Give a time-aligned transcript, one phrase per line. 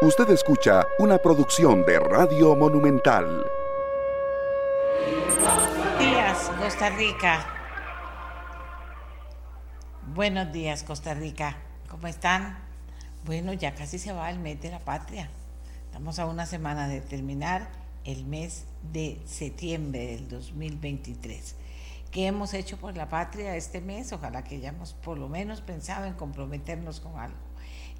[0.00, 3.44] Usted escucha una producción de Radio Monumental.
[5.40, 7.46] Buenos días, Costa Rica.
[10.14, 11.56] Buenos días, Costa Rica.
[11.90, 12.60] ¿Cómo están?
[13.24, 15.30] Bueno, ya casi se va el mes de la patria.
[15.86, 17.68] Estamos a una semana de terminar
[18.04, 21.56] el mes de septiembre del 2023.
[22.12, 24.12] ¿Qué hemos hecho por la patria este mes?
[24.12, 27.47] Ojalá que hayamos por lo menos pensado en comprometernos con algo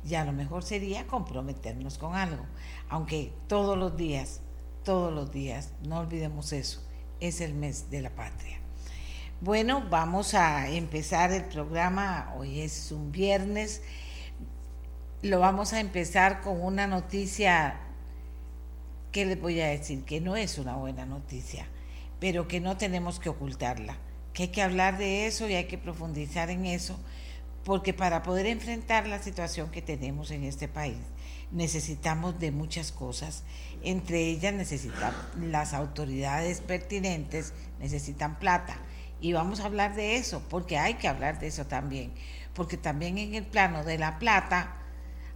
[0.04, 2.44] ya lo mejor sería comprometernos con algo,
[2.88, 4.40] aunque todos los días,
[4.84, 6.82] todos los días, no olvidemos eso,
[7.20, 8.58] es el mes de la patria.
[9.40, 13.82] Bueno, vamos a empezar el programa, hoy es un viernes,
[15.22, 17.80] lo vamos a empezar con una noticia
[19.12, 21.66] que les voy a decir, que no es una buena noticia,
[22.20, 23.96] pero que no tenemos que ocultarla,
[24.32, 26.98] que hay que hablar de eso y hay que profundizar en eso
[27.68, 30.96] porque para poder enfrentar la situación que tenemos en este país
[31.50, 33.42] necesitamos de muchas cosas,
[33.82, 38.78] entre ellas necesitamos las autoridades pertinentes, necesitan plata.
[39.20, 42.10] Y vamos a hablar de eso, porque hay que hablar de eso también,
[42.54, 44.78] porque también en el plano de la plata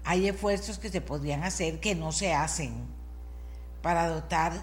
[0.03, 2.73] hay esfuerzos que se podrían hacer que no se hacen
[3.83, 4.55] para dotar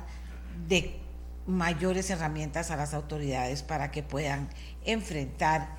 [0.67, 0.99] de
[1.45, 4.49] mayores herramientas a las autoridades para que puedan
[4.85, 5.77] enfrentar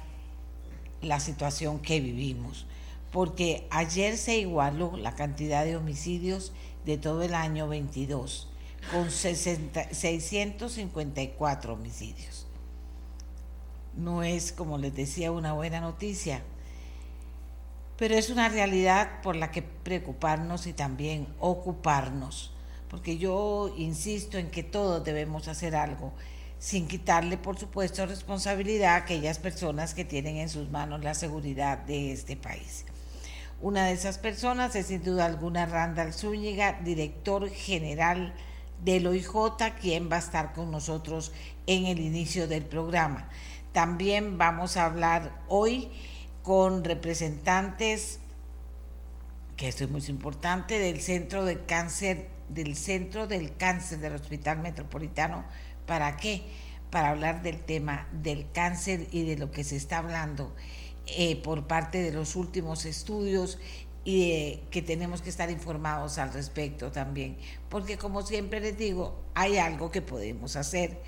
[1.02, 2.64] la situación que vivimos,
[3.12, 6.52] porque ayer se igualó la cantidad de homicidios
[6.84, 8.48] de todo el año 22,
[8.92, 12.46] con 654 homicidios.
[13.96, 16.44] No es, como les decía, una buena noticia,
[17.96, 22.52] pero es una realidad por la que preocuparnos y también ocuparnos,
[22.88, 26.14] porque yo insisto en que todos debemos hacer algo
[26.60, 31.78] sin quitarle, por supuesto, responsabilidad a aquellas personas que tienen en sus manos la seguridad
[31.78, 32.84] de este país.
[33.62, 38.34] Una de esas personas es sin duda alguna Randall Zúñiga, director general
[38.84, 41.32] del OIJ, quien va a estar con nosotros
[41.66, 43.30] en el inicio del programa.
[43.72, 45.88] También vamos a hablar hoy
[46.42, 48.18] con representantes,
[49.56, 54.58] que esto es muy importante, del Centro de Cáncer, del Centro del Cáncer del Hospital
[54.58, 55.44] Metropolitano
[55.90, 56.42] ¿Para qué?
[56.92, 60.54] Para hablar del tema del cáncer y de lo que se está hablando
[61.08, 63.58] eh, por parte de los últimos estudios
[64.04, 69.58] y que tenemos que estar informados al respecto también, porque como siempre les digo, hay
[69.58, 71.02] algo que podemos hacer.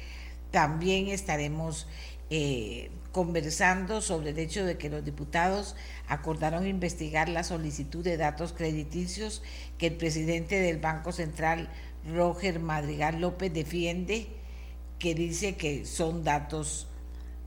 [0.50, 1.86] También estaremos
[2.30, 5.76] eh, conversando sobre el hecho de que los diputados
[6.08, 9.44] acordaron investigar la solicitud de datos crediticios
[9.78, 11.68] que el presidente del Banco Central,
[12.12, 14.41] Roger Madrigal López, defiende
[15.02, 16.86] que dice que son datos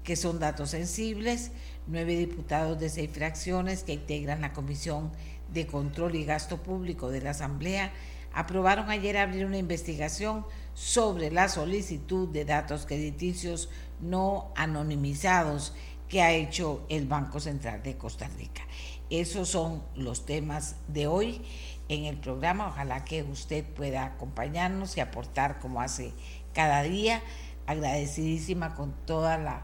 [0.03, 1.51] que son datos sensibles,
[1.87, 5.09] nueve diputados de seis fracciones que integran la Comisión
[5.53, 7.93] de Control y Gasto Público de la Asamblea
[8.33, 13.69] aprobaron ayer abrir una investigación sobre la solicitud de datos crediticios
[14.01, 15.73] no anonimizados
[16.09, 18.63] que ha hecho el Banco Central de Costa Rica.
[19.09, 21.41] Esos son los temas de hoy
[21.87, 22.67] en el programa.
[22.67, 26.11] Ojalá que usted pueda acompañarnos y aportar como hace
[26.53, 27.21] cada día
[27.67, 29.63] agradecidísima con toda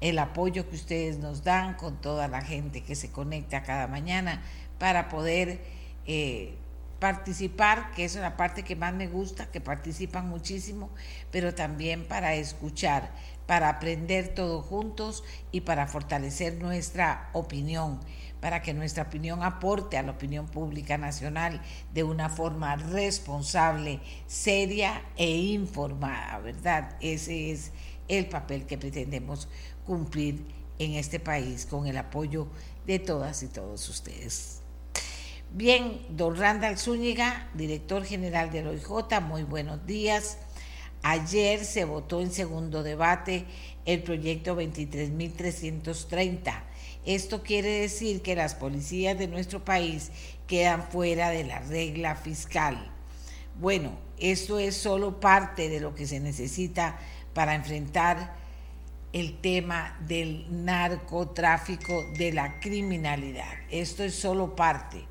[0.00, 4.42] el apoyo que ustedes nos dan, con toda la gente que se conecta cada mañana
[4.78, 5.60] para poder
[6.06, 6.56] eh,
[6.98, 10.90] participar, que es la parte que más me gusta, que participan muchísimo,
[11.30, 13.10] pero también para escuchar,
[13.46, 18.00] para aprender todos juntos y para fortalecer nuestra opinión
[18.42, 21.62] para que nuestra opinión aporte a la opinión pública nacional
[21.94, 26.96] de una forma responsable, seria e informada, ¿verdad?
[27.00, 27.70] Ese es
[28.08, 29.46] el papel que pretendemos
[29.86, 30.44] cumplir
[30.80, 32.48] en este país con el apoyo
[32.84, 34.60] de todas y todos ustedes.
[35.52, 40.38] Bien, don Randall Zúñiga, director general del OIJ, muy buenos días.
[41.04, 43.44] Ayer se votó en segundo debate
[43.84, 46.71] el proyecto 23.330
[47.04, 50.10] esto quiere decir que las policías de nuestro país
[50.46, 52.90] quedan fuera de la regla fiscal.
[53.60, 56.96] Bueno, esto es solo parte de lo que se necesita
[57.34, 58.34] para enfrentar
[59.12, 63.52] el tema del narcotráfico, de la criminalidad.
[63.70, 65.04] Esto es solo parte.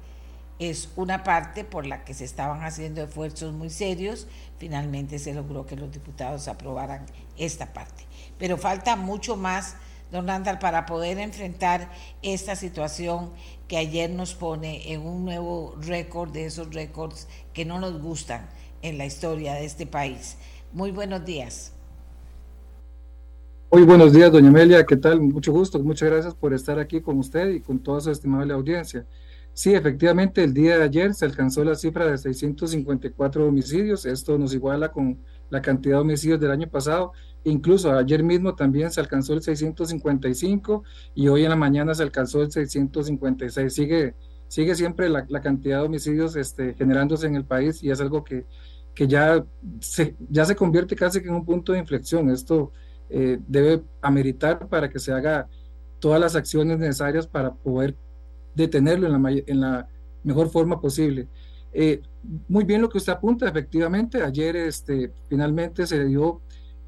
[0.59, 4.27] Es una parte por la que se estaban haciendo esfuerzos muy serios.
[4.59, 7.05] Finalmente se logró que los diputados aprobaran
[7.37, 8.05] esta parte.
[8.37, 9.75] Pero falta mucho más
[10.11, 11.89] don Randall, para poder enfrentar
[12.21, 13.31] esta situación
[13.67, 18.49] que ayer nos pone en un nuevo récord de esos récords que no nos gustan
[18.81, 20.37] en la historia de este país.
[20.73, 21.73] Muy buenos días.
[23.71, 25.21] Muy buenos días, doña Amelia, ¿qué tal?
[25.21, 29.05] Mucho gusto, muchas gracias por estar aquí con usted y con toda su estimable audiencia.
[29.53, 34.05] Sí, efectivamente, el día de ayer se alcanzó la cifra de 654 homicidios.
[34.05, 35.19] Esto nos iguala con
[35.49, 37.11] la cantidad de homicidios del año pasado.
[37.43, 40.83] Incluso ayer mismo también se alcanzó el 655
[41.15, 43.73] y hoy en la mañana se alcanzó el 656.
[43.73, 44.13] Sigue,
[44.47, 48.45] sigue siempre la, cantidad de homicidios este, generándose en el país y es algo que,
[48.93, 49.43] que ya,
[49.79, 52.29] se, ya se convierte casi en un punto de inflexión.
[52.29, 52.71] Esto
[53.09, 55.47] eh, debe ameritar para que se haga
[55.99, 57.95] todas las acciones necesarias para poder
[58.53, 59.87] detenerlo en la, en la
[60.23, 61.27] mejor forma posible.
[61.73, 62.01] Eh,
[62.47, 66.41] muy bien lo que usted apunta, efectivamente, ayer este, finalmente se dio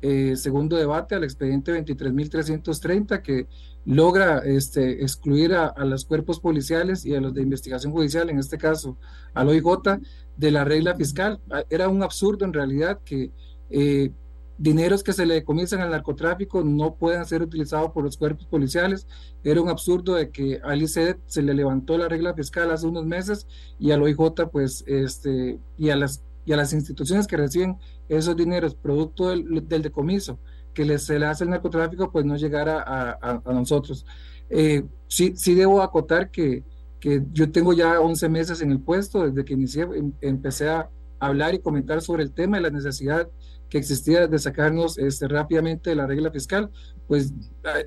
[0.05, 3.47] eh, segundo debate al expediente 23.330 que
[3.85, 8.57] logra este, excluir a, los cuerpos policiales y a los de investigación judicial, en este
[8.57, 8.97] caso
[9.33, 10.01] al OIJ,
[10.35, 11.39] de la regla fiscal.
[11.49, 13.31] Ah, era un absurdo en realidad que
[13.69, 14.11] eh,
[14.57, 19.07] dineros que se le decomisan al narcotráfico no puedan ser utilizados por los cuerpos policiales.
[19.41, 23.05] Era un absurdo de que al ICED se le levantó la regla fiscal hace unos
[23.05, 23.47] meses
[23.79, 27.77] y al OIJ, pues, este, y a las, y a las instituciones que reciben
[28.09, 30.39] esos dineros producto del, decomiso
[30.73, 34.05] que se le hace el narcotráfico, pues no llegara a, nosotros.
[34.49, 36.63] Eh, sí, sí debo acotar que,
[36.99, 40.89] que yo tengo ya 11 meses en el puesto, desde que inicié, em, empecé a
[41.19, 43.29] hablar y comentar sobre el tema y la necesidad
[43.69, 46.69] que existía de sacarnos este, rápidamente de la regla fiscal,
[47.07, 47.33] pues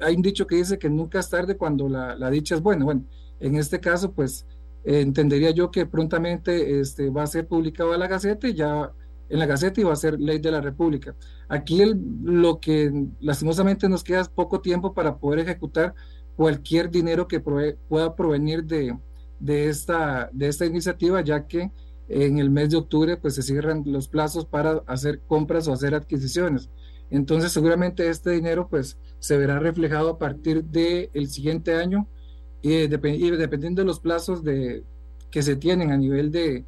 [0.01, 2.85] hay un dicho que dice que nunca es tarde cuando la, dicha es buena.
[2.85, 3.05] Bueno,
[3.39, 4.45] en este caso, pues
[4.87, 8.93] entendería yo que prontamente este, va a ser publicado en la Gaceta y ya
[9.29, 11.17] en la Gaceta y va a ser ley de la República.
[11.49, 11.83] Aquí
[12.23, 15.95] lo que lastimosamente nos queda es poco tiempo para poder ejecutar
[16.37, 18.97] cualquier dinero que pueda provenir de,
[19.41, 21.73] de, esta, de esta iniciativa, ya que
[22.09, 25.95] en el mes de octubre pues se cierran los plazos para hacer compras o hacer
[25.95, 26.71] adquisiciones.
[27.11, 32.07] Entonces seguramente este dinero pues se verá reflejado a partir del el siguiente año
[32.67, 36.65] y, dependiendo de los plazos que se tienen a nivel de,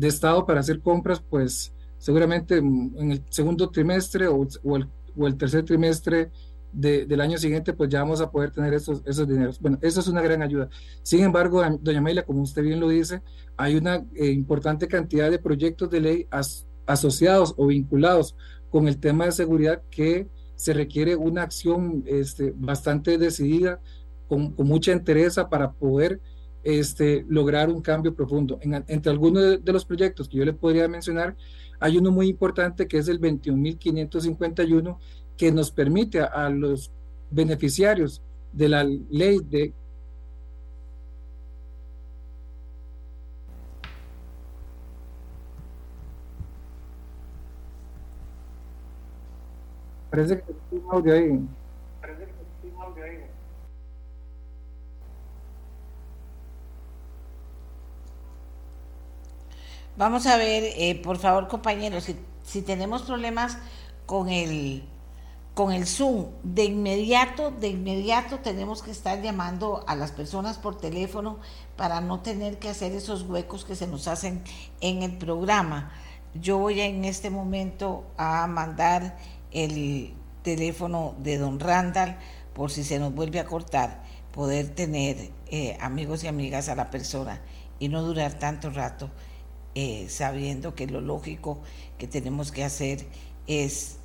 [0.00, 4.46] Estado para hacer compras pues seguramente en el segundo trimestre o,
[4.76, 6.30] el, tercer trimestre
[6.72, 9.58] del año siguiente, pues ya vamos a poder tener esos, dineros.
[9.58, 10.68] Bueno, eso es una gran ayuda.
[11.02, 13.22] Sin embargo, doña Amelia, como usted bien lo dice,
[13.56, 16.26] hay una eh, importante cantidad de proyectos de ley
[16.86, 18.36] asociados o vinculados
[18.70, 23.80] con el tema de seguridad que se requiere una acción este, bastante decidida,
[24.28, 26.20] con, mucha entereza para poder
[26.62, 28.58] este, lograr un cambio profundo.
[28.62, 31.36] entre algunos de, los proyectos que yo le podría mencionar,
[31.80, 34.98] hay uno muy importante que es el 21.551
[35.36, 36.90] que nos permite a, los
[37.30, 38.22] beneficiarios
[38.52, 39.72] de la ley de
[50.10, 51.48] Parece que un audio ahí.
[52.00, 53.18] Parece que un audio ahí.
[59.98, 62.08] Vamos a ver, eh, por favor, compañeros,
[62.44, 63.58] si, tenemos problemas
[64.06, 64.84] con el
[65.54, 70.78] con el Zoom, de inmediato, de inmediato tenemos que estar llamando a las personas por
[70.78, 71.40] teléfono
[71.76, 74.44] para no tener que hacer esos huecos que se nos hacen
[74.80, 75.90] en el programa.
[76.32, 79.18] Yo voy en este momento a mandar
[79.50, 80.14] el
[80.44, 82.18] teléfono de don Randall
[82.54, 86.88] por si se nos vuelve a cortar, poder tener eh, amigos y amigas a la
[86.88, 87.40] persona
[87.80, 89.10] y no durar tanto rato
[89.80, 91.62] eh, sabiendo que lo lógico
[91.98, 93.06] que tenemos que hacer
[93.46, 94.00] es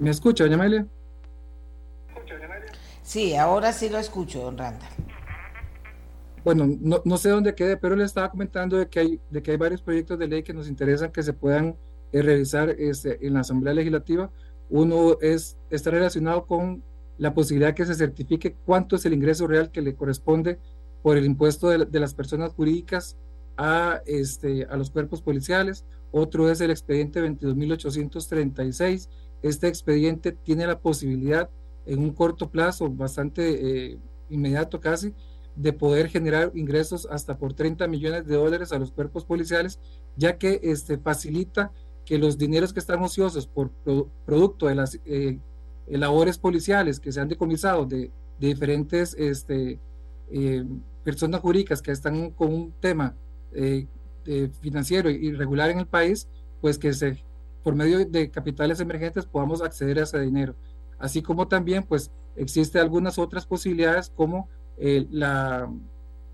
[0.00, 0.86] ¿Me escucha, doña Amelia?
[3.02, 4.88] Sí, ahora sí lo escucho, don Randall.
[6.42, 6.66] Bueno,
[7.04, 9.82] no, sé dónde quede, pero le estaba comentando de que, hay, de que hay varios
[9.82, 11.76] proyectos de ley que nos interesan que se puedan
[12.12, 14.30] eh, revisar este, en la Asamblea Legislativa.
[14.70, 16.82] Uno es, está relacionado con
[17.22, 20.58] la posibilidad que se certifique cuánto es el ingreso real que le corresponde
[21.02, 23.16] por el impuesto de, las personas jurídicas
[23.56, 29.08] a, este, a los cuerpos policiales otro es el expediente 22.836.
[29.42, 31.48] Este expediente tiene la posibilidad
[31.86, 33.98] en un corto plazo, bastante eh,
[34.28, 35.14] inmediato casi,
[35.56, 39.80] de poder generar ingresos hasta por 30 millones de dólares a los cuerpos policiales,
[40.16, 41.72] ya que este, facilita
[42.04, 43.70] que los dineros que están ociosos por
[44.26, 45.38] producto de las eh,
[45.86, 49.78] labores policiales que se han decomisado de, diferentes este,
[50.30, 50.64] eh,
[51.04, 53.14] personas jurídicas que están con un tema
[53.52, 53.86] eh,
[54.60, 56.28] financiero irregular en el país,
[56.60, 57.22] pues que se,
[57.62, 60.54] por medio de capitales emergentes podamos acceder a ese dinero.
[60.98, 64.48] Así como también, pues, existe algunas otras posibilidades como
[64.78, 65.70] eh, la,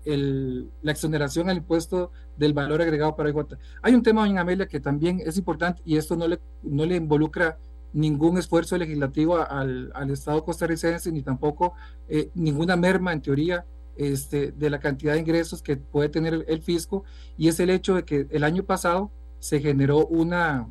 [0.05, 3.57] la exoneración al impuesto del valor agregado para IJ.
[3.81, 6.95] Hay un tema, doña Amelia, que también es importante y esto no le, no le
[6.95, 7.57] involucra
[7.93, 11.73] ningún esfuerzo legislativo al, al Estado costarricense, ni tampoco
[12.07, 13.65] eh, ninguna merma en teoría
[13.95, 17.03] este, de la cantidad de ingresos que puede tener el, fisco,
[17.37, 20.69] y es el hecho de que el año pasado se generó una,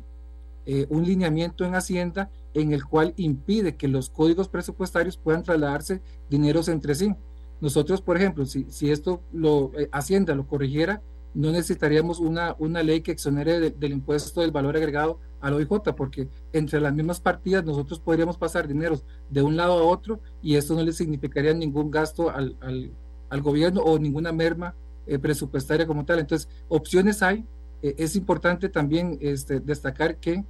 [0.65, 6.01] eh, un lineamiento en Hacienda en el cual impide que los códigos presupuestarios puedan trasladarse
[6.29, 7.13] dineros entre sí.
[7.61, 12.83] Nosotros, por ejemplo, si, si esto lo eh, Hacienda lo corrigiera, no necesitaríamos una, una
[12.83, 17.63] ley que exonere del impuesto del valor agregado al OIJ, porque entre las mismas partidas
[17.63, 21.91] nosotros podríamos pasar dineros de un lado a otro y esto no le significaría ningún
[21.91, 22.91] gasto al, al,
[23.29, 24.75] al gobierno o ninguna merma
[25.07, 26.19] eh, presupuestaria como tal.
[26.19, 27.45] Entonces, opciones hay.
[27.81, 30.43] Eh, es importante también este, destacar que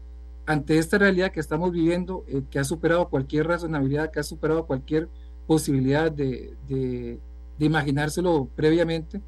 [0.45, 4.65] ante esta realidad que estamos viviendo, eh, que ha superado cualquier razonabilidad, que ha superado
[4.65, 5.07] cualquier
[5.45, 7.19] posibilidad de, de,
[7.59, 9.21] de imaginárselo previamente,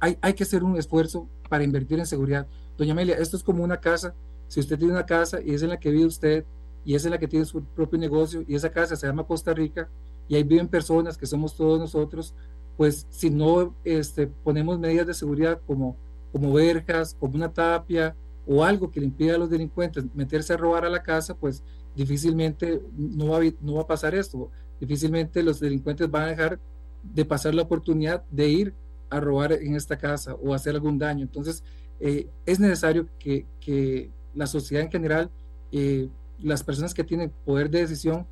[0.00, 2.46] hay, que hacer un esfuerzo para invertir en seguridad.
[2.78, 4.14] Doña Amelia, esto es como una casa.
[4.48, 6.44] Si usted tiene una casa y es en la que vive usted
[6.84, 9.52] y es en la que tiene su propio negocio y esa casa se llama Costa
[9.52, 9.88] Rica
[10.28, 12.34] y ahí viven personas que somos todos nosotros,
[12.76, 15.96] pues si no este, ponemos medidas de seguridad como,
[16.32, 18.14] verjas, como una tapia,
[18.46, 21.62] o algo que le impida a los delincuentes meterse a robar a la casa, pues
[21.94, 24.50] difícilmente no va a pasar esto.
[24.80, 26.58] Difícilmente los delincuentes van a dejar
[27.02, 28.74] de pasar la oportunidad de ir
[29.10, 31.22] a robar en esta casa o hacer algún daño.
[31.22, 31.62] Entonces,
[31.98, 35.28] eh, es necesario que, que, la sociedad en general,
[35.72, 36.08] eh,
[36.40, 38.26] las personas que tienen poder de decisión,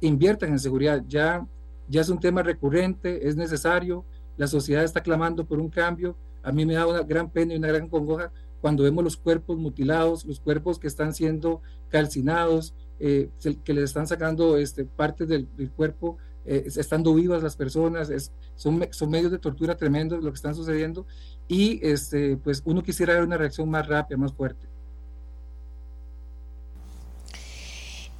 [0.00, 1.04] inviertan en seguridad.
[1.06, 1.46] Ya,
[1.88, 4.04] ya es un tema recurrente, es necesario,
[4.36, 6.16] la sociedad está clamando por un cambio.
[6.42, 9.58] A mí me da una gran pena y una gran congoja cuando vemos los cuerpos
[9.58, 13.30] mutilados, los cuerpos que están siendo calcinados, eh,
[13.64, 15.46] que les están sacando este, partes del,
[15.76, 18.10] cuerpo, estando vivas las personas,
[18.56, 18.78] son,
[19.08, 21.06] medios de tortura tremendos lo que están sucediendo
[21.46, 24.66] y este, pues uno quisiera ver una reacción más rápida, más fuerte.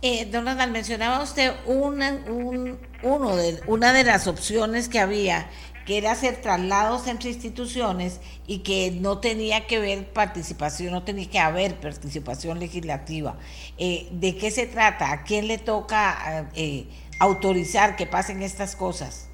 [0.01, 5.51] Eh, don Randall, mencionaba usted una, de, una de las opciones que había
[5.89, 11.31] que era hacer traslados entre instituciones y que no tenía que ver participación, no tenía
[11.31, 13.39] que haber participación legislativa.
[13.79, 15.11] Eh, ¿De qué se trata?
[15.11, 16.87] ¿A quién le toca eh,
[17.19, 19.29] autorizar que pasen estas cosas?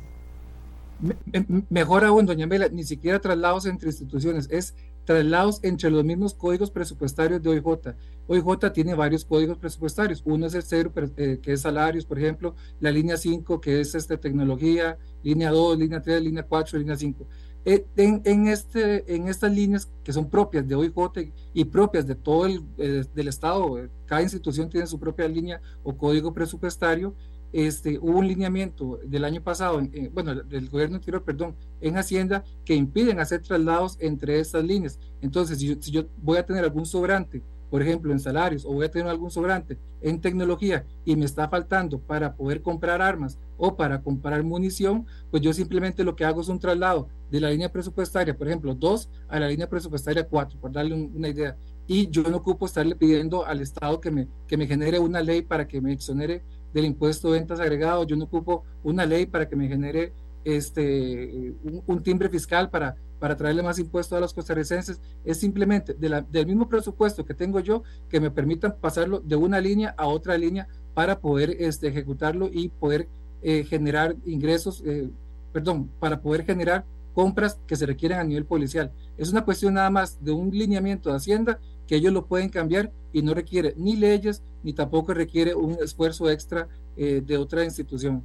[1.69, 4.75] mejor aún, doña Mela, ni siquiera traslados entre instituciones, es
[5.05, 7.95] traslados entre los mismos códigos presupuestarios de OIJ.
[8.27, 10.23] OIJ tiene varios códigos presupuestarios.
[10.25, 13.95] Uno es el cero, eh, que es salarios, por ejemplo, la línea 5, que es
[13.95, 17.27] este, tecnología, línea 2, línea 3, línea 4, línea 5.
[17.67, 22.63] Eh, este, en estas líneas que son propias de OIJ y propias de todo el
[22.77, 27.15] eh, del Estado, cada institución tiene su propia línea o código presupuestario,
[27.55, 29.81] este, hubo un lineamiento del año pasado,
[30.13, 34.99] bueno, del gobierno anterior, perdón, en Hacienda, que impiden hacer traslados entre estas líneas.
[35.23, 38.91] Entonces, si yo, voy a tener algún sobrante, por ejemplo, en salarios, o voy a
[38.91, 44.03] tener algún sobrante en tecnología y me está faltando para poder comprar armas o para
[44.03, 48.37] comprar munición, pues yo simplemente lo que hago es un traslado de la línea presupuestaria,
[48.37, 51.57] por ejemplo, 2 a la línea presupuestaria 4, por darle una idea.
[51.87, 55.43] Y yo no ocupo estarle pidiendo al Estado que me, que me genere una ley
[55.43, 56.43] para que me exonere
[56.75, 60.13] del impuesto de ventas agregados, yo no ocupo una ley para que me genere
[60.45, 61.55] este,
[61.87, 66.47] un, timbre fiscal para, para traerle más impuestos a los costarricenses, es simplemente de del
[66.47, 70.69] mismo presupuesto que tengo yo que me permitan pasarlo de una línea a otra línea
[70.93, 73.09] para poder este, ejecutarlo y poder
[73.43, 75.09] eh, generar ingresos, eh,
[75.53, 78.91] perdón, para poder generar compras que se requieren a nivel policial.
[79.17, 82.91] Es una cuestión nada más de un lineamiento de Hacienda que ellos lo pueden cambiar
[83.13, 88.25] y no requiere ni leyes ni tampoco requiere un esfuerzo extra eh, de otra institución.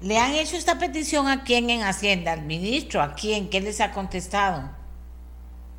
[0.00, 2.32] ¿Le han hecho esta petición a quién en Hacienda?
[2.32, 3.00] ¿Al ministro?
[3.00, 3.48] ¿A quién?
[3.48, 4.70] ¿Qué les ha contestado?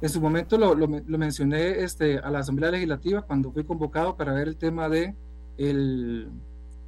[0.01, 4.33] En su momento lo, lo, mencioné este, a la Asamblea Legislativa cuando fui convocado para
[4.33, 5.13] ver el tema de,
[5.57, 6.29] el,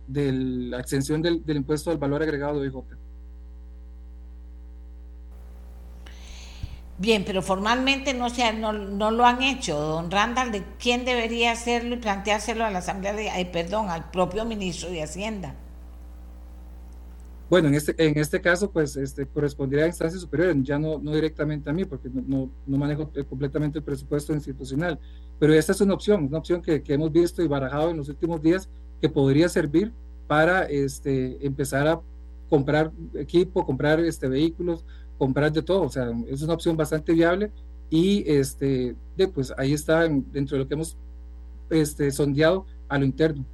[0.08, 2.76] de la extensión del, del impuesto al valor agregado de IJ.
[6.98, 9.78] Bien, pero formalmente no, se, no, no lo han hecho.
[9.78, 14.46] Don Randall, ¿de quién debería hacerlo y planteárselo a la Asamblea de, perdón, al propio
[14.46, 15.56] ministro de Hacienda?
[17.50, 21.14] Bueno, en este, en este caso, pues este, correspondería a instancias superiores, ya no, no
[21.14, 24.98] directamente a mí, porque no, no, manejo completamente el presupuesto institucional.
[25.38, 28.08] Pero esta es una opción, una opción que, que, hemos visto y barajado en los
[28.08, 28.70] últimos días
[29.02, 29.92] que podría servir
[30.28, 32.02] para este, empezar a
[32.50, 34.86] comprar equipo, comprar este, vehículos,
[35.18, 37.52] comprar de todo, o sea, es una opción bastante viable
[37.90, 40.98] y este, de, pues ahí está dentro de lo que hemos
[41.70, 43.46] este, sondeado a lo interno.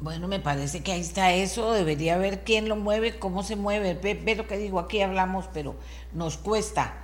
[0.00, 3.94] Bueno, me parece que ahí está eso, debería ver quién lo mueve, cómo se mueve,
[3.94, 5.76] ve, lo que digo, aquí hablamos, pero
[6.12, 6.94] nos cuesta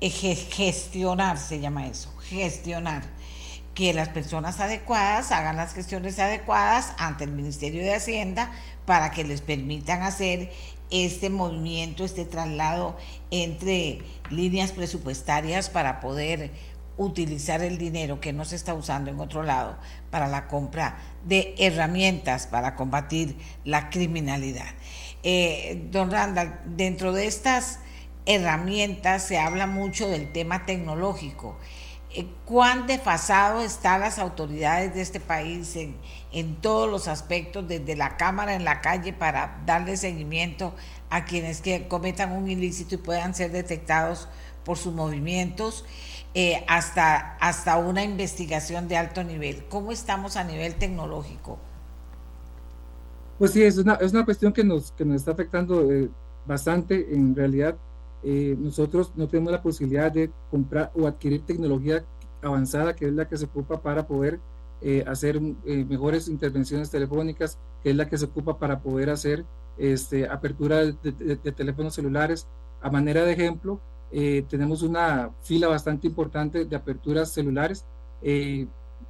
[0.00, 3.02] gestionar, se llama eso, gestionar
[3.76, 8.50] que las personas adecuadas hagan las gestiones adecuadas ante el Ministerio de Hacienda
[8.86, 10.50] para que les permitan hacer
[10.90, 12.96] este movimiento, este traslado
[13.30, 13.98] entre
[14.30, 16.52] líneas presupuestarias para poder
[16.96, 19.76] utilizar el dinero que no se está usando en otro lado
[20.10, 24.72] para la compra de herramientas para combatir la criminalidad.
[25.22, 27.80] Eh, don Randall, dentro de estas
[28.24, 31.58] herramientas se habla mucho del tema tecnológico
[32.24, 35.96] cuán desfasado están las autoridades de este país en,
[36.32, 40.74] en, todos los aspectos, desde la Cámara en la calle para darle seguimiento
[41.10, 44.28] a quienes que cometan un ilícito y puedan ser detectados
[44.64, 45.84] por sus movimientos,
[46.34, 49.64] eh, hasta, hasta una investigación de alto nivel.
[49.68, 51.58] ¿Cómo estamos a nivel tecnológico?
[53.38, 56.10] Pues sí, es una, es una cuestión que nos, que nos está afectando eh,
[56.46, 57.14] bastante.
[57.14, 57.76] En realidad,
[58.22, 62.04] eh, nosotros no tenemos la posibilidad de comprar o adquirir tecnología
[62.42, 64.40] avanzada, que es la que se ocupa para poder
[64.82, 69.44] eh, hacer eh, mejores intervenciones telefónicas, que es la que se ocupa para poder hacer
[69.78, 72.46] este, apertura de, teléfonos celulares.
[72.80, 73.80] A manera de ejemplo,
[74.48, 77.84] tenemos una fila bastante importante de aperturas celulares.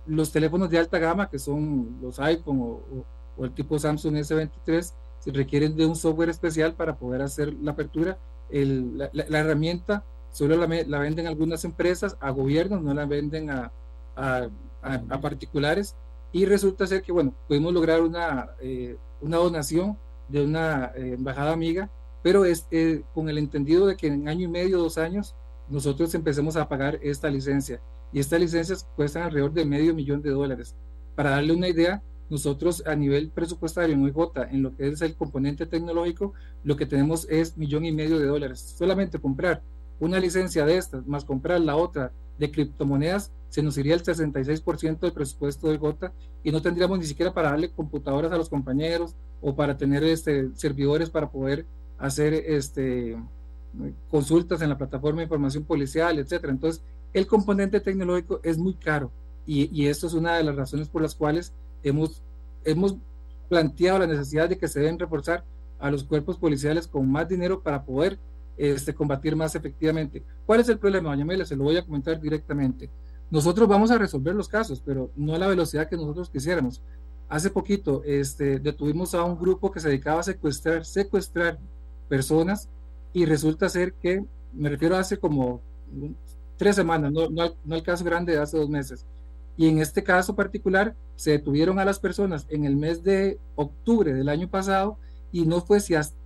[0.07, 3.05] los teléfonos de alta gama, que son los iPhone o,
[3.37, 7.73] o el tipo Samsung S23, se requieren de un software especial para poder hacer la
[7.73, 8.19] apertura
[8.51, 13.73] la, herramienta solo la, venden algunas empresas a gobiernos, no la venden a,
[14.17, 15.97] a, particulares.
[16.33, 19.97] Y resulta ser que, bueno, pudimos lograr una, eh, una donación
[20.29, 21.91] de una eh, embajada amiga,
[22.23, 25.35] pero es eh, con el entendido de que en año y medio, dos años,
[25.69, 27.81] nosotros empecemos a pagar esta licencia.
[28.13, 30.75] Y estas licencias cuestan alrededor de medio millón de dólares.
[31.15, 34.17] Para darle una idea, nosotros a nivel presupuestario en OIJ,
[34.51, 38.27] en lo que es el componente tecnológico, lo que tenemos es millón y medio de
[38.27, 38.75] dólares.
[38.77, 39.63] Solamente comprar
[40.01, 44.99] una licencia de estas, más comprar la otra de criptomonedas, se nos iría el 66%
[44.99, 46.13] del presupuesto de OIJ
[46.45, 50.51] y no tendríamos ni siquiera para darle computadoras a los compañeros o para tener este,
[50.55, 51.65] servidores para poder
[51.99, 53.17] hacer este,
[54.11, 56.53] consultas en la plataforma de información policial, etcétera.
[56.53, 59.11] Entonces, el componente tecnológico es muy caro
[59.47, 61.53] y, y esto es una de las razones por las cuales
[61.89, 62.23] hemos,
[62.65, 62.97] hemos
[63.49, 65.45] planteado la necesidad de que se deben reforzar
[65.79, 68.19] a los cuerpos policiales con más dinero para poder
[68.57, 70.23] este, combatir más efectivamente.
[70.47, 71.45] ¿Cuál es el problema, doña Mela?
[71.45, 72.91] Se lo voy a comentar directamente.
[73.31, 76.81] Nosotros vamos a resolver los casos, pero no a la velocidad que nosotros quisiéramos.
[77.29, 81.59] Hace poquito este, detuvimos a un grupo que se dedicaba a secuestrar, secuestrar
[82.09, 82.69] personas
[83.13, 85.61] y resulta ser que, me refiero a hace como
[86.57, 89.05] tres semanas, no, no, no al caso grande de hace dos meses,
[89.57, 94.13] y en este caso particular, se detuvieron a las personas en el mes de octubre
[94.13, 94.99] del año pasado
[95.33, 95.79] y no fue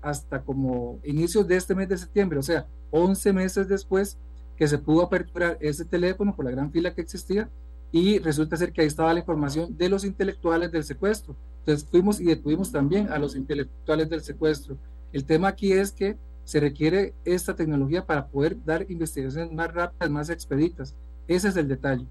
[0.02, 4.18] hasta, como inicios de este mes de septiembre, o sea, 11 meses después,
[4.56, 7.48] que se pudo aperturar ese teléfono por la gran fila que existía
[7.92, 11.34] y resulta ser que ahí estaba la información de los intelectuales del secuestro.
[11.60, 14.76] Entonces fuimos y detuvimos también a los intelectuales del secuestro.
[15.12, 20.10] El tema aquí es que se requiere esta tecnología para poder dar investigaciones más rápidas,
[20.10, 20.94] más expeditas.
[21.26, 22.06] Ese es el detalle.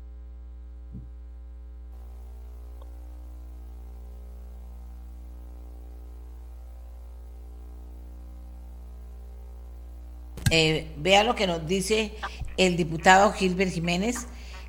[10.51, 12.11] Eh, vea lo que nos dice
[12.57, 14.27] el diputado Gilbert Jiménez,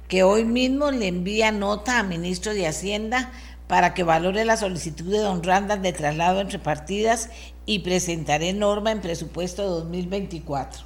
[0.09, 3.33] que hoy mismo le envía nota al ministro de Hacienda
[3.67, 7.31] para que valore la solicitud de don Randall de traslado entre partidas
[7.65, 10.85] y presentaré norma en presupuesto 2024.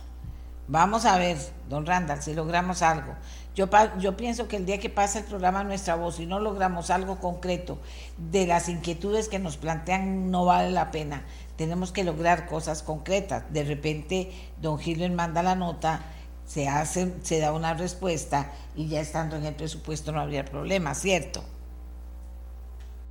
[0.68, 3.14] Vamos a ver, don Randall, si logramos algo.
[3.54, 6.90] Yo, yo pienso que el día que pasa el programa Nuestra Voz y no logramos
[6.90, 7.78] algo concreto
[8.18, 11.24] de las inquietudes que nos plantean, no vale la pena
[11.56, 13.44] tenemos que lograr cosas concretas.
[13.52, 16.02] De repente, don Gilbert manda la nota,
[16.44, 20.94] se hace, se da una respuesta y ya estando en el presupuesto no habría problema,
[20.94, 21.42] ¿cierto?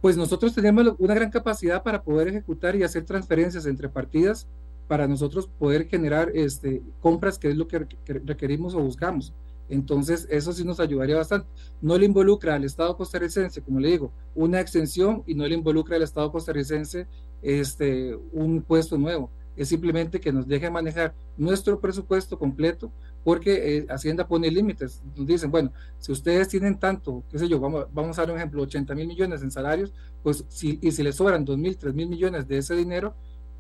[0.02, 4.48] Pues nosotros tenemos una gran capacidad para poder ejecutar y hacer transferencias entre partidas
[4.88, 7.88] para nosotros poder generar este, compras, que es lo que
[8.26, 9.34] requerimos o buscamos.
[9.70, 11.48] Entonces, eso sí nos ayudaría bastante.
[11.82, 15.96] No le involucra al Estado costarricense, como le digo, una extensión y no le involucra
[15.96, 17.08] al Estado costarricense
[17.44, 19.30] este, un puesto nuevo.
[19.56, 22.92] Es simplemente que nos deje manejar nuestro presupuesto completo,
[23.24, 25.04] porque eh, Hacienda pone límites.
[25.16, 28.38] Nos dicen, bueno, si ustedes tienen tanto, qué sé yo, vamos, vamos a dar un
[28.38, 31.94] ejemplo, 80 mil millones en salarios, pues si, y si les sobran 2 mil, 3
[31.94, 33.14] mil millones de ese dinero,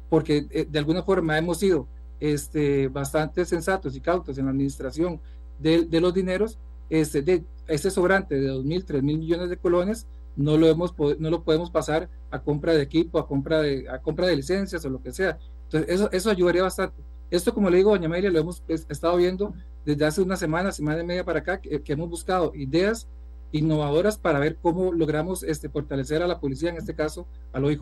[0.09, 1.87] porque eh, de alguna forma hemos sido
[2.19, 5.19] este, bastante sensatos y cautos en la administración
[5.59, 6.57] de, de los dineros,
[6.89, 10.93] este, de, este sobrante de 2 mil, 3 mil millones de colones, no lo, hemos,
[11.19, 14.83] no lo podemos pasar a compra de equipo, a compra de, a compra de licencias
[14.85, 15.37] o lo que sea.
[15.65, 17.01] Entonces, eso, eso ayudaría bastante.
[17.29, 19.53] Esto, como le digo, doña Amelia, lo hemos estado viendo
[19.85, 23.07] desde hace unas semanas, semana y media para acá, que, hemos buscado ideas
[23.51, 27.81] innovadoras para ver cómo logramos este, fortalecer a la policía, en este caso al OIJ.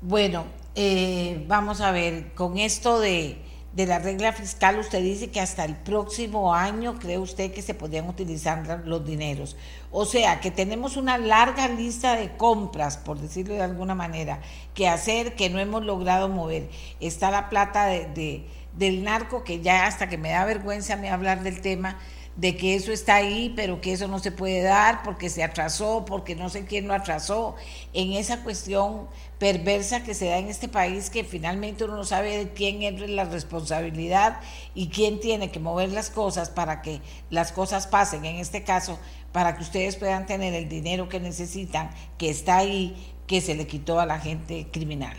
[0.00, 3.38] Bueno, eh, vamos a ver, con esto de
[3.72, 7.72] de la regla fiscal, usted dice que hasta el próximo año cree usted que se
[7.72, 9.56] podrían utilizar los dineros.
[9.90, 14.40] O sea, que tenemos una larga lista de compras, por decirlo de alguna manera,
[14.74, 16.68] que hacer que no hemos logrado mover.
[17.00, 18.44] Está la plata de,
[18.76, 21.98] del narco, que ya hasta que me da vergüenza me hablar del tema,
[22.36, 26.04] de que eso está ahí, pero que eso no se puede dar porque se atrasó,
[26.06, 27.56] porque no sé quién lo atrasó,
[27.92, 29.06] en esa cuestión
[29.38, 33.10] perversa que se da en este país, que finalmente uno no sabe de quién es
[33.10, 34.40] la responsabilidad
[34.74, 38.98] y quién tiene que mover las cosas para que las cosas pasen, en este caso,
[39.32, 43.66] para que ustedes puedan tener el dinero que necesitan, que está ahí, que se le
[43.66, 45.16] quitó a la gente criminal.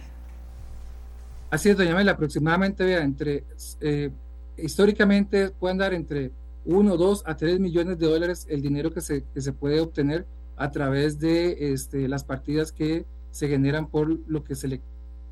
[1.51, 3.43] Así es, doña Mel, aproximadamente, vea, entre,
[3.81, 4.09] eh,
[4.57, 6.31] históricamente pueden dar entre
[6.65, 10.25] 1, 2 a 3 millones de dólares el dinero que se, que se puede obtener
[10.55, 14.81] a través de este, las partidas que se generan por lo que se le,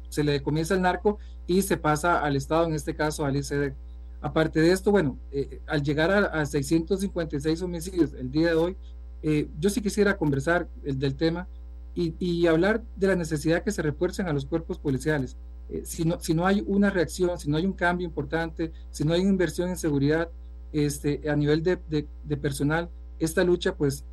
[0.09, 3.73] se le comienza al narco y se pasa al Estado, en este caso al ICD.
[4.21, 8.77] Aparte de esto, bueno, eh, al llegar a, 656 homicidios el día de hoy,
[9.23, 11.47] eh, yo sí quisiera conversar el, del tema
[11.93, 15.37] y, y, hablar de la necesidad que se refuercen a los cuerpos policiales.
[15.69, 19.03] Eh, si, no, si no hay una reacción, si no hay un cambio importante, si
[19.03, 20.29] no hay inversión en seguridad,
[20.73, 21.77] este, a nivel de,
[22.37, 24.05] personal, esta lucha pues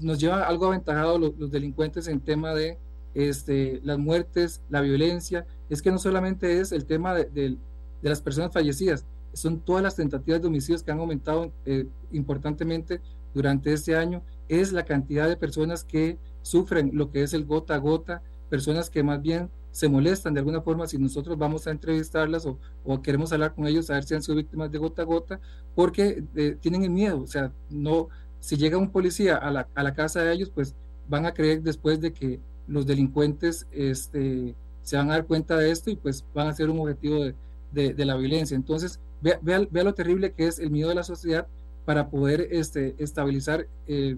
[0.00, 2.78] nos lleva algo aventajado los, delincuentes en tema de
[3.14, 5.46] este, las muertes, la violencia.
[5.70, 7.56] Es que no solamente es el tema de, de,
[8.02, 13.00] las personas fallecidas, son todas las tentativas de homicidios que han aumentado eh, importantemente
[13.32, 17.76] durante este año, es la cantidad de personas que sufren lo que es el gota
[17.76, 21.70] a gota, personas que más bien se molestan de alguna forma si nosotros vamos a
[21.70, 25.04] entrevistarlas o, queremos hablar con ellos a ver si han sido víctimas de gota a
[25.06, 25.40] gota,
[25.74, 28.08] porque eh, tienen el miedo, o sea, no,
[28.38, 30.74] si llega un policía a la, a la, casa de ellos, pues
[31.08, 35.70] van a creer después de que los delincuentes este, se van a dar cuenta de
[35.70, 38.54] esto y pues van a ser un objetivo de, de, la violencia.
[38.54, 41.46] Entonces, vea, vea, lo terrible que es el miedo de la sociedad
[41.84, 44.16] para poder este, estabilizar eh,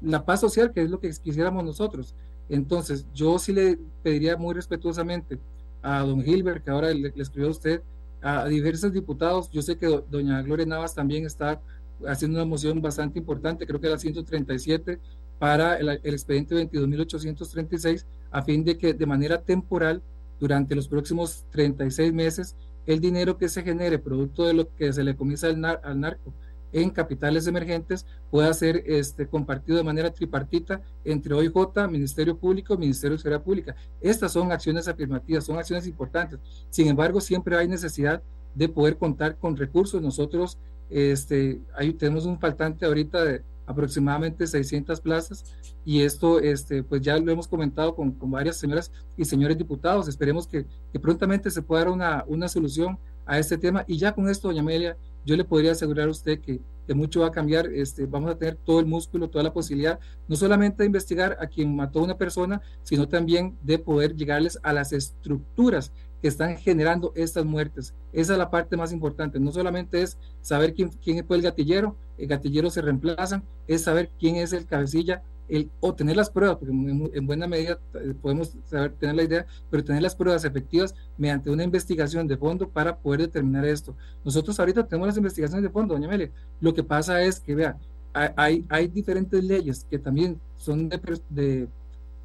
[0.00, 2.14] la paz social, que es lo que quisiéramos nosotros.
[2.48, 5.38] Entonces, yo sí le pediría muy respetuosamente
[5.82, 7.82] a don Gilbert, que ahora le, escribió a usted,
[8.22, 11.60] a diversos diputados, yo sé que doña Gloria Navas también está
[12.06, 14.98] haciendo una moción bastante importante, creo que la 137,
[15.38, 20.02] para el, expediente 22.836, a fin de que de manera temporal,
[20.38, 22.56] durante los próximos 36 meses,
[22.86, 26.32] el dinero que se genere producto de lo que se le comienza al, al narco
[26.72, 33.16] en capitales emergentes pueda ser este, compartido de manera tripartita entre OIJ, Ministerio Público, Ministerio
[33.16, 33.76] de Seguridad Pública.
[34.00, 36.38] Estas son acciones afirmativas, son acciones importantes.
[36.70, 38.22] Sin embargo, siempre hay necesidad
[38.54, 40.02] de poder contar con recursos.
[40.02, 40.58] Nosotros
[40.90, 45.44] este, ahí tenemos un faltante ahorita de aproximadamente 600 plazas
[45.84, 50.08] y esto este, pues ya lo hemos comentado con, con varias señoras y señores diputados.
[50.08, 54.12] Esperemos que, que prontamente se pueda dar una, una solución a este tema y ya
[54.12, 57.32] con esto, doña Amelia, yo le podría asegurar a usted que, que, mucho va a
[57.32, 61.36] cambiar, este, vamos a tener todo el músculo, toda la posibilidad, no solamente de investigar
[61.40, 66.28] a quien mató a una persona, sino también de poder llegarles a las estructuras que
[66.28, 67.92] están generando estas muertes.
[68.12, 71.96] Esa es la parte más importante, no solamente es saber quién, quién fue el gatillero,
[72.16, 76.56] el gatillero se reemplazan, es saber quién es el cabecilla el, o tener las pruebas,
[76.56, 80.94] porque en, buena medida eh, podemos saber, tener la idea, pero tener las pruebas efectivas
[81.16, 83.94] mediante una investigación de fondo para poder determinar esto.
[84.24, 86.32] Nosotros ahorita tenemos las investigaciones de fondo, doña Mele.
[86.60, 87.76] Lo que pasa es que, vean,
[88.12, 91.68] hay, hay diferentes leyes que también son de,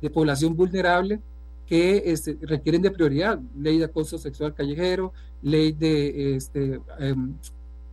[0.01, 1.19] de, población vulnerable
[1.67, 3.39] que este, requieren de prioridad.
[3.57, 7.33] Ley de acoso sexual callejero, ley de este, em,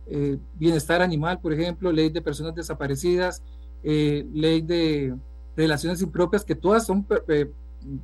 [0.07, 3.43] eh, bienestar animal, por ejemplo, ley de personas desaparecidas,
[3.83, 5.15] eh, ley de
[5.55, 7.05] relaciones impropias, que todas son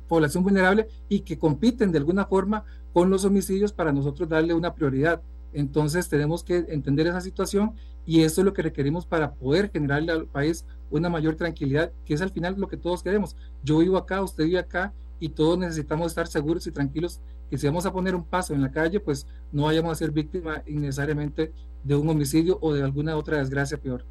[0.08, 4.74] población vulnerable y que compiten de alguna forma con los homicidios para nosotros darle una
[4.74, 5.20] prioridad.
[5.52, 7.72] Entonces tenemos que entender esa situación
[8.04, 12.14] y eso es lo que requerimos para poder generarle al país una mayor tranquilidad, que
[12.14, 13.36] es al final lo que todos queremos.
[13.62, 17.66] Yo vivo acá, usted vive acá y todos necesitamos estar seguros y tranquilos que si
[17.66, 21.52] vamos a poner un paso en la calle, pues no vayamos a ser víctima innecesariamente
[21.84, 24.04] de un homicidio o de alguna otra desgracia peor.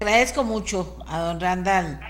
[0.00, 2.00] Agradezco mucho a don Randall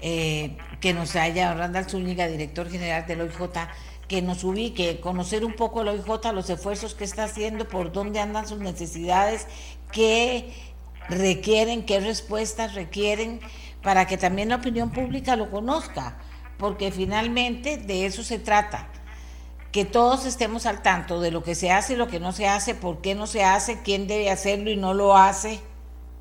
[0.00, 3.68] eh, que nos haya, don Randall Zúñiga, director general del OIJ,
[4.06, 8.20] que nos ubique, conocer un poco el OIJ, los esfuerzos que está haciendo, por dónde
[8.20, 9.46] andan sus necesidades,
[9.92, 10.52] qué
[11.08, 13.40] requieren, qué respuestas requieren,
[13.82, 16.18] para que también la opinión pública lo conozca
[16.58, 18.88] porque finalmente de eso se trata
[19.72, 22.48] que todos estemos al tanto de lo que se hace y lo que no se
[22.48, 25.60] hace, por qué no se hace, quién debe hacerlo y no lo hace.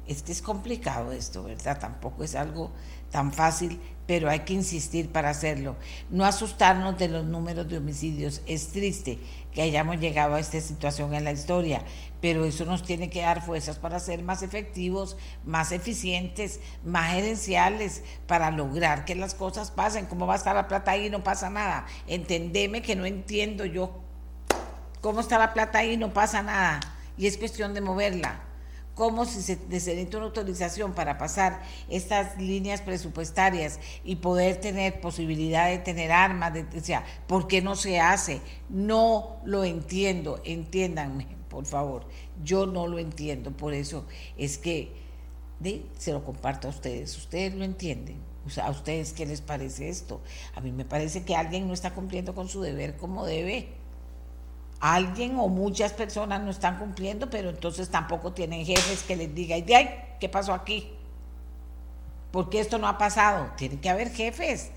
[0.08, 1.80] Es que es complicado esto, ¿verdad?
[1.80, 2.72] Tampoco es algo
[3.12, 5.76] tan fácil, pero hay que insistir para hacerlo.
[6.10, 8.42] No asustarnos de los números de homicidios.
[8.48, 9.20] Es triste
[9.54, 11.82] que hayamos llegado a esta situación en la historia,
[12.22, 18.04] pero eso nos tiene que dar fuerzas para ser más efectivos, más eficientes, más gerenciales,
[18.28, 20.06] para lograr que las cosas pasen.
[20.06, 21.86] ¿Cómo va a estar la plata ahí y no pasa nada?
[22.08, 23.92] Entendeme que no entiendo yo
[25.02, 26.80] cómo está la plata ahí y no pasa nada.
[27.18, 28.47] Y es cuestión de moverla
[28.98, 35.70] cómo si se necesita una autorización para pasar estas líneas presupuestarias y poder tener posibilidad
[35.70, 38.42] de tener armas, de, o sea, ¿por qué no se hace?
[38.70, 42.08] No lo entiendo, entiéndanme, por favor,
[42.44, 44.92] yo no lo entiendo, por eso es que
[46.00, 48.26] se lo comparto a ustedes, ustedes lo entienden.
[48.64, 50.22] ¿A ustedes qué les parece esto?
[50.56, 53.68] A mí me parece que alguien no está cumpliendo con su deber como debe
[54.80, 59.64] alguien o muchas personas no están cumpliendo, pero entonces tampoco tienen jefes que les digan,
[59.76, 60.92] ay, ¿qué pasó aquí?
[62.32, 63.52] ¿Por qué esto no ha pasado?
[63.58, 64.70] Tiene que haber jefes.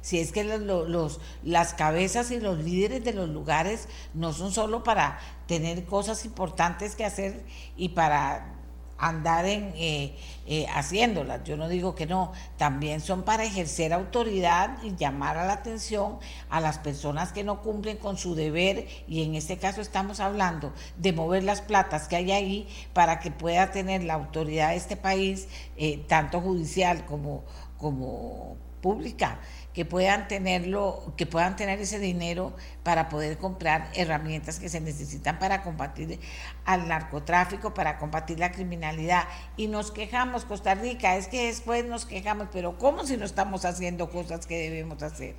[0.00, 4.84] Si es que los, las cabezas y los líderes de los lugares no son solo
[4.84, 7.44] para tener cosas importantes que hacer
[7.76, 8.57] y para
[8.98, 11.44] andar en, eh, eh, haciéndolas.
[11.44, 16.18] Yo no digo que no, también son para ejercer autoridad y llamar a la atención
[16.50, 20.72] a las personas que no cumplen con su deber y en este caso estamos hablando
[20.96, 24.96] de mover las platas que hay ahí para que pueda tener la autoridad de este
[24.96, 27.44] país, eh, tanto judicial como,
[27.78, 29.40] como pública,
[29.74, 32.52] que puedan tenerlo, que puedan tener ese dinero
[32.82, 36.18] para poder comprar herramientas que se necesitan para combatir
[36.64, 39.28] al narcotráfico, para combatir la criminalidad.
[39.56, 43.64] Y nos quejamos, Costa Rica, es que después nos quejamos, pero ¿cómo si no estamos
[43.64, 45.36] haciendo cosas que debemos hacer?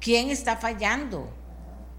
[0.00, 1.28] ¿Quién está fallando?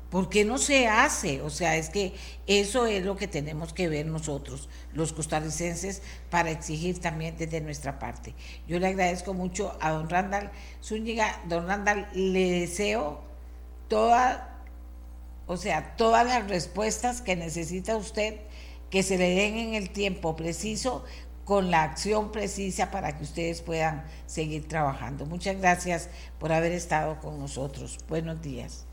[0.10, 1.42] ¿Por qué no se hace?
[1.42, 2.14] O sea, es que
[2.48, 8.00] eso es lo que tenemos que ver nosotros, los costarricenses, para exigir también desde nuestra
[8.00, 8.34] parte.
[8.68, 10.50] Yo le agradezco mucho a don Randall
[10.82, 11.42] Zúñiga.
[11.50, 13.22] Don Randall, le deseo
[13.90, 14.62] toda,
[15.46, 18.40] o sea, todas las respuestas que necesita usted,
[18.90, 21.04] que se le den en el tiempo preciso,
[21.44, 25.26] con la acción precisa para que ustedes puedan seguir trabajando.
[25.26, 27.98] Muchas gracias por haber estado con nosotros.
[28.08, 28.87] Buenos días.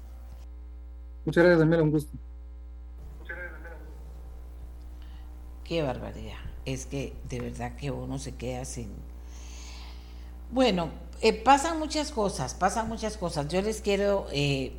[1.24, 2.18] Muchas gracias, Daniela, un gusto.
[5.64, 6.36] Qué barbaridad.
[6.66, 8.90] Es que de verdad que uno se queda sin...
[10.50, 13.48] Bueno, eh, pasan muchas cosas, pasan muchas cosas.
[13.48, 14.26] Yo les quiero...
[14.32, 14.72] Eh,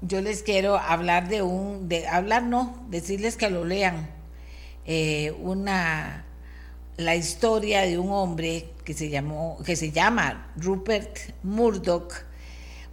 [0.00, 1.88] yo les quiero hablar de un...
[1.88, 4.10] De, hablar no, decirles que lo lean.
[4.84, 6.24] Eh, una
[6.96, 12.12] la historia de un hombre que se llamó que se llama Rupert Murdoch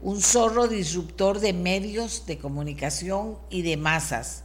[0.02, 4.44] un zorro disruptor de medios de comunicación y de masas,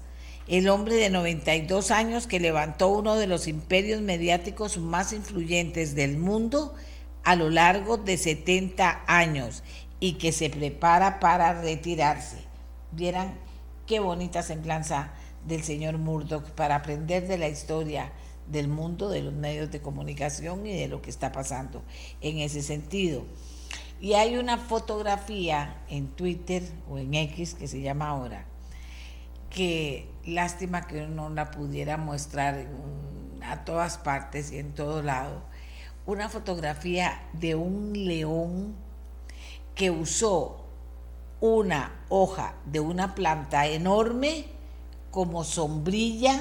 [0.49, 6.19] el hombre de 92 años que levantó uno de los imperios mediáticos más influyentes del
[6.19, 6.75] mundo
[7.25, 9.62] a lo largo de 70 años
[9.99, 12.37] y que se prepara para retirarse.
[12.92, 13.35] Vieran
[13.87, 15.14] qué bonita semblanza
[15.47, 18.12] del señor Murdoch para aprender de la historia
[18.47, 21.83] del mundo de los medios de comunicación y de lo que está pasando
[22.21, 23.25] en ese sentido.
[24.00, 28.44] Y hay una fotografía en Twitter o en X que se llama ahora,
[29.48, 32.66] que lástima que no la pudiera mostrar
[33.42, 35.42] a todas partes y en todo lado.
[36.04, 38.74] Una fotografía de un león
[39.74, 40.66] que usó
[41.40, 44.46] una hoja de una planta enorme
[45.11, 46.38] como sombrilla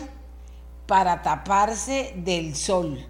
[0.88, 3.06] para taparse del sol.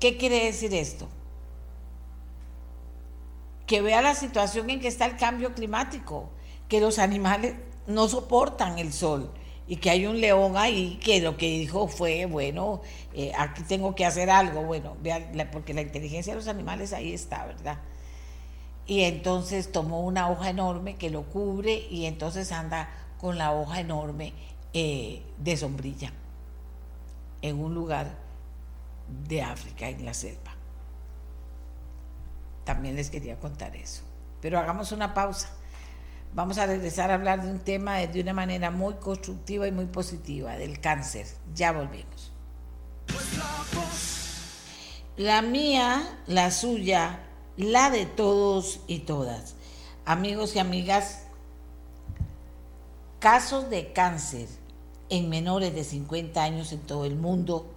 [0.00, 1.08] ¿Qué quiere decir esto?
[3.72, 6.28] Que vea la situación en que está el cambio climático,
[6.68, 7.54] que los animales
[7.86, 9.32] no soportan el sol
[9.66, 12.82] y que hay un león ahí que lo que dijo fue, bueno,
[13.14, 14.98] eh, aquí tengo que hacer algo, bueno,
[15.50, 17.78] porque la inteligencia de los animales ahí está, ¿verdad?
[18.86, 23.80] Y entonces tomó una hoja enorme que lo cubre y entonces anda con la hoja
[23.80, 24.34] enorme
[24.74, 26.12] eh, de sombrilla
[27.40, 28.18] en un lugar
[29.26, 30.51] de África, en la selva.
[32.64, 34.02] También les quería contar eso.
[34.40, 35.48] Pero hagamos una pausa.
[36.34, 39.86] Vamos a regresar a hablar de un tema de una manera muy constructiva y muy
[39.86, 41.26] positiva, del cáncer.
[41.54, 42.32] Ya volvemos.
[45.16, 47.20] La mía, la suya,
[47.56, 49.54] la de todos y todas.
[50.06, 51.24] Amigos y amigas,
[53.18, 54.48] casos de cáncer
[55.10, 57.70] en menores de 50 años en todo el mundo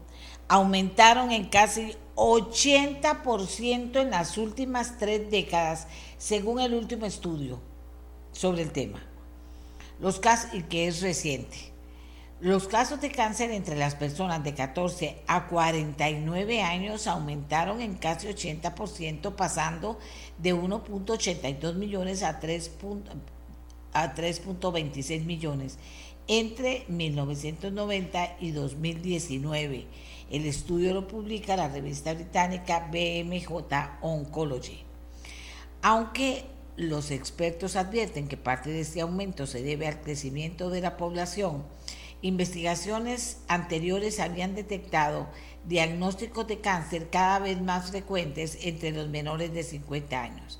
[0.48, 7.60] aumentaron en casi 80% en las últimas tres décadas, según el último estudio
[8.32, 9.04] sobre el tema.
[9.99, 11.75] Los casos, y que es reciente.
[12.41, 18.28] Los casos de cáncer entre las personas de 14 a 49 años aumentaron en casi
[18.28, 19.97] 80%, pasando
[20.38, 25.78] de 1.82 millones a 3.26 millones
[26.28, 29.86] entre 1990 y 2019.
[30.29, 33.47] El estudio lo publica la revista británica BMJ
[34.01, 34.83] Oncology.
[35.81, 36.45] Aunque
[36.77, 41.63] los expertos advierten que parte de este aumento se debe al crecimiento de la población,
[42.21, 45.27] investigaciones anteriores habían detectado
[45.67, 50.59] diagnósticos de cáncer cada vez más frecuentes entre los menores de 50 años.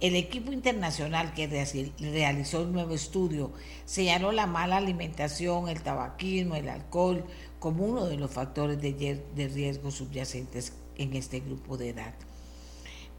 [0.00, 1.48] El equipo internacional que
[1.98, 3.52] realizó el nuevo estudio
[3.84, 7.24] señaló la mala alimentación, el tabaquismo, el alcohol
[7.58, 12.14] como uno de los factores de, riesgo subyacentes en este grupo de edad.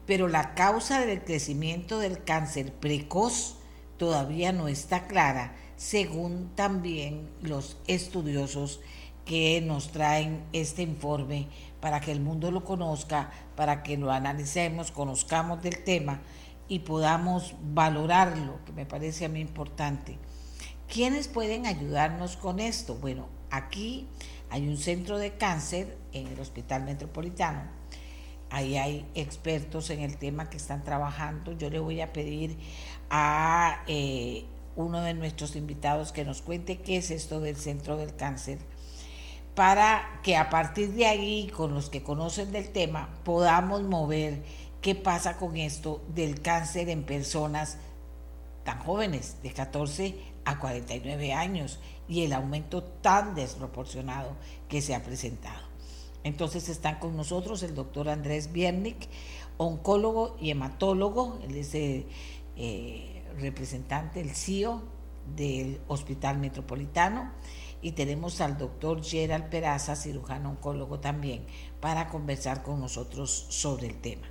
[0.06, 3.56] Pero la causa del crecimiento del cáncer precoz
[3.96, 8.80] todavía no está clara, según también los estudiosos
[9.24, 11.48] que nos traen este informe
[11.80, 16.20] para que el mundo lo conozca, para que lo analicemos, conozcamos del tema
[16.66, 20.18] y podamos valorarlo, que me parece a mí importante.
[20.88, 22.94] ¿Quiénes pueden ayudarnos con esto?
[22.96, 24.06] Bueno, aquí
[24.50, 27.62] hay un centro de cáncer en el Hospital Metropolitano.
[28.50, 31.52] Ahí hay expertos en el tema que están trabajando.
[31.52, 32.58] Yo le voy a pedir
[33.10, 38.16] a eh, uno de nuestros invitados que nos cuente qué es esto del centro del
[38.16, 38.58] cáncer
[39.54, 44.42] para que a partir de ahí, con los que conocen del tema, podamos mover
[44.80, 47.76] qué pasa con esto del cáncer en personas
[48.64, 50.14] tan jóvenes, de 14
[50.50, 54.36] a 49 años, y el aumento tan desproporcionado
[54.68, 55.70] que se ha presentado.
[56.24, 59.08] Entonces están con nosotros el doctor Andrés Biernik,
[59.56, 62.06] oncólogo y hematólogo, él es el,
[62.56, 64.82] eh, representante, el CEO
[65.36, 67.30] del Hospital Metropolitano,
[67.80, 71.46] y tenemos al doctor Gerald Peraza, cirujano oncólogo también,
[71.80, 74.26] para conversar con nosotros sobre el tema.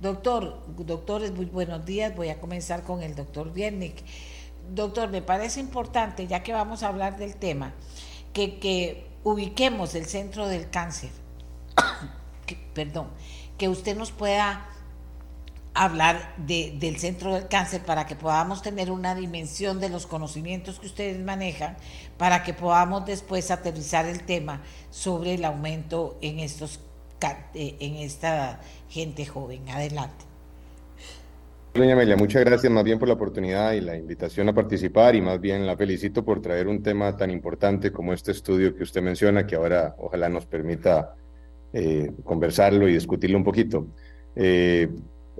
[0.00, 2.16] Doctor, doctores, muy buenos días.
[2.16, 4.02] Voy a comenzar con el doctor Viernik.
[4.68, 7.74] Doctor, me parece importante, ya que vamos a hablar del tema,
[8.32, 11.10] que, ubiquemos el centro del cáncer.
[12.74, 13.08] perdón,
[13.58, 14.66] que usted nos pueda
[15.74, 20.86] hablar del centro del cáncer para que podamos tener una dimensión de los conocimientos que
[20.86, 21.76] ustedes manejan,
[22.16, 26.80] para que podamos después aterrizar el tema sobre el aumento en estos
[27.54, 29.68] eh, en esta gente joven.
[29.68, 30.29] Adelante.
[31.72, 35.20] Doña Amelia, muchas gracias más bien por la oportunidad y la invitación a participar y
[35.20, 39.00] más bien la felicito por traer un tema tan importante como este estudio que usted
[39.00, 41.14] menciona, que ahora ojalá nos permita
[41.72, 43.86] eh, conversarlo y discutirlo un poquito.
[44.34, 44.88] Eh,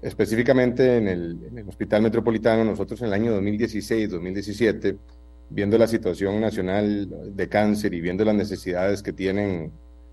[0.02, 4.96] específicamente en el, en el, Hospital Metropolitano, nosotros en el año 2016-2017,
[5.50, 9.72] viendo la situación nacional de cáncer y viendo las necesidades que tienen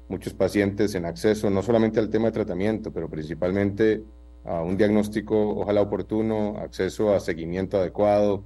[0.09, 4.01] muchos pacientes en acceso no solamente al tema de tratamiento, pero principalmente
[4.47, 8.43] a un diagnóstico ojalá oportuno, acceso a seguimiento adecuado,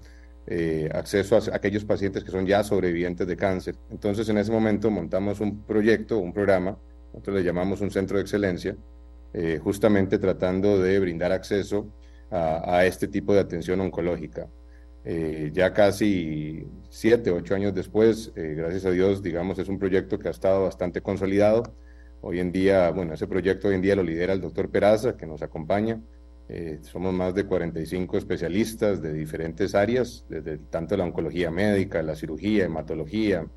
[0.47, 3.75] eh, acceso a aquellos pacientes que son ya sobrevivientes de cáncer.
[3.89, 6.77] Entonces en ese momento montamos un proyecto, un programa,
[7.13, 8.75] nosotros le llamamos un centro de excelencia,
[9.33, 11.87] eh, justamente tratando de brindar acceso
[12.31, 14.49] a, a este tipo de atención oncológica.
[15.03, 20.19] Eh, ya casi siete, ocho años después, eh, gracias a Dios, digamos, es un proyecto
[20.19, 21.63] que ha estado bastante consolidado.
[22.21, 25.25] Hoy en día, bueno, ese proyecto hoy en día lo lidera el doctor Peraza, que
[25.25, 25.99] nos acompaña.
[26.49, 32.15] Eh, somos más de 45 especialistas de diferentes áreas, desde tanto la oncología médica, la
[32.15, 33.47] cirugía, hematología,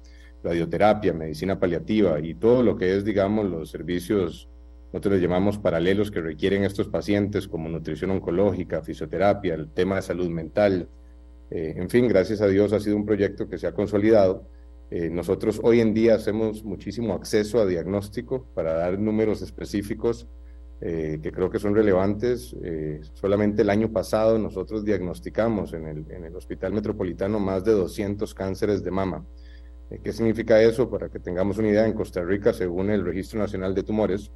[0.42, 4.48] radioterapia, medicina paliativa y todo lo que es, digamos, los servicios,
[4.92, 10.03] nosotros les llamamos paralelos que requieren estos pacientes, como nutrición oncológica, fisioterapia, el tema de
[10.03, 10.88] salud mental,
[11.50, 14.46] eh, en fin, gracias a Dios ha sido un proyecto que se ha consolidado.
[14.90, 20.29] Eh, nosotros hoy en día hacemos muchísimo acceso a diagnóstico para dar números específicos
[20.81, 22.55] eh, que creo que son relevantes.
[23.14, 28.35] solamente el año pasado nosotros diagnosticamos en el, en el, Hospital Metropolitano más de 200
[28.35, 29.24] cánceres de mama.
[30.03, 30.91] ¿Qué significa eso?
[30.91, 34.32] Para que tengamos una idea, en Costa Rica, según el Registro Nacional de Tumores,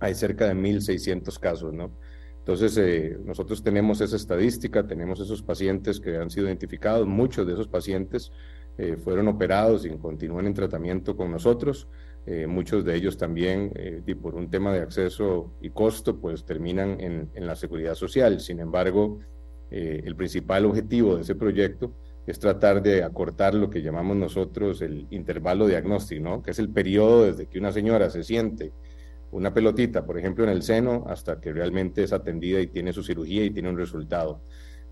[0.00, 1.90] hay cerca de 1.600 casos, ¿no?
[2.38, 7.52] Entonces, eh, nosotros tenemos esa estadística, tenemos esos pacientes que han sido identificados, muchos de
[7.52, 8.32] esos pacientes
[8.78, 11.88] eh, fueron operados y continúan en tratamiento con nosotros.
[12.26, 13.72] Eh, muchos de ellos también,
[14.06, 18.40] y por un tema de acceso y costo, pues terminan en, la seguridad social.
[18.40, 19.20] Sin embargo,
[19.70, 21.92] el principal objetivo de ese proyecto
[22.26, 27.24] es tratar de acortar lo que llamamos nosotros el intervalo diagnóstico, que es el periodo
[27.24, 28.72] desde que una señora se siente
[29.30, 33.02] una pelotita, por ejemplo, en el seno, hasta que realmente es atendida y tiene su
[33.02, 34.40] cirugía y tiene un resultado.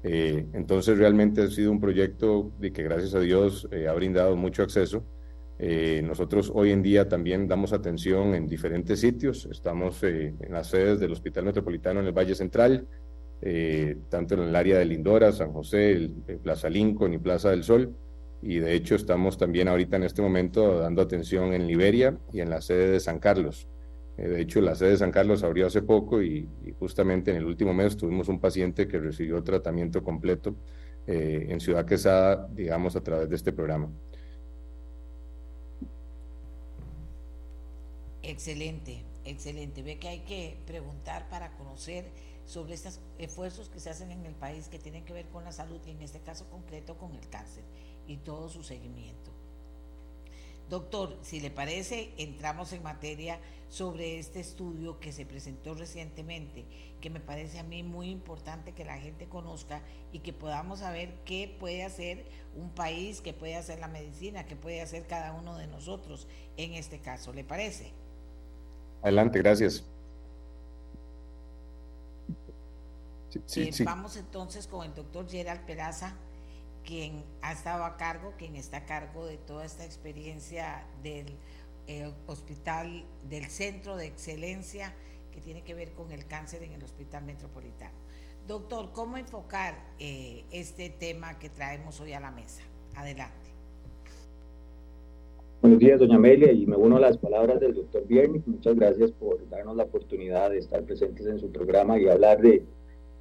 [0.08, 4.36] Eh, entonces realmente ha sido un proyecto de que gracias a Dios eh, ha brindado
[4.36, 5.04] mucho acceso.
[5.58, 9.48] Eh, nosotros hoy en día también damos atención en diferentes sitios.
[9.50, 12.86] Estamos en las sedes del Hospital Metropolitano en el Valle Central,
[14.08, 16.08] tanto en el área de Lindora, San José,
[16.42, 17.92] Plaza Lincoln y Plaza del Sol.
[18.42, 22.50] Y de hecho estamos también ahorita en este momento dando atención en Liberia y en
[22.50, 23.66] la sede de San Carlos.
[24.18, 26.48] Eh, de hecho, la sede de San Carlos abrió hace poco y,
[26.78, 30.56] justamente en el último mes tuvimos un paciente que recibió tratamiento completo
[31.06, 33.90] eh, en Ciudad Quesada, digamos, a través de este programa.
[38.22, 39.82] Excelente, excelente.
[39.82, 42.06] Ve que hay que preguntar para conocer
[42.44, 45.52] sobre estos esfuerzos que se hacen en el país que tienen que ver con la
[45.52, 47.64] salud y en este caso concreto con el cáncer
[48.06, 49.35] y todo su seguimiento.
[50.68, 53.38] Doctor, si le parece, entramos en materia
[53.68, 56.64] sobre este estudio que se presentó recientemente,
[57.00, 61.14] que me parece a mí muy importante que la gente conozca y que podamos saber
[61.24, 62.24] qué puede hacer
[62.56, 66.74] un país, qué puede hacer la medicina, qué puede hacer cada uno de nosotros en
[66.74, 67.32] este caso.
[67.32, 67.92] ¿Le parece?
[69.02, 69.84] Adelante, gracias.
[73.44, 76.16] Sí, eh, Vamos entonces con el doctor Gerald Peraza
[76.86, 81.26] quien ha estado a cargo, quien está a cargo de toda esta experiencia del
[81.88, 84.94] eh, hospital, del centro de excelencia
[85.32, 87.94] que tiene que ver con el cáncer en el hospital metropolitano.
[88.46, 92.62] Doctor, ¿cómo enfocar eh, este tema que traemos hoy a la mesa?
[92.94, 93.50] Adelante.
[95.60, 98.46] Buenos días, doña Amelia, y me uno a las palabras del doctor Viernes.
[98.46, 102.62] Muchas gracias por darnos la oportunidad de estar presentes en su programa y hablar de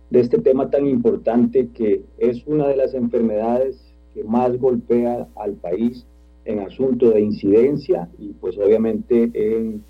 [0.10, 5.54] de este tema tan importante que es una de las enfermedades que más golpea al
[5.54, 6.06] país
[6.46, 9.84] en asunto de incidencia y pues obviamente en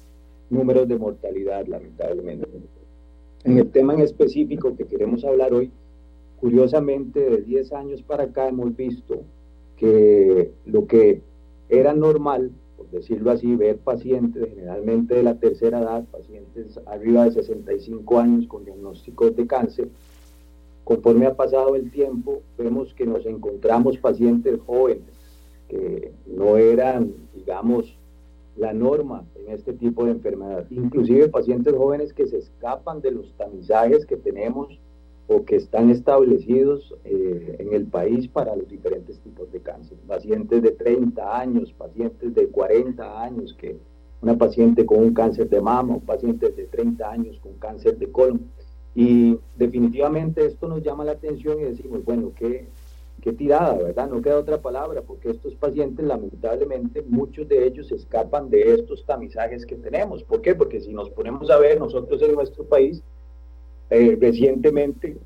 [0.50, 2.48] números de mortalidad, lamentablemente.
[3.44, 5.72] En el tema en específico que queremos hablar hoy,
[6.40, 9.24] curiosamente de 10 años para acá hemos visto
[9.78, 11.22] que lo que
[11.70, 12.52] era normal,
[12.92, 18.66] decirlo así, ver pacientes generalmente de la tercera edad, pacientes arriba de 65 años con
[18.66, 19.90] diagnósticos de cáncer,
[20.86, 25.04] Conforme ha pasado el tiempo, vemos que nos encontramos pacientes jóvenes
[25.68, 27.98] que no eran, digamos,
[28.56, 30.68] la norma en este tipo de enfermedad.
[30.70, 34.80] Inclusive pacientes jóvenes que se escapan de los tamizajes que tenemos
[35.28, 39.98] o que están establecidos eh, en el país para los diferentes tipos de cáncer.
[40.08, 43.78] Pacientes de 30 años, pacientes de 40 años, que
[44.22, 48.42] una paciente con un cáncer de mama, pacientes de 30 años con cáncer de colon.
[48.94, 52.68] Y definitivamente esto nos llama la atención y decimos, bueno, qué,
[53.22, 54.10] qué tirada, ¿verdad?
[54.10, 59.66] No queda otra palabra, porque estos pacientes, lamentablemente, muchos de ellos escapan de estos tamizajes
[59.66, 60.24] que tenemos.
[60.24, 60.56] ¿Por qué?
[60.56, 63.04] Porque si nos ponemos a ver, nosotros en nuestro país,
[63.90, 65.18] eh, recientemente,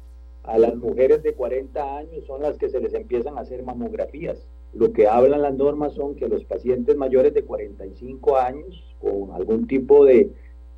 [0.43, 4.47] a las mujeres de 40 años son las que se les empiezan a hacer mamografías.
[4.73, 9.67] Lo que hablan las normas son que los pacientes mayores de 45 años, con algún
[9.67, 10.31] tipo de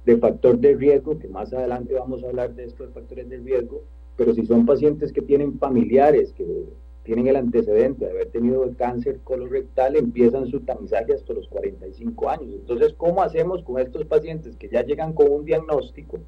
[0.05, 3.38] de factor de riesgo, que más adelante vamos a hablar de esto de factores de
[3.38, 3.84] riesgo,
[4.17, 6.45] pero si son pacientes que tienen familiares, que
[7.03, 12.49] tienen el antecedente de haber tenido cáncer colorectal, empiezan su tamizaje hasta los 45 años.
[12.53, 16.19] Entonces, ¿cómo hacemos con estos pacientes que ya llegan con un diagnóstico?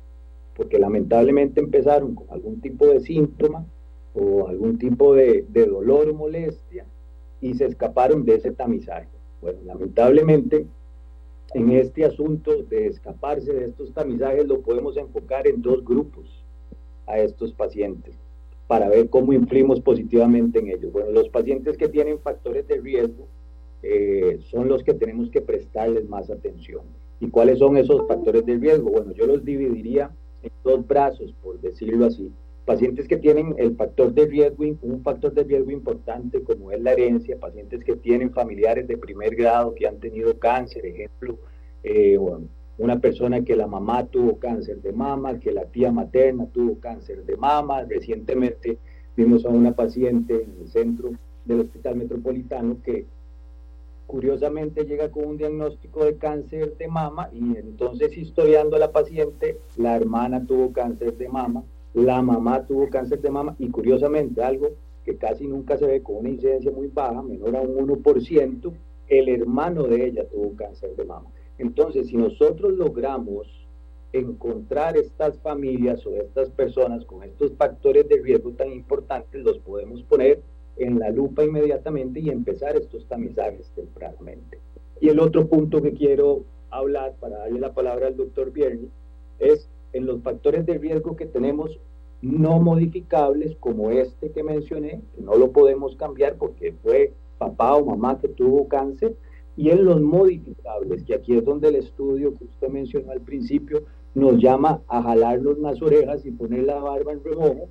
[0.55, 3.65] Porque lamentablemente empezaron con algún tipo de síntoma
[4.13, 6.85] o algún tipo de, de dolor o molestia
[7.41, 9.07] y se escaparon de ese tamizaje.
[9.41, 10.65] Bueno, lamentablemente
[11.53, 16.43] en este asunto de escaparse de estos tamizajes lo podemos enfocar en dos grupos
[17.05, 18.15] a estos pacientes
[18.67, 20.91] para ver cómo influimos positivamente en ellos.
[20.91, 23.27] Bueno, los pacientes que tienen factores de riesgo
[23.83, 26.81] eh, son los que tenemos que prestarles más atención.
[27.19, 28.89] ¿Y cuáles son esos factores de riesgo?
[28.89, 30.11] Bueno, yo los dividiría
[30.43, 32.31] en dos brazos, por decirlo así.
[32.65, 36.93] Pacientes que tienen el factor de riesgo, un factor de riesgo importante como es la
[36.93, 41.37] herencia, pacientes que tienen familiares de primer grado que han tenido cáncer, ejemplo,
[41.83, 42.17] eh,
[42.77, 47.25] una persona que la mamá tuvo cáncer de mama, que la tía materna tuvo cáncer
[47.25, 47.83] de mama.
[47.83, 48.77] Recientemente
[49.15, 51.11] vimos a una paciente en el centro
[51.45, 53.05] del Hospital Metropolitano que
[54.07, 59.57] curiosamente llega con un diagnóstico de cáncer de mama y entonces historiando a la paciente,
[59.77, 64.69] la hermana tuvo cáncer de mama, la mamá tuvo cáncer de mama y curiosamente algo
[65.03, 68.71] que casi nunca se ve con una incidencia muy baja, menor a un 1%,
[69.07, 71.29] el hermano de ella tuvo cáncer de mama.
[71.57, 73.47] Entonces, si nosotros logramos
[74.11, 80.03] encontrar estas familias o estas personas con estos factores de riesgo tan importantes, los podemos
[80.03, 80.41] poner
[80.77, 84.59] en la lupa inmediatamente y empezar estos tamizajes tempranamente.
[84.99, 88.89] Y el otro punto que quiero hablar, para darle la palabra al doctor Bierni,
[89.39, 91.79] es en los factores de riesgo que tenemos
[92.21, 97.85] no modificables como este que mencioné, que no lo podemos cambiar porque fue papá o
[97.85, 99.15] mamá que tuvo cáncer,
[99.55, 103.83] y en los modificables, que aquí es donde el estudio que usted mencionó al principio
[104.15, 107.67] nos llama a jalarnos las orejas y poner la barba en remojo,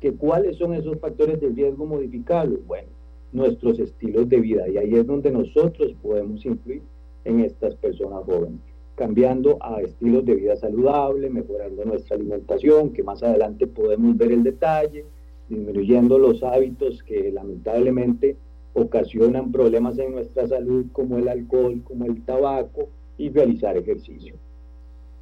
[0.00, 2.64] que cuáles son esos factores de riesgo modificables.
[2.66, 2.88] Bueno,
[3.32, 6.82] nuestros estilos de vida, y ahí es donde nosotros podemos influir
[7.24, 8.60] en estas personas jóvenes,
[8.94, 14.42] cambiando a estilos de vida saludable, mejorando nuestra alimentación, que más adelante podemos ver el
[14.42, 15.04] detalle,
[15.48, 18.36] disminuyendo los hábitos que lamentablemente
[18.74, 24.34] ocasionan problemas en nuestra salud como el alcohol, como el tabaco y realizar ejercicio.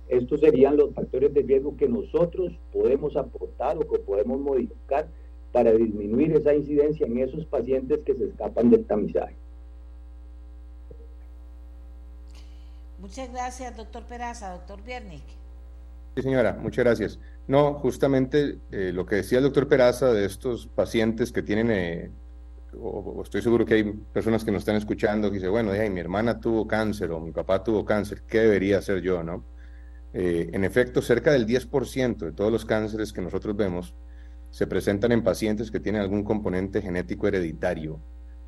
[0.08, 5.08] Estos serían los factores de riesgo que nosotros podemos aportar o que podemos modificar
[5.52, 9.34] para disminuir esa incidencia en esos pacientes que se escapan del tamizaje.
[12.98, 14.52] Muchas gracias, doctor Peraza.
[14.52, 15.24] Doctor Biernik.
[16.14, 17.18] Sí, señora, muchas gracias.
[17.46, 22.10] No, justamente eh, lo que decía el doctor Peraza de estos pacientes que tienen, eh,
[22.80, 26.40] o, estoy seguro que hay personas que nos están escuchando que dicen, bueno, mi hermana
[26.40, 29.44] tuvo cáncer o mi papá tuvo cáncer, ¿qué debería hacer yo, no?
[30.18, 33.94] Eh, en efecto, cerca del 10% de todos los cánceres que nosotros vemos
[34.48, 38.00] se presentan en pacientes que tienen algún componente genético hereditario.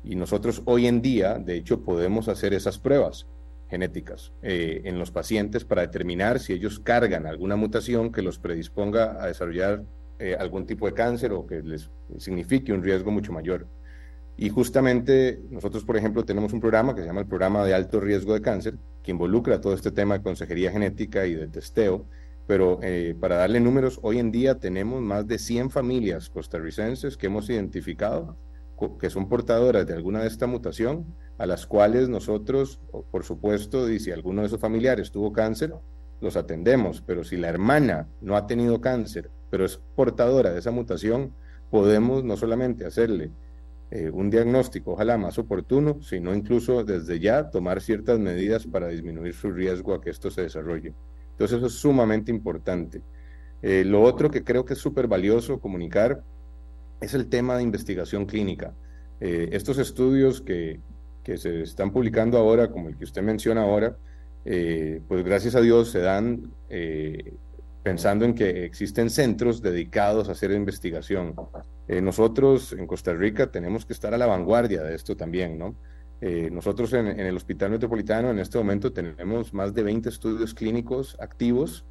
[0.03, 3.27] Y nosotros hoy en día, de hecho, podemos hacer esas pruebas
[3.69, 9.23] genéticas eh, en los pacientes para determinar si ellos cargan alguna mutación que los predisponga
[9.23, 9.83] a desarrollar
[10.17, 13.67] eh, algún tipo de cáncer o que les signifique un riesgo mucho mayor.
[14.37, 17.99] Y justamente nosotros, por ejemplo, tenemos un programa que se llama el Programa de Alto
[17.99, 18.79] Riesgo de Cáncer,
[19.11, 22.05] involucra todo este tema de consejería genética y de testeo.
[22.47, 27.27] Pero eh, para darle números, hoy en día tenemos más de 100 familias costarricenses que
[27.27, 28.37] hemos identificado
[28.99, 31.05] que son portadoras de alguna de esta mutación,
[31.37, 32.79] a las cuales nosotros,
[33.11, 35.73] por supuesto, y si alguno de esos familiares tuvo cáncer,
[36.21, 40.71] los atendemos, pero si la hermana no ha tenido cáncer, pero es portadora de esa
[40.71, 41.33] mutación,
[41.69, 43.31] podemos no solamente hacerle
[43.91, 49.33] eh, un diagnóstico, ojalá más oportuno, sino incluso desde ya tomar ciertas medidas para disminuir
[49.33, 50.93] su riesgo a que esto se desarrolle.
[51.31, 53.01] Entonces eso es sumamente importante.
[53.63, 56.21] Eh, lo otro que creo que es súper valioso comunicar
[57.01, 58.73] es el tema de investigación clínica.
[59.21, 60.79] Eh, estos estudios que,
[61.23, 63.97] que, se están publicando ahora, como el que usted menciona ahora,
[64.43, 66.51] pues gracias a Dios se dan
[67.83, 71.35] pensando en que existen centros dedicados a hacer investigación.
[71.87, 75.75] nosotros en Costa Rica tenemos que estar a la vanguardia de esto también, ¿no?
[76.51, 81.85] nosotros en, el Hospital Metropolitano en este momento tenemos más de 20 estudios clínicos activos,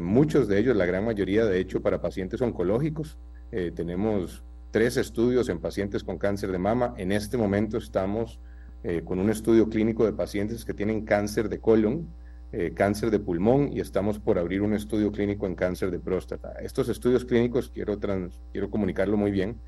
[0.00, 3.18] muchos de ellos, la gran mayoría de hecho, para pacientes oncológicos.
[3.50, 6.94] tenemos tres estudios en pacientes con cáncer de mama.
[6.98, 8.38] En este momento estamos
[8.84, 12.06] eh, con un estudio clínico de pacientes que tienen cáncer de colon,
[12.52, 16.52] eh, cáncer de pulmón y estamos por abrir un estudio clínico en cáncer de próstata.
[16.60, 17.98] Estos estudios clínicos, quiero,
[18.52, 19.60] quiero comunicarlo muy bien,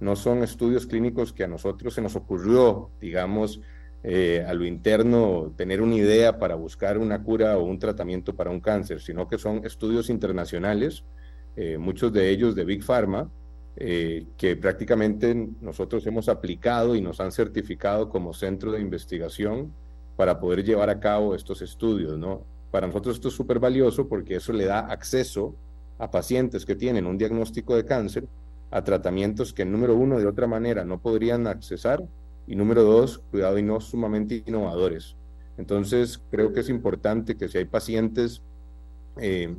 [0.00, 3.60] no son estudios clínicos que a nosotros se nos ocurrió, digamos,
[4.02, 8.50] eh, a lo interno tener una idea para buscar una cura o un tratamiento para
[8.50, 11.04] un cáncer, sino que son estudios internacionales,
[11.78, 13.30] muchos de ellos de Big Pharma,
[13.78, 19.70] eh, que prácticamente nosotros hemos aplicado y nos han certificado como centro de investigación
[20.16, 22.42] para poder llevar a cabo estos estudios, ¿no?
[22.70, 25.54] Para nosotros esto es súper valioso porque eso le da acceso
[25.98, 28.26] a pacientes que tienen un diagnóstico de cáncer
[28.70, 32.02] a tratamientos que, número uno, de otra manera no podrían accesar
[32.46, 35.16] y, número dos, cuidado y no sumamente innovadores.
[35.58, 38.42] Entonces, creo que es importante que si hay pacientes
[39.18, 39.54] eh,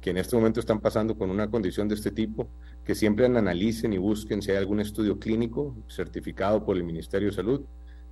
[0.00, 2.48] que en este momento están pasando con una condición de este tipo,
[2.84, 7.34] que siempre analicen y busquen si hay algún estudio clínico certificado por el Ministerio de
[7.34, 7.62] Salud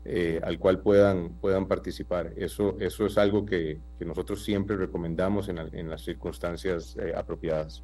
[0.05, 2.33] eh, al cual puedan, puedan participar.
[2.37, 7.83] Eso, eso es algo que, que nosotros siempre recomendamos en, en las circunstancias eh, apropiadas.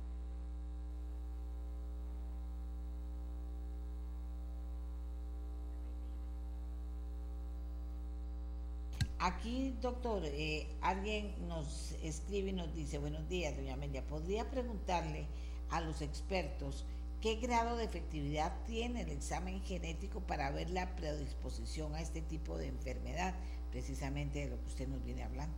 [9.18, 15.26] Aquí, doctor, eh, alguien nos escribe y nos dice, buenos días, doña Amelia, ¿podría preguntarle
[15.70, 16.84] a los expertos
[17.20, 22.58] qué grado de efectividad tiene el examen genético para ver la predisposición a este tipo
[22.58, 23.34] de enfermedad,
[23.70, 25.56] precisamente de lo que usted nos viene hablando.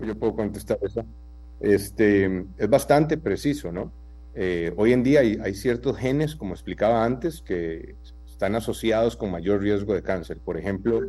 [0.00, 1.04] Yo puedo contestar eso.
[1.60, 3.90] Este, es bastante preciso, ¿no?
[4.34, 9.32] Eh, hoy en día hay, hay, ciertos genes, como explicaba antes, que están asociados con
[9.32, 10.38] mayor riesgo de cáncer.
[10.38, 11.00] Por ejemplo,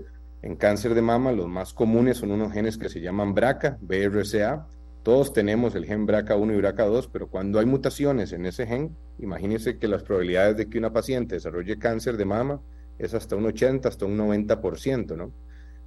[0.42, 4.68] en cáncer de mama, los más comunes son unos genes que se llaman BRCA, BRCA,
[5.10, 9.80] todos tenemos el gen BRCA1 y BRCA2, pero cuando hay mutaciones en ese gen, imagínense
[9.80, 12.62] que las probabilidades de que una paciente desarrolle cáncer de mama
[13.00, 15.34] es hasta un 80, hasta un 90%, ¿no?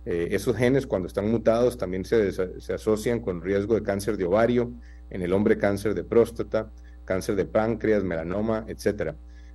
[0.07, 4.25] Eh, esos genes cuando están mutados también se, se, asocian con riesgo de cáncer de
[4.25, 4.73] ovario,
[5.09, 6.73] en el hombre cáncer de próstata,
[7.05, 9.15] cáncer de páncreas, melanoma, etc.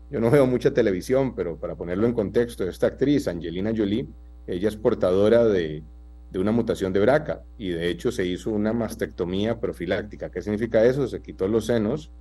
[0.09, 4.07] Yo no veo mucha televisión, pero para ponerlo en contexto, esta actriz, Angelina Jolie,
[4.47, 5.83] ella es portadora de,
[6.31, 10.29] de una mutación de BRCA y de hecho se hizo una mastectomía profiláctica.
[10.29, 11.07] ¿Qué significa eso?
[11.07, 12.11] Se quitó los senos,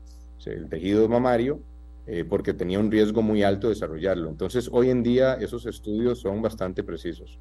[0.45, 1.61] el tejido mamario,
[2.07, 4.29] eh, porque tenía un riesgo muy alto de desarrollarlo.
[4.29, 7.41] Entonces, hoy en día esos estudios son bastante precisos.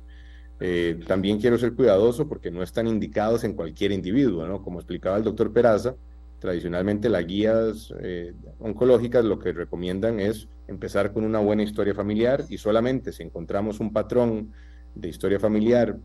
[0.59, 4.63] Eh, también quiero ser cuidadoso porque no están indicados en cualquier individuo, ¿no?
[4.63, 5.95] Como explicaba el doctor Peraza,
[6.39, 12.43] tradicionalmente las guías eh, oncológicas lo que recomiendan es empezar con una buena historia familiar
[12.49, 14.51] y solamente si encontramos un patrón
[14.95, 15.97] de historia familiar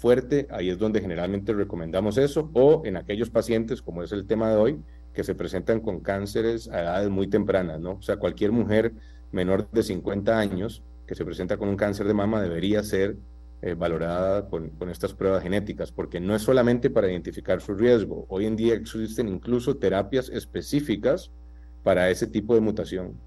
[0.00, 4.50] fuerte, ahí es donde generalmente recomendamos eso, o en aquellos pacientes, como es el tema
[4.50, 4.78] de hoy,
[5.12, 7.92] que se presentan con cánceres a edades muy tempranas, ¿no?
[7.92, 8.94] O sea, cualquier mujer
[9.30, 13.16] menor de 50 años que se presenta con un cáncer de mama debería ser
[13.60, 18.24] eh, valorada con, con, estas pruebas genéticas, porque no es solamente para identificar su riesgo.
[18.30, 21.30] Hoy en día existen incluso terapias específicas
[21.82, 23.20] para ese tipo de mutación.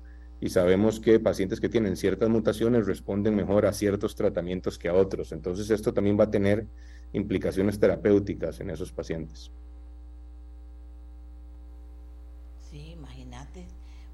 [0.43, 4.93] Y sabemos que pacientes que tienen ciertas mutaciones responden mejor a ciertos tratamientos que a
[4.93, 5.31] otros.
[5.31, 6.67] Entonces esto también va a tener
[7.13, 9.53] implicaciones terapéuticas en esos pacientes.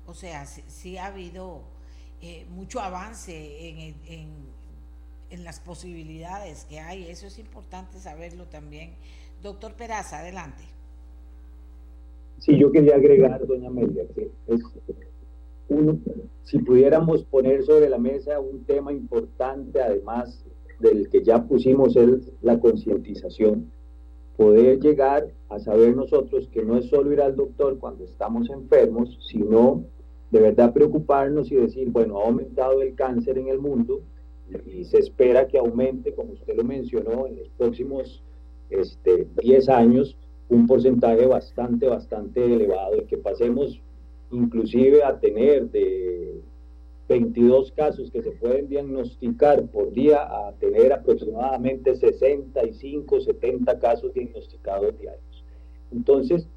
[0.06, 1.64] O sea, sí, ha habido
[2.22, 3.34] eh, mucho avance
[3.68, 3.96] en,
[5.32, 7.10] en, las posibilidades que hay.
[7.10, 8.94] Eso es importante saberlo también.
[9.42, 10.64] Doctor Peraza, adelante.
[12.38, 14.62] Sí, yo quería agregar, doña Amelia, que es
[15.70, 16.00] uno,
[16.44, 20.44] si pudiéramos poner sobre la mesa un tema importante, además
[20.80, 23.72] del que ya pusimos, es la concientización.
[24.36, 29.18] Poder llegar a saber nosotros que no es solo ir al doctor cuando estamos enfermos,
[29.30, 29.84] sino
[30.32, 34.02] de verdad preocuparnos y decir, bueno, ha aumentado el cáncer en el mundo
[34.66, 38.24] y se espera que aumente, como usted lo mencionó, en los próximos
[38.70, 40.18] este, 10 años
[40.50, 42.98] un porcentaje bastante, bastante elevado.
[42.98, 43.82] Y que pasemos
[44.32, 46.42] inclusive a tener de
[47.08, 54.98] 22 casos que se pueden diagnosticar por día a tener aproximadamente 65, 70 casos diagnosticados
[55.00, 55.44] diarios.
[55.92, 56.48] Entonces,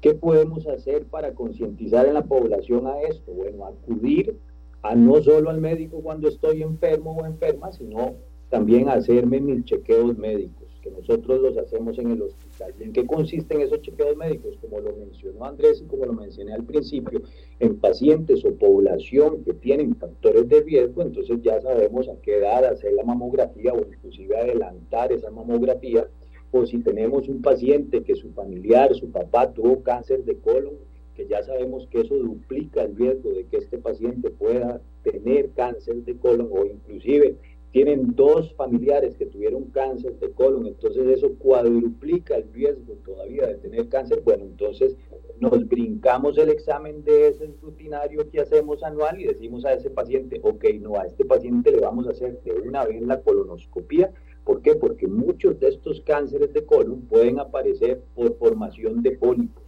[0.00, 3.32] ¿Qué podemos hacer para concientizar en la población a esto?
[3.32, 4.36] Bueno, acudir
[4.82, 8.14] a no solo al médico cuando estoy enfermo o enferma, sino
[8.48, 12.74] también hacerme mis chequeos médicos, nosotros los hacemos en el hospital.
[12.78, 14.56] ¿Y en qué consisten esos chequeos médicos?
[14.60, 17.22] Como lo mencionó Andrés y como lo mencioné al principio,
[17.60, 22.64] en pacientes o población que tienen factores de riesgo, entonces ya sabemos a qué edad
[22.64, 26.08] hacer la mamografía o inclusive adelantar esa mamografía
[26.50, 30.74] o si tenemos un paciente que su familiar, su papá tuvo cáncer de colon,
[31.14, 35.96] que ya sabemos que eso duplica el riesgo de que este paciente pueda tener cáncer
[36.04, 37.36] de colon o inclusive
[37.72, 43.54] tienen dos familiares que tuvieron cáncer de colon, entonces eso cuadruplica el riesgo todavía de
[43.56, 44.96] tener cáncer, bueno, entonces
[45.38, 50.40] nos brincamos el examen de ese rutinario que hacemos anual y decimos a ese paciente,
[50.42, 54.12] ok, no, a este paciente le vamos a hacer de una vez la colonoscopia
[54.48, 54.76] ¿Por qué?
[54.76, 59.62] Porque muchos de estos cánceres de colon pueden aparecer por formación de pólipos,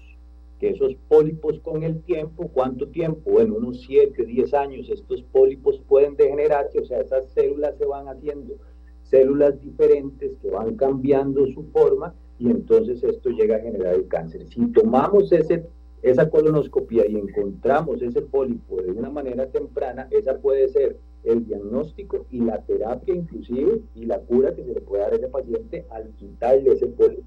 [0.60, 3.40] que esos pólipos con el tiempo, ¿cuánto tiempo?
[3.40, 8.06] En unos 7, 10 años estos pólipos pueden degenerarse, o sea, esas células se van
[8.08, 8.54] haciendo
[9.02, 14.46] células diferentes que van cambiando su forma y entonces esto llega a generar el cáncer.
[14.48, 15.64] Si tomamos ese
[16.02, 22.24] esa colonoscopia y encontramos ese pólipo de una manera temprana, esa puede ser el diagnóstico
[22.30, 25.84] y la terapia inclusive y la cura que se le puede dar a ese paciente
[25.90, 27.22] al quitarle ese pólipo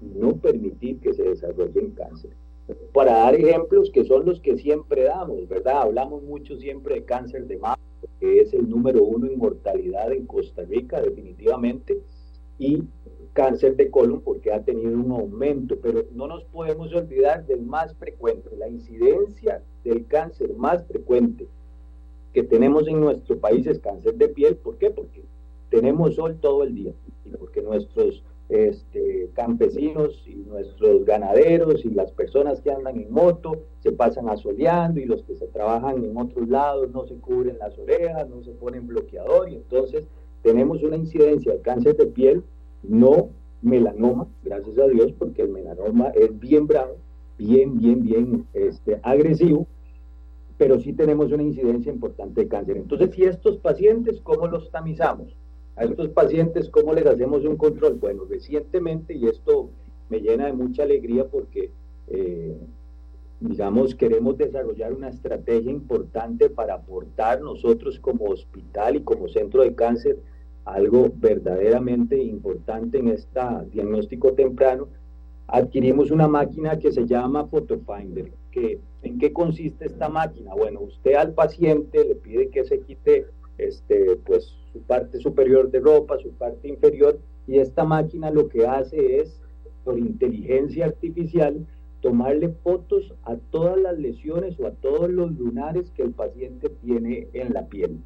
[0.00, 2.30] y no permitir que se desarrolle en cáncer.
[2.92, 5.82] Para dar ejemplos que son los que siempre damos, ¿verdad?
[5.82, 7.78] Hablamos mucho siempre de cáncer de mama,
[8.20, 12.00] que es el número uno en mortalidad en Costa Rica, definitivamente,
[12.58, 12.82] y
[13.34, 17.94] cáncer de colon porque ha tenido un aumento, pero no nos podemos olvidar del más
[17.96, 21.48] frecuente, la incidencia del cáncer más frecuente
[22.32, 24.56] que tenemos en nuestro país es cáncer de piel.
[24.56, 24.90] ¿Por qué?
[24.90, 25.22] Porque
[25.70, 26.92] tenemos sol todo el día
[27.24, 33.62] y porque nuestros este, campesinos y nuestros ganaderos y las personas que andan en moto
[33.80, 37.78] se pasan asoleando y los que se trabajan en otros lados no se cubren las
[37.78, 40.06] orejas, no se ponen bloqueador y entonces
[40.42, 42.42] tenemos una incidencia de cáncer de piel
[42.82, 43.30] no
[43.62, 46.96] melanoma, gracias a Dios, porque el melanoma es bien bravo,
[47.38, 49.66] bien, bien, bien este, agresivo,
[50.58, 52.76] pero sí tenemos una incidencia importante de cáncer.
[52.76, 55.34] Entonces, si estos pacientes, ¿cómo los tamizamos?
[55.76, 57.94] A estos pacientes, ¿cómo les hacemos un control?
[57.94, 59.70] Bueno, recientemente, y esto
[60.08, 61.70] me llena de mucha alegría porque,
[62.08, 62.56] eh,
[63.40, 69.74] digamos, queremos desarrollar una estrategia importante para aportar nosotros como hospital y como centro de
[69.74, 70.18] cáncer
[70.64, 73.40] algo verdaderamente importante en este
[73.72, 74.88] diagnóstico temprano,
[75.46, 78.32] adquirimos una máquina que se llama PhotoFinder.
[78.50, 80.54] Que, ¿En qué consiste esta máquina?
[80.54, 83.26] Bueno, usted al paciente le pide que se quite
[83.58, 88.66] este, pues, su parte superior de ropa, su parte inferior, y esta máquina lo que
[88.66, 89.40] hace es,
[89.84, 91.66] por inteligencia artificial,
[92.00, 97.28] tomarle fotos a todas las lesiones o a todos los lunares que el paciente tiene
[97.32, 97.98] en la piel.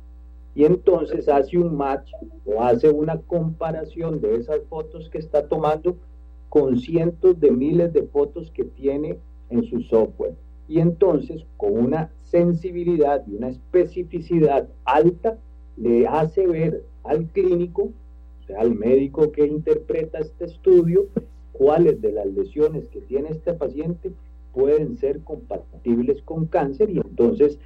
[0.54, 2.10] Y entonces hace un match
[2.44, 5.96] o hace una comparación de esas fotos que está tomando
[6.48, 9.18] con cientos de miles de fotos que tiene
[9.50, 10.34] en su software.
[10.68, 15.38] Y entonces, con una sensibilidad y una especificidad alta,
[15.76, 17.84] le hace ver al clínico,
[18.42, 21.06] o sea, al médico que interpreta este estudio,
[21.52, 24.12] cuáles de las lesiones que tiene este paciente
[24.52, 27.58] pueden ser compatibles con cáncer y entonces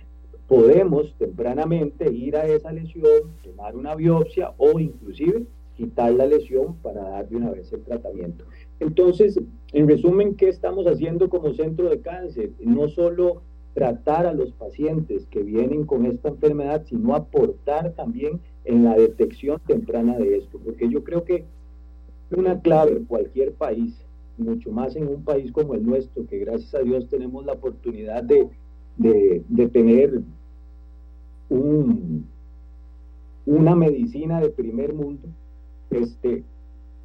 [0.47, 5.45] podemos tempranamente ir a esa lesión, tomar una biopsia o inclusive
[5.77, 8.45] quitar la lesión para dar de una vez el tratamiento.
[8.83, 9.39] Entonces,
[9.72, 12.51] en resumen, ¿qué estamos haciendo como centro de cáncer?
[12.61, 13.43] No solo
[13.74, 19.61] tratar a los pacientes que vienen con esta enfermedad, sino aportar también en la detección
[19.66, 21.45] temprana de esto, porque yo creo que
[22.37, 23.95] una clave en cualquier país,
[24.37, 28.24] mucho más en un país como el nuestro, que gracias a Dios tenemos la oportunidad
[28.24, 28.49] de,
[28.97, 30.20] de, tener
[31.49, 32.26] un,
[33.47, 35.28] una medicina de primer mundo,
[35.91, 36.43] este,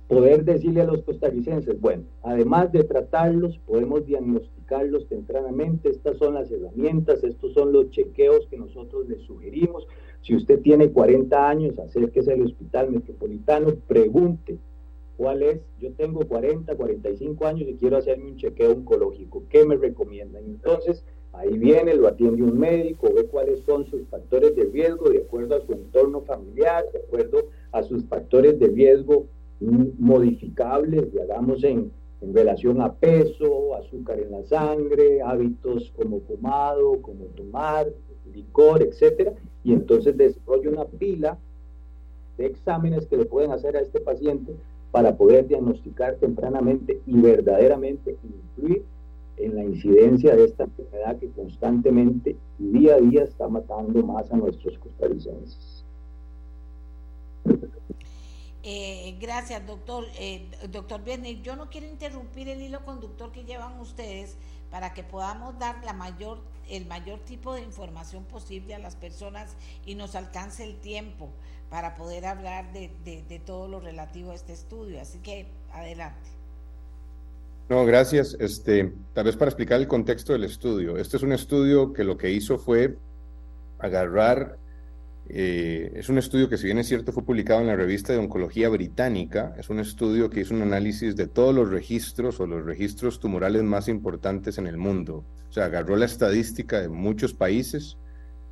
[0.07, 6.49] poder decirle a los costarricenses, bueno, además de tratarlos, podemos diagnosticarlos tempranamente, estas son las
[6.49, 9.85] herramientas, estos son los chequeos que nosotros les sugerimos.
[10.21, 14.57] Si usted tiene 40 años, acérquese al Hospital Metropolitano, pregunte
[15.17, 19.75] cuál es, yo tengo 40, 45 años y quiero hacerme un chequeo oncológico, ¿qué me
[19.75, 20.45] recomiendan?
[20.45, 21.03] Entonces,
[21.33, 25.57] ahí viene, lo atiende un médico, ve cuáles son sus factores de riesgo de acuerdo
[25.57, 29.27] a su entorno familiar, de acuerdo a sus factores de riesgo
[29.59, 31.91] modificables, digamos, en,
[32.21, 37.87] en relación a peso, azúcar en la sangre, hábitos como fumado, como tomar,
[38.33, 39.33] licor, etcétera,
[39.63, 41.37] y entonces desarrolla una pila
[42.37, 44.53] de exámenes que le pueden hacer a este paciente
[44.91, 48.83] para poder diagnosticar tempranamente y verdaderamente influir
[49.37, 54.37] en la incidencia de esta enfermedad que constantemente, día a día, está matando más a
[54.37, 55.76] nuestros costarricenses.
[58.69, 60.03] Eh, gracias, doctor.
[60.19, 64.35] Eh, doctor Viernes, yo no quiero interrumpir el hilo conductor que llevan ustedes
[64.69, 66.39] para que podamos dar la mayor,
[66.69, 69.55] el mayor tipo de información posible a las personas
[69.85, 71.29] y nos alcance el tiempo
[71.69, 74.99] para poder hablar de, de todo lo relativo a este estudio.
[74.99, 76.29] Así que adelante.
[77.69, 78.35] No, gracias.
[78.37, 80.97] Este, tal vez para explicar el contexto del estudio.
[80.97, 82.97] Este es un estudio que lo que hizo fue
[83.79, 84.57] agarrar
[85.29, 88.19] eh, es un estudio que si bien es cierto fue publicado en la revista de
[88.19, 92.65] Oncología Británica, es un estudio que hizo un análisis de todos los registros o los
[92.65, 95.25] registros tumorales más importantes en el mundo.
[95.49, 97.97] O sea, agarró la estadística de muchos países,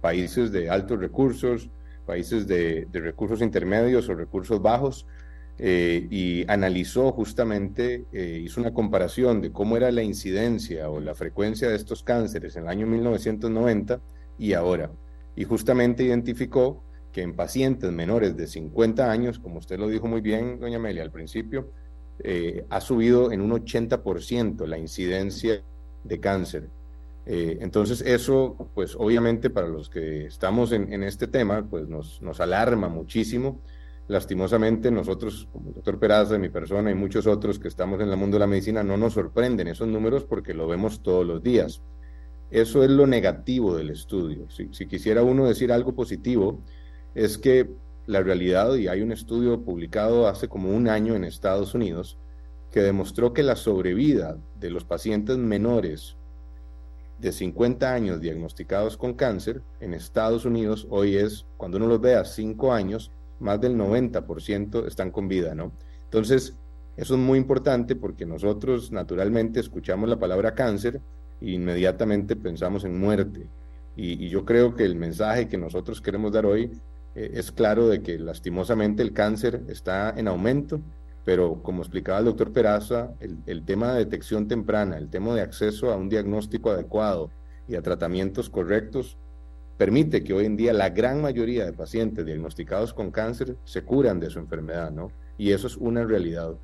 [0.01, 1.69] países de altos recursos,
[2.05, 5.07] países de, recursos intermedios o recursos bajos,
[5.57, 11.15] eh, y analizó justamente, eh, hizo una comparación de cómo era la incidencia o la
[11.15, 14.01] frecuencia de estos cánceres en el año 1990
[14.37, 14.91] y ahora
[15.35, 20.21] y justamente identificó que en pacientes menores de 50 años, como usted lo dijo muy
[20.21, 21.69] bien, doña Amelia, al principio,
[22.19, 25.61] eh, ha subido en un 80% la incidencia
[26.03, 26.69] de cáncer.
[27.25, 32.39] Eh, entonces eso, pues obviamente para los que estamos en, este tema, pues nos, nos,
[32.39, 33.61] alarma muchísimo.
[34.07, 38.17] Lastimosamente nosotros, como el doctor Peraza, mi persona y muchos otros que estamos en el
[38.17, 41.81] mundo de la medicina, no nos sorprenden esos números porque lo vemos todos los días.
[42.51, 44.47] Eso es lo negativo del estudio.
[44.49, 46.61] Si, quisiera uno decir algo positivo,
[47.13, 47.69] es que
[48.05, 52.17] la realidad, y hay un estudio publicado hace como un año en Estados Unidos,
[52.71, 56.17] que demostró que la sobrevida de los pacientes menores
[57.19, 62.15] de 50 años diagnosticados con cáncer en Estados Unidos hoy es, cuando uno los ve
[62.15, 65.71] a 5 años, más del 90% están con vida, ¿no?
[66.03, 66.55] Entonces,
[66.97, 71.01] eso es muy importante porque nosotros naturalmente escuchamos la palabra cáncer
[71.41, 73.47] inmediatamente pensamos en muerte.
[73.95, 76.71] Y, yo creo que el mensaje que nosotros queremos dar hoy
[77.15, 80.81] eh, es claro de que lastimosamente el cáncer está en aumento,
[81.23, 85.41] pero como explicaba el doctor Peraza, el, el tema de detección temprana, el tema de
[85.41, 87.31] acceso a un diagnóstico adecuado
[87.67, 89.17] y a tratamientos correctos,
[89.77, 94.19] permite que hoy en día la gran mayoría de pacientes diagnosticados con cáncer se curan
[94.19, 95.11] de su enfermedad, ¿no?
[95.37, 96.55] Y eso es una realidad.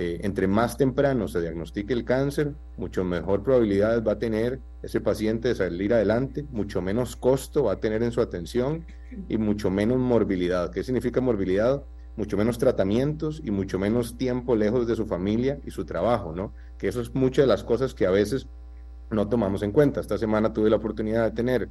[0.00, 5.00] Eh, entre más temprano se diagnostique el cáncer, mucho mejor probabilidad va a tener ese
[5.00, 8.86] paciente de salir adelante, mucho menos costo va a tener en su atención
[9.28, 10.70] y mucho menos morbilidad.
[10.70, 11.82] ¿Qué significa morbilidad?
[12.16, 16.52] mucho menos tratamientos y mucho menos tiempo lejos de su familia y su trabajo, ¿no?
[16.76, 18.48] Que eso es muchas de las cosas que a veces
[19.08, 20.00] no tomamos en cuenta.
[20.00, 21.68] Esta semana tuve la oportunidad de tener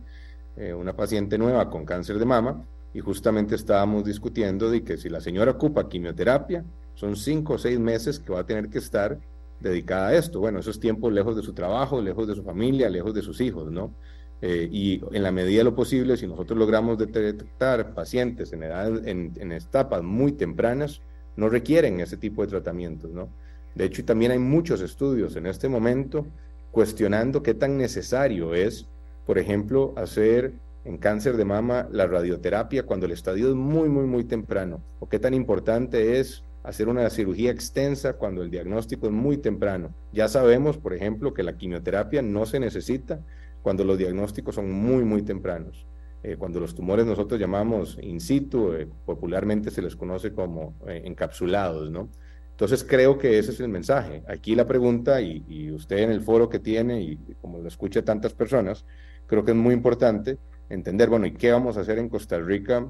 [0.56, 2.64] eh, una paciente nueva con cáncer de mama
[2.94, 6.64] y justamente estábamos discutiendo de que si la señora ocupa quimioterapia,
[6.98, 9.20] son cinco o seis meses que va a tener que estar
[9.60, 10.40] dedicada a esto.
[10.40, 13.40] Bueno, eso es tiempo lejos de su trabajo, lejos de su familia, lejos de sus
[13.40, 13.94] hijos, ¿no?
[14.42, 19.08] Eh, y en la medida de lo posible, si nosotros logramos detectar pacientes en, edad,
[19.08, 21.02] en, en, etapas muy tempranas,
[21.36, 23.30] no requieren ese tipo de tratamientos, ¿no?
[23.76, 26.26] De hecho, también hay muchos estudios en este momento
[26.72, 28.88] cuestionando qué tan necesario es,
[29.28, 34.06] por ejemplo, hacer en cáncer de mama la radioterapia cuando el estadio es muy, muy,
[34.06, 39.14] muy temprano, o qué tan importante es hacer una cirugía extensa cuando el diagnóstico es
[39.14, 39.94] muy temprano.
[40.12, 43.22] Ya sabemos, por ejemplo, que la quimioterapia no se necesita
[43.62, 45.88] cuando los diagnósticos son muy, muy tempranos.
[46.24, 51.04] Eh, cuando los tumores nosotros llamamos in situ, eh, popularmente se les conoce como eh,
[51.06, 52.10] encapsulados, ¿no?
[52.52, 54.24] Entonces creo que ese es el mensaje.
[54.28, 58.04] Aquí la pregunta, y, y, usted en el foro que tiene, y como lo escucha
[58.04, 58.84] tantas personas,
[59.26, 60.38] creo que es muy importante
[60.68, 62.86] entender, bueno, ¿y qué vamos a hacer en Costa Rica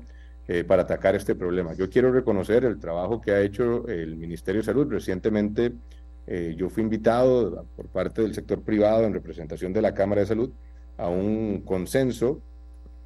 [0.65, 1.73] para atacar este problema?
[1.73, 4.87] Yo quiero reconocer el trabajo que ha hecho el Ministerio de Salud.
[4.89, 5.73] Recientemente
[6.27, 10.27] eh, yo fui invitado por parte del sector privado en representación de la Cámara de
[10.27, 10.51] Salud
[10.97, 12.41] a un consenso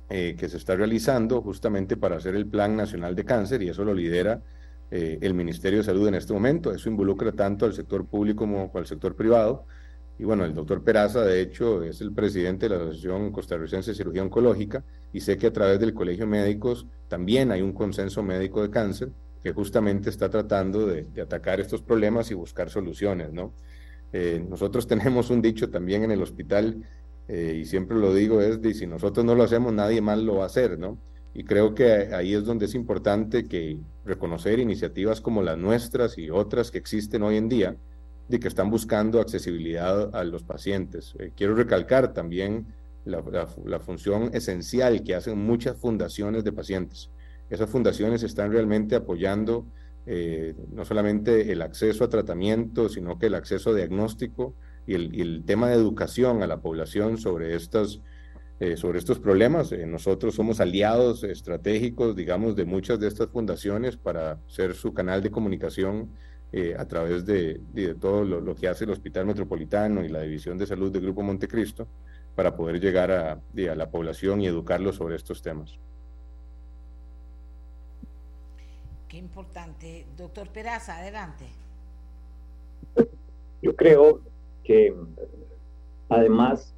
[0.10, 3.86] eh, que se está realizando justamente para hacer el Plan Nacional de Cáncer y eso
[3.86, 4.42] lo lidera
[4.90, 6.74] eh, el Ministerio de Salud en este momento.
[6.74, 9.66] Eso involucra tanto al sector público como al sector privado.
[10.22, 13.98] Y bueno, el doctor Peraza, de hecho, es el presidente de la Asociación Costarricense de
[13.98, 18.22] Cirugía Oncológica y sé que a través del Colegio de Médicos también hay un consenso
[18.22, 19.10] médico de cáncer
[19.42, 23.52] que justamente está tratando de, atacar estos problemas y buscar soluciones, ¿no?
[24.14, 26.84] Eh, nosotros tenemos un dicho también en el hospital,
[27.28, 30.36] eh, y siempre lo digo, es de si nosotros no lo hacemos, nadie más lo
[30.36, 31.00] va a hacer, ¿no?
[31.34, 36.30] Y creo que ahí es donde es importante que reconocer iniciativas como las nuestras y
[36.30, 37.76] otras que existen hoy en día,
[38.32, 41.14] de que están buscando accesibilidad a los pacientes.
[41.20, 42.66] Eh, quiero recalcar también
[43.06, 47.10] la, función esencial que hacen muchas fundaciones de pacientes
[47.52, 49.68] esas fundaciones están realmente apoyando
[50.06, 54.56] eh, no solamente el acceso a tratamiento, sino que el acceso a diagnóstico
[54.88, 58.00] y el, tema de educación a la población sobre, estas,
[58.62, 59.74] eh, sobre estos problemas.
[59.86, 65.30] Nosotros somos aliados estratégicos, digamos, de muchas de estas fundaciones para ser su canal de
[65.30, 66.10] comunicación
[66.78, 70.58] a través de, de todo lo, lo, que hace el Hospital Metropolitano y la División
[70.58, 71.88] de Salud del Grupo Montecristo
[72.36, 75.80] para poder llegar a, a la población y educarlos sobre estos temas.
[79.08, 80.06] Qué importante.
[80.18, 81.46] Doctor Peraza, adelante.
[83.62, 84.22] Yo creo
[84.64, 84.96] que
[86.10, 86.74] además,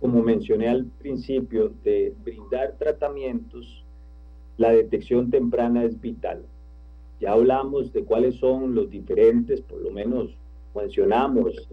[0.00, 3.84] como mencioné al principio, de brindar tratamientos,
[4.56, 6.44] la detección temprana es vital.
[7.20, 10.36] Ya hablamos de cuáles son los diferentes, por lo menos
[10.74, 11.68] mencionamos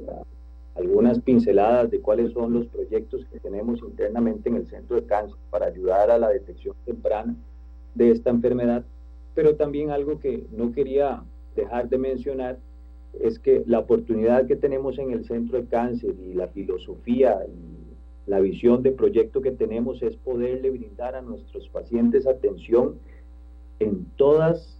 [0.75, 5.37] algunas pinceladas de cuáles son los proyectos que tenemos internamente en el centro de cáncer
[5.49, 7.35] para ayudar a la detección temprana
[7.93, 8.83] de esta enfermedad.
[9.35, 11.23] Pero también algo que no quería
[11.55, 12.57] dejar de mencionar
[13.21, 18.29] es que la oportunidad que tenemos en el Centro de Cáncer y la filosofía y
[18.29, 22.95] la visión de proyecto que tenemos es poderle brindar a nuestros pacientes atención
[23.79, 24.74] en todas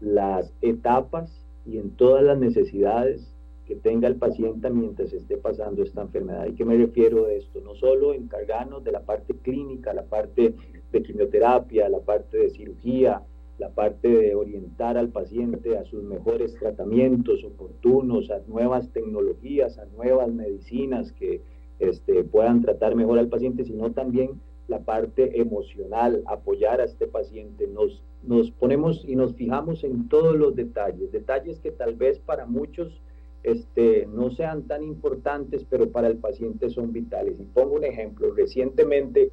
[0.00, 3.32] las etapas y en todas las necesidades
[3.66, 6.46] que tenga el paciente mientras esté pasando esta enfermedad.
[6.46, 7.60] ¿Y qué me refiero a esto?
[7.60, 10.54] No solo encargarnos de la parte clínica, la parte
[10.90, 13.22] de quimioterapia, la parte de cirugía,
[13.60, 19.84] la parte de orientar al paciente a sus mejores tratamientos oportunos, a nuevas tecnologías, a
[19.84, 21.42] nuevas medicinas que
[21.78, 27.66] este, puedan tratar mejor al paciente, sino también la parte emocional, apoyar a este paciente.
[27.66, 32.46] Nos, nos ponemos y nos fijamos en todos los detalles, detalles que tal vez para
[32.46, 33.00] muchos
[33.42, 37.40] este, no sean tan importantes, pero para el paciente son vitales.
[37.40, 39.30] Y pongo un ejemplo, recientemente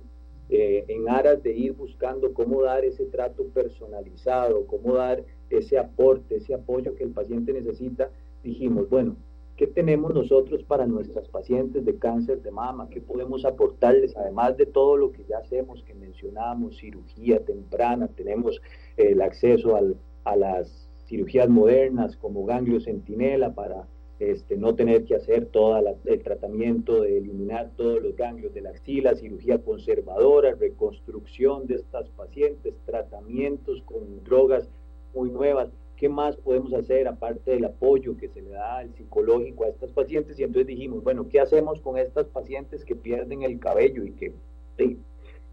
[0.49, 6.37] eh, en aras de ir buscando cómo dar ese trato personalizado, cómo dar ese aporte,
[6.37, 8.09] ese apoyo que el paciente necesita,
[8.43, 9.17] dijimos, bueno,
[9.57, 12.87] ¿qué tenemos nosotros para nuestras pacientes de cáncer de mama?
[12.89, 14.15] ¿Qué podemos aportarles?
[14.15, 18.61] Además de todo lo que ya hacemos, que mencionamos, cirugía temprana, tenemos
[18.95, 19.75] el acceso
[20.23, 23.87] a las cirugías modernas como ganglio centinela para
[24.19, 28.71] este, no tener que hacer todo el tratamiento de eliminar todos los ganglios de la
[28.71, 34.69] axila, cirugía conservadora, reconstrucción de estas pacientes, tratamientos con drogas
[35.13, 35.69] muy nuevas.
[35.97, 39.91] ¿Qué más podemos hacer aparte del apoyo que se le da al psicológico a estas
[39.91, 40.39] pacientes?
[40.39, 44.33] Y entonces dijimos, bueno, ¿qué hacemos con estas pacientes que pierden el cabello y que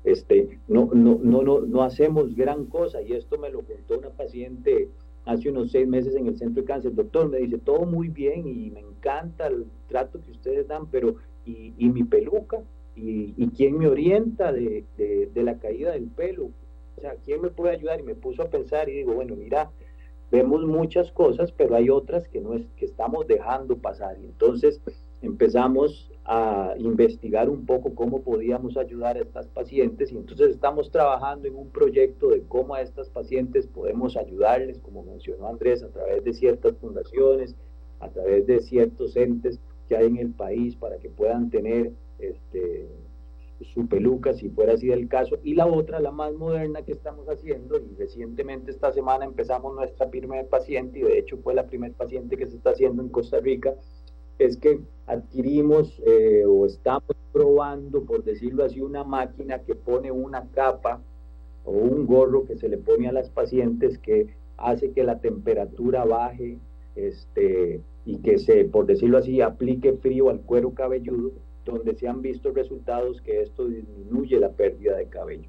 [0.04, 4.10] Este, no, no, no, no, no hacemos gran cosa y esto me lo contó una
[4.10, 4.90] paciente
[5.24, 6.94] hace unos seis meses en el centro de cáncer.
[6.94, 11.16] Doctor, me dice, todo muy bien y me encanta el trato que ustedes dan, pero
[11.46, 12.62] ¿y, mi peluca?
[12.96, 16.50] ¿Y, quién me orienta de, de, la caída del pelo?
[16.96, 18.00] O sea, ¿quién me puede ayudar?
[18.00, 19.70] Y me puso a pensar y digo, bueno, mira,
[20.30, 24.18] vemos muchas cosas, pero hay otras que, no es, que estamos dejando pasar.
[24.18, 24.80] Y entonces
[25.22, 31.48] empezamos a investigar un poco cómo podíamos ayudar a estas pacientes y entonces estamos trabajando
[31.48, 36.24] en un proyecto de cómo a estas pacientes podemos ayudarles, como mencionó Andrés, a través
[36.24, 37.54] de ciertas fundaciones,
[38.00, 42.88] a través de ciertos entes que hay en el país para que puedan tener este,
[43.60, 45.38] su peluca, si fuera así el caso.
[45.42, 50.10] Y la otra, la más moderna que estamos haciendo, y recientemente esta semana empezamos nuestra
[50.10, 53.40] primer paciente, y de hecho fue la primer paciente que se está haciendo en Costa
[53.40, 53.74] Rica,
[54.38, 60.48] es que adquirimos eh, o estamos probando, por decirlo así, una máquina que pone una
[60.52, 61.00] capa
[61.64, 66.04] o un gorro que se le pone a las pacientes que hace que la temperatura
[66.04, 66.58] baje
[66.96, 71.32] este, y que se, por decirlo así, aplique frío al cuero cabelludo,
[71.64, 75.48] donde se han visto resultados que esto disminuye la pérdida de cabello.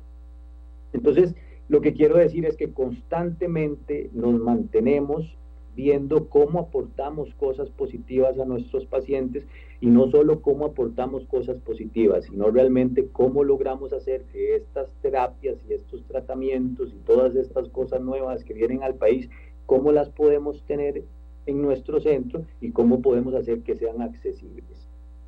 [0.94, 1.36] Entonces,
[1.68, 5.38] lo que quiero decir es que constantemente nos mantenemos
[5.76, 9.46] viendo cómo aportamos cosas positivas a nuestros pacientes
[9.82, 15.58] y no solo cómo aportamos cosas positivas, sino realmente cómo logramos hacer que estas terapias
[15.68, 19.30] y estos tratamientos y todas estas cosas nuevas que vienen al país,
[19.66, 21.04] cómo las podemos tener
[21.46, 24.85] en nuestro centro y cómo podemos hacer que sean accesibles.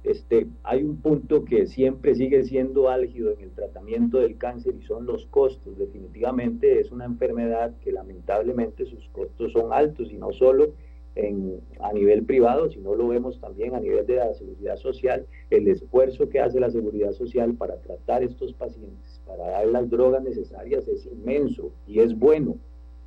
[0.08, 4.86] Este, hay un punto que siempre sigue siendo álgido en el tratamiento del cáncer y
[4.86, 5.78] son los costos.
[5.78, 10.72] Definitivamente es una enfermedad que lamentablemente sus costos son altos y no solo
[11.16, 15.26] en, a nivel privado, sino lo vemos también a nivel de la seguridad social.
[15.50, 20.24] El esfuerzo que hace la seguridad social para tratar estos pacientes, para dar las drogas
[20.24, 22.56] necesarias es inmenso y es bueno,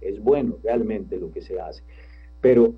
[0.02, 1.82] es bueno realmente lo que se hace.
[2.42, 2.74] Pero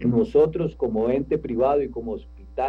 [0.00, 2.18] nosotros como ente privado y como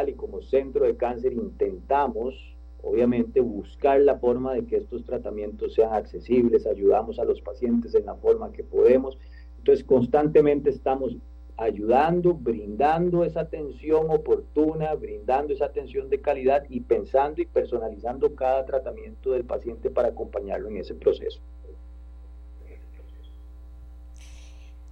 [0.08, 2.34] y como centro de cáncer intentamos,
[2.82, 8.06] obviamente, buscar la forma de que estos tratamientos sean accesibles, ayudamos a los pacientes en
[8.06, 9.18] la forma que podemos.
[9.58, 11.18] Entonces, constantemente estamos
[11.58, 18.66] ayudando, brindando esa atención oportuna, brindando esa atención de calidad y pensando y personalizando cada
[18.66, 21.40] tratamiento del paciente para acompañarlo en ese proceso.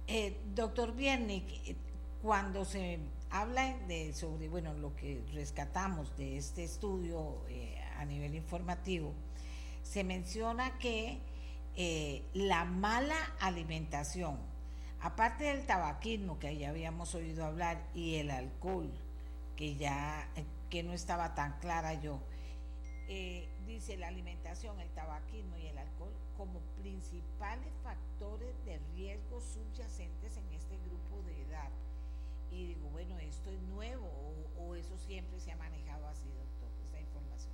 [0.06, 1.44] Eh, doctor Biernik,
[2.22, 2.98] cuando se
[3.30, 9.14] habla de, sobre bueno, lo que rescatamos de este estudio eh, a nivel informativo,
[9.82, 11.18] se menciona que
[11.76, 14.38] eh, la mala alimentación,
[15.00, 18.90] aparte del tabaquismo que ya habíamos oído hablar y el alcohol,
[19.56, 22.20] que ya eh, que no estaba tan clara yo,
[23.66, 30.52] dice la alimentación, el tabaquismo y el alcohol como principales factores de riesgo subyacentes en
[30.52, 31.70] este grupo de edad
[32.50, 34.06] y digo, bueno, esto es nuevo
[34.56, 37.52] o, eso siempre se ha manejado así, doctor, esta información.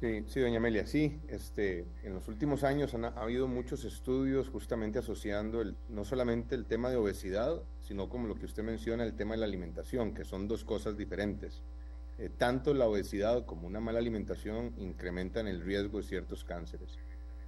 [0.00, 1.20] Sí, sí, doña Amelia, sí.
[1.28, 6.54] Este, en los últimos años han, ha habido muchos estudios justamente asociando el, no solamente
[6.54, 10.14] el tema de obesidad, sino como lo que usted menciona, el tema de la alimentación,
[10.14, 11.62] que son dos cosas diferentes.
[12.18, 16.98] Eh, tanto la obesidad como una mala alimentación incrementan el riesgo de ciertos cánceres.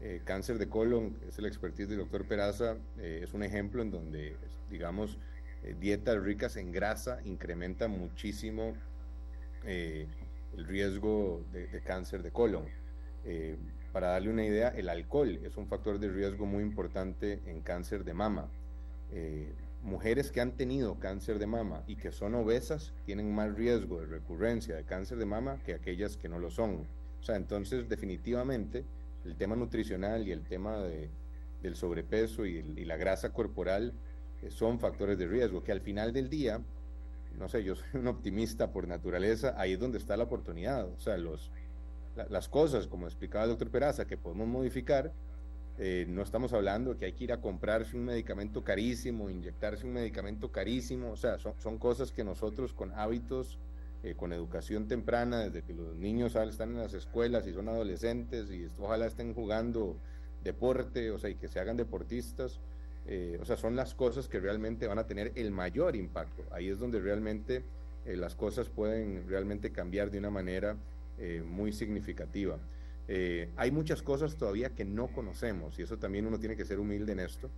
[0.01, 3.91] Eh, cáncer de colon, es el expertise del doctor Peraza, eh, es un ejemplo en
[3.91, 4.37] donde,
[4.71, 5.19] digamos,
[5.63, 8.73] eh, dietas ricas en grasa incrementan muchísimo
[9.65, 10.07] eh,
[10.57, 12.65] el riesgo de, cáncer de colon.
[13.25, 13.57] Eh,
[13.93, 18.05] para darle una idea, el alcohol es un factor de riesgo muy importante en cáncer
[18.05, 18.49] de mama.
[19.83, 24.07] mujeres que han tenido cáncer de mama y que son obesas tienen más riesgo de
[24.07, 26.87] recurrencia de cáncer de mama que aquellas que no lo son.
[27.21, 28.85] O sea, entonces definitivamente
[29.25, 30.77] el tema nutricional y el tema
[31.63, 33.93] del sobrepeso y la grasa corporal
[34.49, 36.61] son factores de riesgo, que al final del día,
[37.39, 40.87] no sé, yo soy un optimista por naturaleza, ahí es donde está la oportunidad.
[40.89, 41.51] O sea, los,
[42.29, 45.13] las cosas, como explicaba el doctor Peraza, que podemos modificar,
[45.79, 49.95] eh, no estamos hablando que hay que ir a comprarse un medicamento carísimo, inyectarse un
[49.95, 53.59] medicamento carísimo, o sea, son, son cosas que nosotros con hábitos,
[54.03, 58.51] eh, con educación temprana, desde que los niños están en las escuelas y son adolescentes
[58.51, 59.97] y ojalá estén jugando
[60.43, 62.61] deporte, o sea, y que se hagan deportistas,
[63.07, 66.45] eh, o sea, son las cosas que realmente van a tener el mayor impacto.
[66.51, 67.63] Ahí es donde realmente
[68.07, 70.77] eh, las cosas pueden realmente cambiar de una manera
[71.19, 72.59] eh, muy significativa.
[73.57, 77.13] hay muchas cosas todavía que no conocemos y eso también uno tiene que ser humilde
[77.13, 77.51] en esto.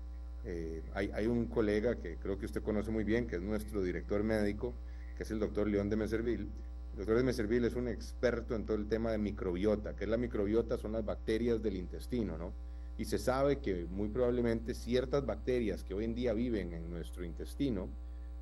[0.95, 4.25] Hay, hay, un colega que creo que usted conoce muy bien, que es nuestro director
[4.25, 4.73] médico,
[5.17, 6.49] que es el doctor León de Meserville,
[6.93, 9.95] El doctor Esmeservil es un experto en todo el tema de microbiota.
[9.95, 10.79] que es la microbiota?
[10.79, 12.53] Son las bacterias del intestino, ¿no?
[12.99, 17.25] Y se sabe que muy probablemente ciertas bacterias que hoy en día viven en nuestro
[17.25, 17.89] intestino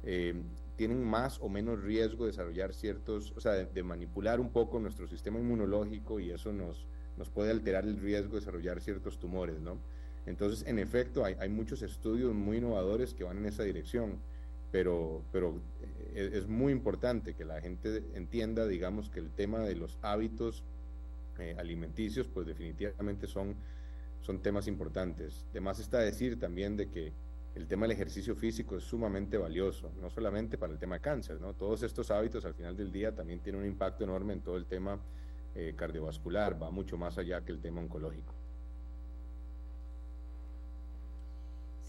[0.02, 0.34] eh,
[0.76, 5.06] tienen más o menos riesgo de desarrollar ciertos, o sea, de, manipular un poco nuestro
[5.06, 6.86] sistema inmunológico y eso nos,
[7.16, 9.78] nos puede alterar el riesgo de desarrollar ciertos tumores, ¿no?
[10.26, 14.18] Entonces, en efecto, hay, hay muchos estudios muy innovadores que van en esa dirección
[14.70, 15.60] pero, pero
[16.14, 20.64] eh, es muy importante que la gente entienda, digamos, que el tema de los hábitos
[21.38, 23.56] eh, alimenticios, pues definitivamente son,
[24.20, 25.46] son temas importantes.
[25.50, 27.12] Además está decir también de que
[27.54, 31.40] el tema del ejercicio físico es sumamente valioso, no solamente para el tema de cáncer,
[31.40, 31.54] ¿no?
[31.54, 34.66] Todos estos hábitos al final del día también tienen un impacto enorme en todo el
[34.66, 35.00] tema
[35.54, 38.32] eh, cardiovascular, va mucho más allá que el tema oncológico.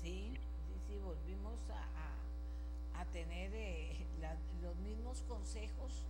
[0.02, 3.92] Sí, sí, sí, volvimos a tener eh,
[4.62, 6.06] los mismos consejos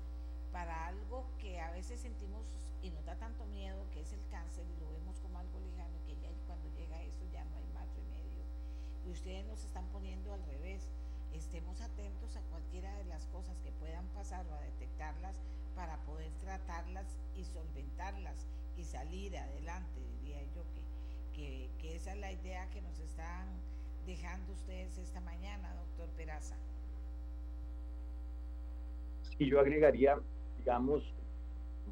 [0.51, 2.45] para algo que a veces sentimos
[2.83, 5.95] y nos da tanto miedo, que es el cáncer, y lo vemos como algo lejano,
[6.05, 8.43] que ya cuando llega eso ya no hay más remedio.
[9.07, 9.11] Y
[9.47, 10.89] nos están poniendo al revés.
[11.33, 15.39] Estemos atentos a cualquiera de las cosas que puedan pasar o a detectarlas
[15.75, 17.05] para poder tratarlas
[17.35, 18.45] y solventarlas
[18.77, 20.81] y salir adelante, diría yo que,
[21.33, 23.47] que, que esa es la idea que nos están
[24.05, 26.57] dejando ustedes esta mañana, doctor Peraza.
[29.39, 30.19] Y yo agregaría,
[30.57, 31.03] digamos,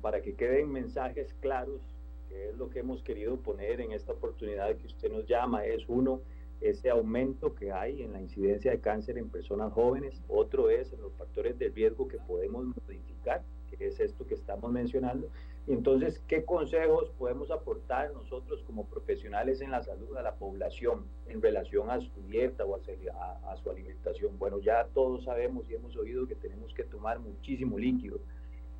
[0.01, 1.81] para que queden mensajes claros,
[2.27, 5.83] que es lo que hemos querido poner en esta oportunidad que usted nos llama, es
[5.87, 6.21] uno,
[6.61, 11.01] ese aumento que hay en la incidencia de cáncer en personas jóvenes, otro es en
[11.01, 15.29] los factores de riesgo que podemos modificar, que es esto que estamos mencionando.
[15.67, 21.05] Y entonces, ¿qué consejos podemos aportar nosotros como profesionales en la salud a la población
[21.27, 24.39] en relación a su dieta o a, su alimentación?
[24.39, 28.19] Bueno, ya todos sabemos y hemos oído que tenemos que tomar muchísimo líquido.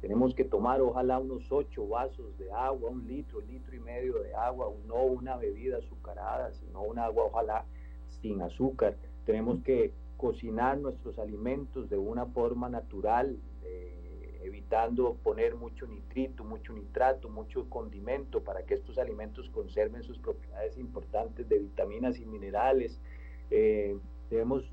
[0.02, 4.34] Tenemos que tomar ojalá unos ocho vasos de agua, un litro, litro y medio de
[4.34, 7.66] agua, no una bebida azucarada, sino un agua ojalá
[8.22, 8.96] sin azúcar.
[9.26, 13.38] Tenemos que cocinar nuestros alimentos de una forma natural,
[14.70, 20.78] evitando poner mucho nitrito, mucho nitrato, mucho condimento para que estos alimentos conserven sus propiedades
[20.78, 23.00] importantes de vitaminas y minerales.
[23.52, 23.98] Eh,
[24.30, 24.64] debemos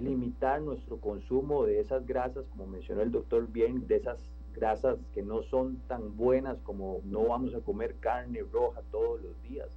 [0.00, 4.18] limitar nuestro consumo de esas grasas, como mencionó el doctor bien, de esas
[4.52, 9.40] grasas que no son tan buenas como no vamos a comer carne roja todos los
[9.42, 9.68] días,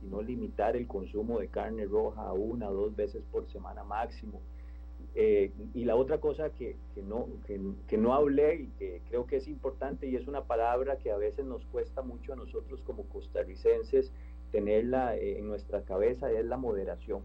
[0.00, 4.40] sino limitar el consumo de carne roja una o dos veces por semana máximo
[5.14, 9.36] eh, y la otra cosa que, que no, que, no hablé y que creo que
[9.36, 13.02] es importante y es una palabra que a veces nos cuesta mucho a nosotros como
[13.08, 14.12] costarricenses
[14.52, 17.22] tenerla eh, en nuestra cabeza es la moderación.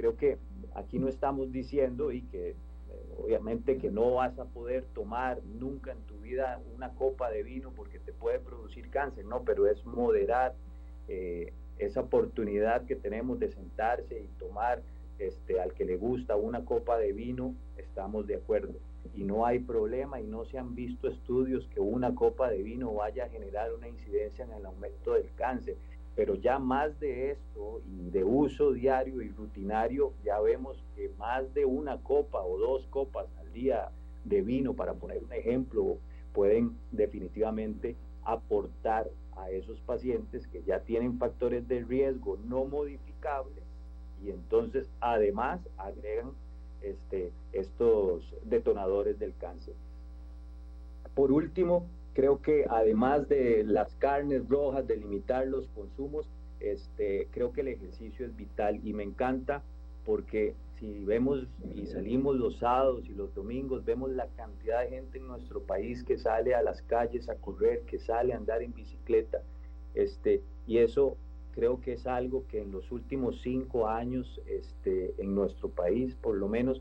[0.00, 0.38] Creo que
[0.74, 2.56] aquí no estamos diciendo y que eh,
[3.22, 7.70] obviamente que no vas a poder tomar nunca en tu vida una copa de vino
[7.76, 10.54] porque te puede producir cáncer, no, pero es moderar
[11.76, 14.80] esa oportunidad que tenemos de sentarse y tomar
[15.18, 18.72] este, al que le gusta una copa de vino, estamos de acuerdo.
[19.14, 22.94] Y no hay problema y no se han visto estudios que una copa de vino
[22.94, 25.76] vaya a generar una incidencia en el aumento del cáncer.
[26.20, 31.64] Pero ya más de esto de uso diario y rutinario, ya vemos que más de
[31.64, 33.88] una copa o dos copas al día
[34.26, 35.96] de vino, para poner un ejemplo,
[36.34, 43.64] pueden definitivamente aportar a esos pacientes que ya tienen factores de riesgo no modificables
[44.22, 46.32] y entonces además agregan
[46.82, 49.72] este, estos detonadores del cáncer.
[51.14, 56.28] Por último, creo que además de las carnes rojas, de limitar los consumos,
[56.60, 59.62] este, creo que el ejercicio es vital y me encanta
[60.04, 65.18] porque si vemos y salimos los sábados y los domingos, vemos la cantidad de gente
[65.18, 68.72] en nuestro país que sale a las calles a correr, que sale a andar en
[68.72, 69.42] bicicleta,
[69.94, 71.16] este, y eso
[71.52, 76.36] creo que es algo que en los últimos cinco años este, en nuestro país, por
[76.36, 76.80] lo menos,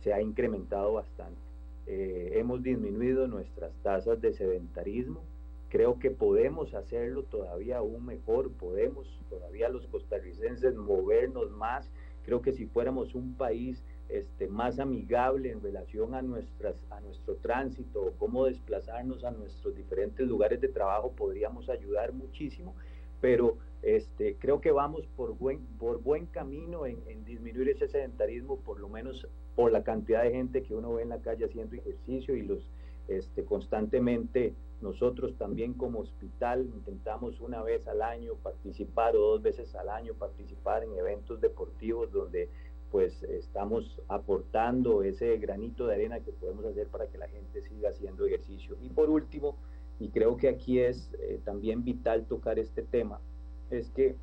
[0.00, 1.45] se ha incrementado bastante.
[1.86, 5.22] Eh, hemos disminuido nuestras tasas de sedentarismo.
[5.68, 11.90] Creo que podemos hacerlo todavía aún mejor, podemos todavía los costarricenses movernos más.
[12.24, 17.34] Creo que si fuéramos un país este, más amigable en relación a, nuestras, a nuestro
[17.36, 22.74] tránsito o cómo desplazarnos a nuestros diferentes lugares de trabajo, podríamos ayudar muchísimo
[23.20, 23.56] pero
[23.86, 28.88] este, creo que vamos por buen, por buen camino en, disminuir ese sedentarismo, por lo
[28.88, 32.42] menos por la cantidad de gente que uno ve en la calle haciendo ejercicio y
[32.42, 32.68] los
[33.06, 39.72] este, constantemente nosotros también como hospital intentamos una vez al año participar o dos veces
[39.76, 42.48] al año participar en eventos deportivos donde
[42.90, 47.90] pues estamos aportando ese granito de arena que podemos hacer para que la gente siga
[47.90, 48.76] haciendo ejercicio.
[48.80, 49.56] Y por último,
[50.00, 53.20] y creo que aquí es eh, también vital tocar este tema,
[53.70, 54.16] es que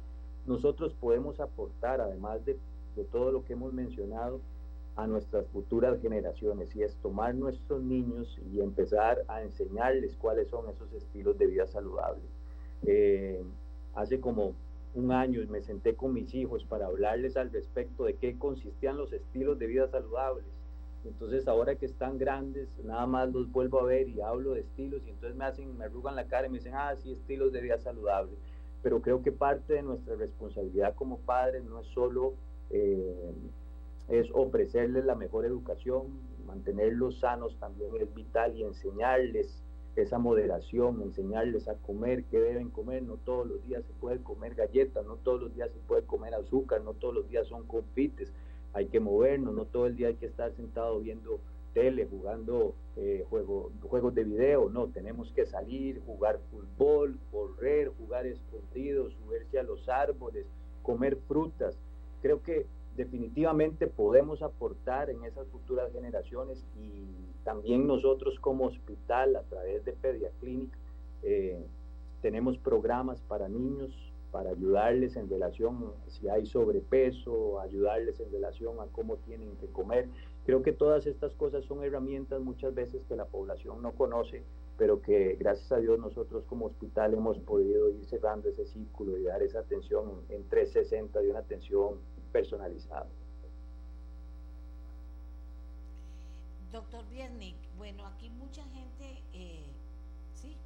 [0.45, 2.57] nosotros podemos aportar, además de,
[2.95, 4.39] de todo lo que hemos mencionado,
[4.95, 10.69] a nuestras futuras generaciones y es tomar nuestros niños y empezar a enseñarles cuáles son
[10.69, 12.21] esos estilos de vida saludable.
[12.85, 13.41] Eh,
[13.95, 14.53] hace como
[14.93, 19.11] un año me senté con mis hijos para hablarles al respecto de qué consistían los
[19.11, 20.45] estilos de vida saludables.
[21.05, 25.01] Entonces ahora que están grandes, nada más los vuelvo a ver y hablo de estilos
[25.05, 27.61] y entonces me hacen, me arrugan la cara y me dicen, ah, sí, estilos de
[27.61, 28.33] vida saludable.
[28.84, 32.34] Pero creo que parte de nuestra responsabilidad como padres no es solo
[32.69, 33.34] eh,
[34.10, 36.07] es ofrecerles la mejor educación,
[36.45, 39.64] mantenerlos sanos también es vital y enseñarles
[39.95, 44.55] esa moderación, enseñarles a comer, qué deben comer, no todos los días se puede comer
[44.55, 48.34] galletas, no todos los días se puede comer azúcar, no todos los días son confites,
[48.73, 51.39] hay que movernos, no todo el día hay que estar sentado viendo
[51.73, 59.13] tele, jugando eh, juegos de video, no, tenemos que salir, jugar fútbol, correr, jugar escondidos,
[59.13, 60.45] subirse a los árboles,
[60.81, 61.77] comer frutas.
[62.21, 67.05] Creo que definitivamente podemos aportar en esas futuras generaciones y
[67.43, 70.69] también nosotros como hospital a través de Pediaclinic
[71.23, 71.65] eh,
[72.21, 73.91] tenemos programas para niños
[74.31, 80.07] para ayudarles en relación si hay sobrepeso, ayudarles en relación a cómo tienen que comer.
[80.45, 84.43] Creo que todas estas cosas son herramientas muchas veces que la población no conoce,
[84.77, 89.23] pero que gracias a Dios nosotros como hospital hemos podido ir cerrando ese círculo y
[89.23, 91.99] dar esa atención en 360 de una atención
[92.33, 93.07] personalizado.
[96.73, 99.71] Doctor Biernik, bueno, aquí mucha gente, eh,
[100.33, 100.57] sí,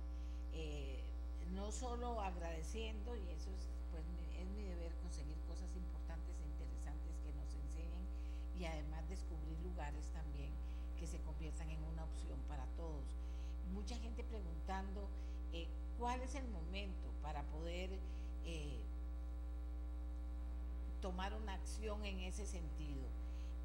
[0.53, 1.01] eh,
[1.53, 4.03] no solo agradeciendo, y eso es, pues,
[4.39, 8.07] es mi deber conseguir cosas importantes e interesantes que nos enseñen
[8.57, 9.26] y además descubrir
[9.77, 10.49] lugares también
[10.99, 13.05] que se conviertan en una opción para todos.
[13.75, 15.07] Mucha gente preguntando
[15.53, 15.67] eh,
[15.99, 17.91] cuál es el momento para poder
[21.01, 23.03] tomar una acción en ese sentido.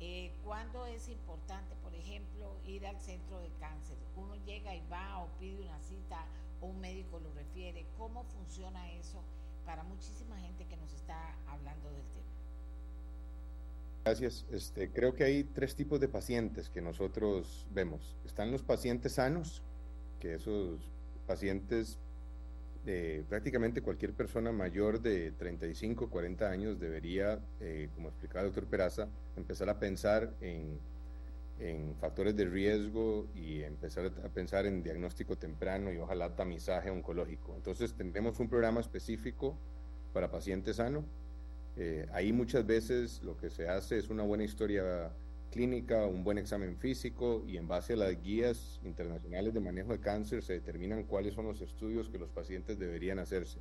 [0.01, 3.97] Eh, ¿Cuándo es importante, por ejemplo, ir al centro de cáncer?
[4.17, 6.27] Uno llega y va o pide una cita
[6.61, 7.87] o un médico lo refiere.
[7.97, 9.23] ¿Cómo funciona eso
[9.65, 12.42] para muchísima gente que nos está hablando del tema?
[14.05, 14.47] Gracias.
[14.51, 18.17] Este, creo que hay tres tipos de pacientes que nosotros vemos.
[18.25, 19.63] Están los pacientes sanos,
[20.19, 20.81] que esos
[21.27, 21.99] pacientes
[23.29, 29.09] prácticamente cualquier persona mayor de 35, 40 años debería, eh, como explicaba el doctor Peraza,
[29.37, 30.79] empezar a pensar en,
[31.61, 37.55] en, factores de riesgo y empezar a pensar en diagnóstico temprano y ojalá tamizaje oncológico.
[37.55, 39.57] Entonces tendremos un programa específico
[40.13, 41.05] para pacientes sanos.
[41.77, 45.11] Eh, ahí muchas veces lo que se hace es una buena historia
[45.51, 50.01] clínica, un buen examen físico y en base a las guías internacionales de manejo de
[50.01, 53.59] cáncer se determinan cuáles son los estudios que los pacientes deberían hacerse.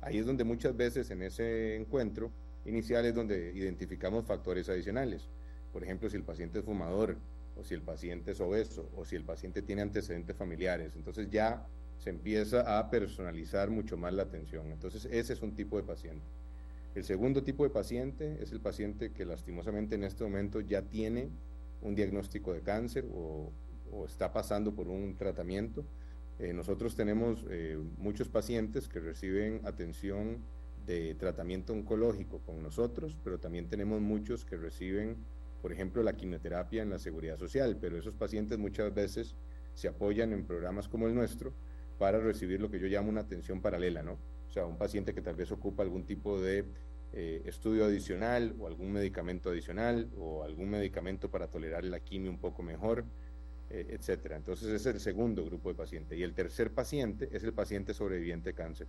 [0.00, 2.30] Ahí es donde muchas veces en ese encuentro
[2.64, 5.28] inicial es donde identificamos factores adicionales.
[5.72, 7.16] Por ejemplo, si el paciente es fumador
[7.56, 10.94] o si el paciente es obeso o si el paciente tiene antecedentes familiares.
[10.96, 11.66] Entonces ya
[11.98, 14.70] se empieza a personalizar mucho más la atención.
[14.70, 16.24] Entonces ese es un tipo de paciente.
[16.94, 21.30] El segundo tipo de paciente es el paciente que lastimosamente en este momento ya tiene
[21.80, 23.50] un diagnóstico de cáncer o,
[24.06, 25.84] está pasando por un tratamiento.
[26.38, 30.38] Eh, nosotros tenemos eh, muchos pacientes que reciben atención
[30.86, 35.16] de tratamiento oncológico con nosotros, pero también tenemos muchos que reciben,
[35.60, 39.36] por ejemplo, la quimioterapia en la seguridad social, pero esos pacientes muchas veces
[39.74, 41.52] se apoyan en programas como el nuestro
[41.98, 44.18] para recibir lo que yo llamo una atención paralela, ¿no?
[44.52, 46.66] O sea, un paciente que tal vez ocupa algún tipo de
[47.14, 52.36] eh, estudio adicional o algún medicamento adicional o algún medicamento para tolerar la quimio un
[52.36, 53.06] poco mejor,
[53.70, 54.36] eh, etcétera.
[54.36, 56.18] Entonces ese es el segundo grupo de pacientes.
[56.18, 58.88] Y el tercer paciente es el paciente sobreviviente de cáncer.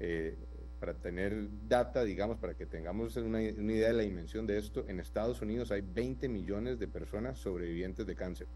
[0.00, 0.34] Eh,
[0.80, 4.86] para tener data, digamos, para que tengamos una, una, idea de la dimensión de esto,
[4.88, 8.46] en Estados Unidos hay 20 millones de personas sobrevivientes de cáncer.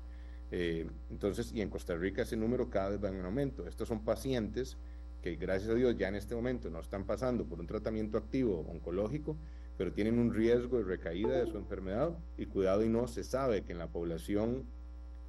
[0.51, 3.67] entonces, y en Costa Rica ese número cada vez va en aumento.
[3.67, 4.79] Estos son pacientes
[5.27, 8.61] que gracias a Dios ya en este momento no están pasando por un tratamiento activo
[8.69, 9.37] oncológico,
[9.77, 13.65] pero tienen un riesgo de recaída de su enfermedad y cuidado y no se sabe
[13.65, 14.63] que en la población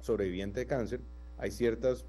[0.00, 1.00] sobreviviente de cáncer
[1.36, 2.06] hay ciertas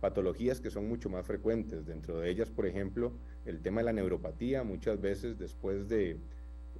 [0.00, 1.84] patologías que son mucho más frecuentes.
[1.84, 3.12] Dentro de ellas, por ejemplo,
[3.44, 6.18] el tema de la neuropatía, muchas veces después de,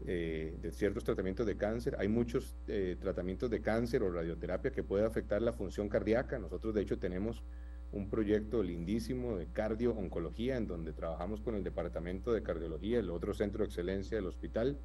[0.06, 5.04] eh, ciertos tratamientos de cáncer, hay muchos eh, tratamientos de cáncer o radioterapia que puede
[5.04, 6.38] afectar la función cardíaca.
[6.38, 7.42] Nosotros, de hecho, tenemos
[7.92, 13.34] un proyecto lindísimo de cardio-oncología en donde trabajamos con el Departamento de Cardiología, el otro
[13.34, 14.78] centro de excelencia del hospital,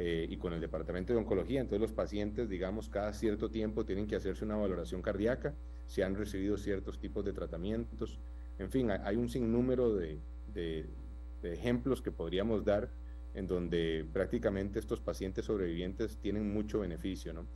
[0.00, 1.60] eh, y con el Departamento de Oncología.
[1.60, 5.54] Entonces los pacientes, digamos, cada cierto tiempo tienen que hacerse una valoración cardíaca,
[5.86, 8.20] si han recibido ciertos tipos de tratamientos.
[8.60, 10.20] En fin, hay un sinnúmero de,
[10.54, 10.86] de,
[11.42, 12.90] ejemplos que podríamos dar
[13.34, 17.46] en donde prácticamente estos pacientes sobrevivientes tienen mucho beneficio, ¿no?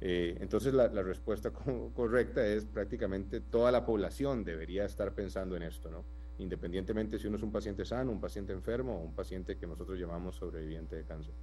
[0.00, 1.50] Eh, entonces la, respuesta
[1.94, 6.04] correcta es prácticamente toda la población debería estar pensando en esto, ¿no?
[6.38, 9.98] Independientemente si uno es un paciente sano, un paciente enfermo o un paciente que nosotros
[9.98, 11.34] llamamos sobreviviente de cáncer.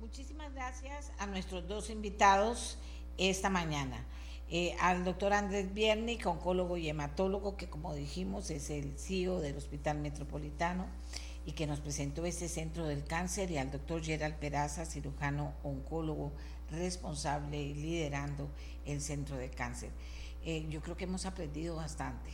[0.00, 2.78] Muchísimas gracias a nuestros dos invitados
[3.18, 4.04] esta mañana.
[4.50, 9.56] Eh, al doctor Andrés Biernik, oncólogo y hematólogo, que como dijimos es el CEO del
[9.56, 10.86] Hospital Metropolitano
[11.48, 16.30] y que nos presentó este centro del cáncer, y al doctor Gerald Peraza, cirujano oncólogo
[16.70, 18.50] responsable y liderando
[18.84, 19.88] el centro de cáncer.
[20.44, 22.28] Eh, yo creo que hemos aprendido bastante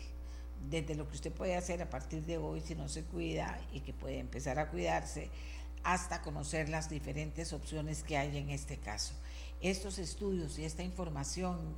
[0.68, 3.82] desde lo que usted puede hacer a partir de hoy si no se cuida y
[3.82, 5.30] que puede empezar a cuidarse
[5.84, 9.14] hasta conocer las diferentes opciones que hay en este caso.
[9.60, 11.76] Estos estudios y esta información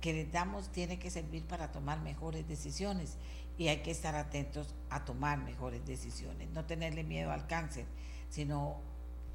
[0.00, 3.16] que les damos tiene que servir para tomar mejores decisiones
[3.62, 7.84] y hay que estar atentos a tomar mejores decisiones, no tenerle miedo al cáncer,
[8.28, 8.80] sino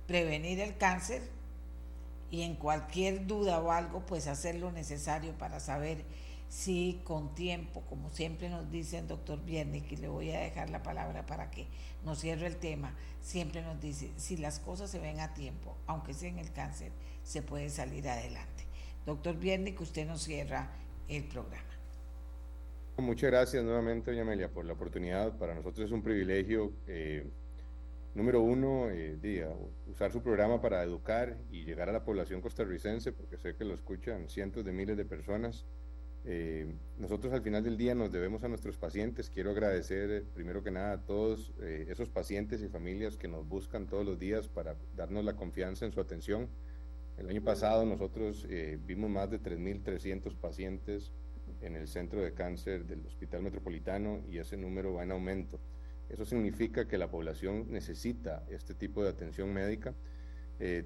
[0.06, 1.22] prevenir el cáncer
[2.30, 6.04] y en cualquier duda o algo, pues hacer lo necesario para saber
[6.50, 10.72] si con tiempo, como siempre nos dice el doctor Viernes, que le voy a dejar
[10.72, 11.66] la palabra para que
[12.04, 16.14] nos cierre el tema, siempre nos dice, si las cosas se ven a tiempo, aunque
[16.14, 16.92] sea en el cáncer,
[17.24, 18.66] se puede salir adelante.
[19.06, 20.70] Doctor Viernes, que usted nos cierra
[21.08, 21.67] el programa.
[22.98, 25.38] Muchas gracias nuevamente, doña Amelia, por la oportunidad.
[25.38, 26.74] Para nosotros es un privilegio.
[26.88, 27.30] Eh,
[28.16, 29.48] número uno, eh,
[29.88, 33.76] usar su programa para educar y llegar a la población costarricense, porque sé que lo
[33.76, 35.66] escuchan cientos de miles de personas.
[36.30, 36.68] Eh,
[36.98, 39.30] nosotros al final del día nos debemos a nuestros pacientes.
[39.30, 43.48] Quiero agradecer eh, primero que nada a todos eh, esos pacientes y familias que nos
[43.48, 46.50] buscan todos los días para darnos la confianza en su atención.
[47.18, 48.46] El año pasado nosotros
[48.86, 51.12] vimos más de 3.300 pacientes
[51.62, 55.60] en el centro de cáncer del Hospital Metropolitano y ese número va en aumento.
[56.10, 59.94] Eso significa que la población necesita este tipo de atención médica.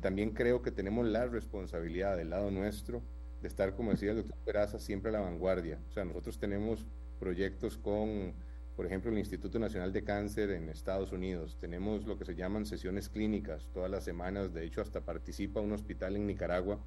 [0.02, 3.02] también creo que tenemos la responsabilidad del lado nuestro
[3.41, 5.80] de estar, como decía el doctor Peraza, siempre a la vanguardia.
[5.89, 6.85] O sea, nosotros tenemos
[7.19, 8.34] proyectos con,
[8.76, 11.57] por ejemplo, el Instituto Nacional de Cáncer en Estados Unidos.
[11.60, 14.53] Tenemos lo que se llaman sesiones clínicas todas las semanas.
[14.53, 16.80] De hecho, hasta participa un hospital en Nicaragua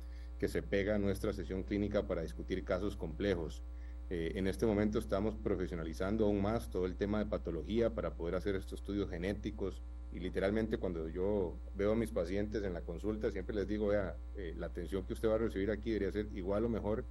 [0.45, 3.63] que se pega a nuestra sesión clínica para discutir casos complejos.
[4.11, 8.35] Eh, en este momento estamos profesionalizando aún más todo el tema de patología para poder
[8.35, 9.81] hacer estos estudios genéticos,
[10.13, 14.19] y literalmente cuando yo veo a mis pacientes en la consulta, siempre les digo, vea,
[14.37, 17.07] eh, la atención que usted va a recibir aquí debería ser igual o mejor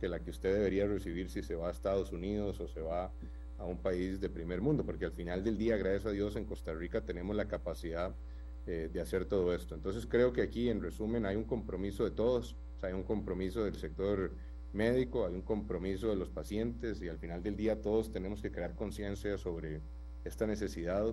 [0.00, 3.12] que la que usted debería recibir si se va a Estados Unidos o se va
[3.58, 6.46] a un país de primer mundo, porque al final del día, gracias a Dios, en
[6.46, 8.14] Costa Rica tenemos la capacidad
[8.66, 9.74] eh, de hacer todo esto.
[9.74, 13.02] Entonces creo que aquí, en resumen, hay un compromiso de todos, o sea, hay un
[13.02, 14.30] compromiso del sector
[14.72, 18.52] médico, hay un compromiso de los pacientes y al final del día todos tenemos que
[18.52, 19.80] crear conciencia sobre
[20.24, 21.12] esta necesidad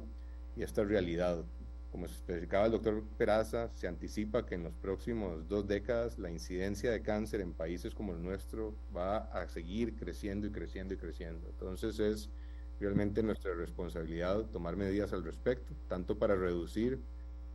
[0.55, 1.43] y esta realidad.
[1.91, 6.91] Como especificaba el doctor Peraza, se anticipa que en los próximos dos décadas la incidencia
[6.91, 11.49] de cáncer en países como el nuestro va a seguir creciendo y creciendo y creciendo.
[11.49, 12.29] Entonces es
[12.79, 16.99] realmente nuestra responsabilidad tomar medidas al respecto, tanto para reducir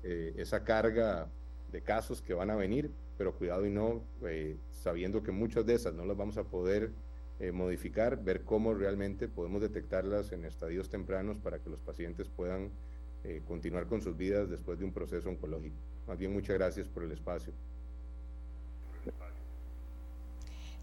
[0.02, 1.28] eh, esa carga
[1.70, 2.90] de casos que van a venir,
[3.20, 6.90] pero cuidado y no, eh, sabiendo que muchas de esas no las vamos a poder
[7.38, 12.70] eh, modificar, ver cómo realmente podemos detectarlas en estadios tempranos para que los pacientes puedan
[13.24, 15.76] eh, continuar con sus vidas después de un proceso oncológico.
[16.06, 17.52] Más bien, muchas gracias por el espacio.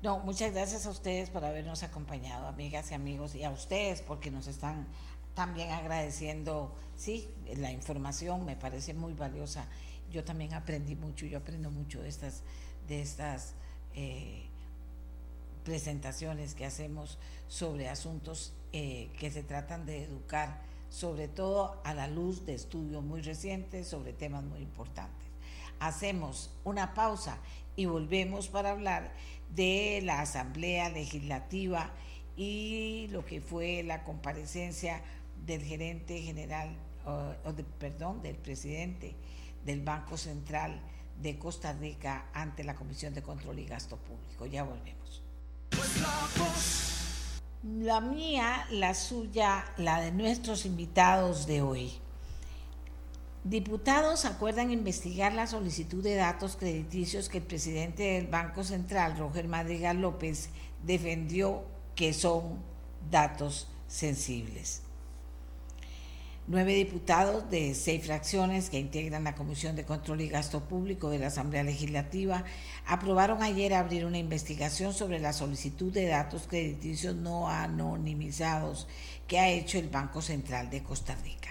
[0.03, 4.29] No, muchas gracias a ustedes por habernos acompañado, amigas y amigos, y a ustedes porque
[4.29, 4.85] nos están
[5.33, 7.27] también agradeciendo, sí,
[7.57, 9.67] la información me parece muy valiosa.
[10.11, 12.43] Yo también aprendí mucho, yo aprendo mucho de estas,
[12.87, 13.53] de estas
[13.93, 14.45] eh,
[15.63, 17.17] presentaciones que hacemos
[17.47, 23.03] sobre asuntos eh, que se tratan de educar sobre todo a la luz de estudios
[23.03, 25.27] muy recientes sobre temas muy importantes.
[25.79, 27.37] Hacemos una pausa
[27.75, 29.13] y volvemos para hablar
[29.55, 31.91] de la Asamblea Legislativa
[32.35, 35.01] y lo que fue la comparecencia
[35.45, 36.75] del gerente general,
[37.05, 37.33] o,
[37.79, 39.15] perdón, del presidente
[39.65, 40.81] del Banco Central
[41.21, 44.45] de Costa Rica ante la Comisión de Control y Gasto Público.
[44.45, 45.23] Ya volvemos.
[47.63, 51.91] La mía, la suya, la de nuestros invitados de hoy.
[53.43, 59.47] Diputados acuerdan investigar la solicitud de datos crediticios que el presidente del Banco Central, Roger
[59.47, 60.49] Madrigal López,
[60.83, 61.63] defendió
[61.95, 62.61] que son
[63.09, 64.81] datos sensibles.
[66.49, 71.19] Nueve diputados de seis fracciones que integran la Comisión de Control y Gasto Público de
[71.19, 72.45] la Asamblea Legislativa
[72.85, 78.87] aprobaron ayer abrir una investigación sobre la solicitud de datos crediticios no anonimizados
[79.27, 81.49] que ha hecho el Banco Central de Costa Rica.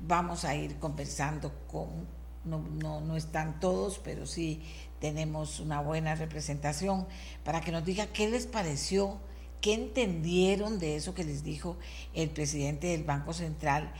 [0.00, 2.08] Vamos a ir conversando con,
[2.46, 4.62] no, no, no están todos, pero sí
[5.00, 7.06] tenemos una buena representación
[7.44, 9.18] para que nos diga qué les pareció,
[9.60, 11.76] qué entendieron de eso que les dijo
[12.14, 13.92] el presidente del Banco Central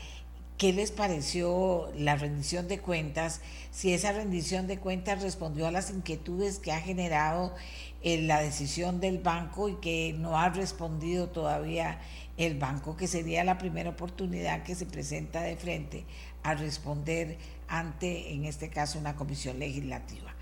[0.61, 3.41] ¿Qué les pareció la rendición de cuentas?
[3.71, 7.55] Si esa rendición de cuentas respondió a las inquietudes que ha generado
[8.03, 11.97] eh, la decisión del banco y que no ha respondido todavía
[12.37, 16.05] el banco, que sería la primera oportunidad que se presenta de frente
[16.43, 20.35] a responder ante, en este caso, una comisión legislativa.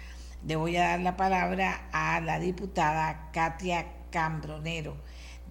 [0.45, 4.97] Le voy a dar la palabra a la diputada Katia Cambronero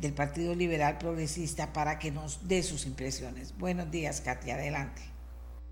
[0.00, 3.56] del Partido Liberal Progresista para que nos dé sus impresiones.
[3.58, 5.02] Buenos días, Katia, adelante.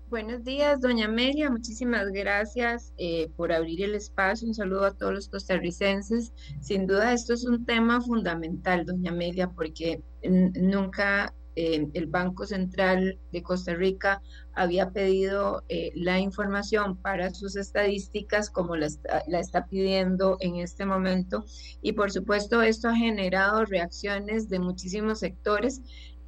[0.09, 1.49] Buenos días, doña Amelia.
[1.49, 4.47] Muchísimas gracias eh, por abrir el espacio.
[4.47, 6.31] Un saludo a todos los costarricenses.
[6.61, 13.41] Sin duda, esto es un tema fundamental, doña Amelia, porque nunca el Banco Central de
[13.41, 14.21] Costa Rica
[14.53, 21.45] había pedido eh, la información para sus estadísticas como la está, pidiendo en este momento.
[21.81, 25.81] Y por supuesto esto ha generado reacciones de muchísimos sectores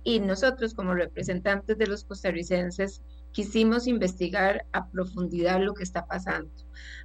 [0.04, 6.50] y nosotros como representantes de los costarricenses quisimos investigar a profundidad lo que está pasando.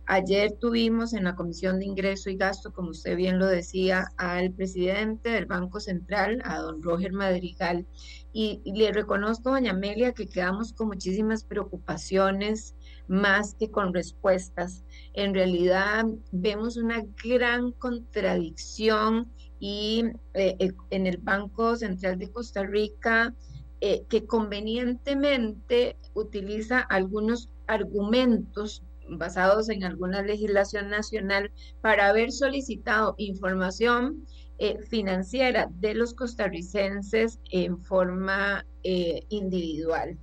[0.06, 4.52] Ayer tuvimos en la Comisión de Ingreso y Gasto, como usted bien lo decía, al
[4.52, 7.86] presidente del Banco Central, a don Roger Madrigal,
[8.32, 12.74] y, le reconozco, doña Amelia, que quedamos con muchísimas preocupaciones
[13.06, 14.84] más que con respuestas.
[15.14, 19.30] En realidad vemos una gran contradicción
[19.60, 23.34] y eh, en el Banco Central de Costa Rica
[23.80, 31.50] eh, que convenientemente utiliza algunos argumentos basados en alguna legislación nacional
[31.80, 34.26] para haber solicitado información
[34.58, 40.16] eh, financiera de los costarricenses en forma eh, individual.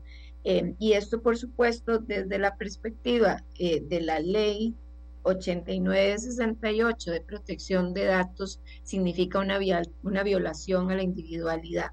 [0.43, 4.73] Em, y esto, por supuesto, desde la perspectiva eh, de la ley
[5.23, 9.59] 8968 de protección de datos, significa una,
[10.01, 11.91] una violación a la individualidad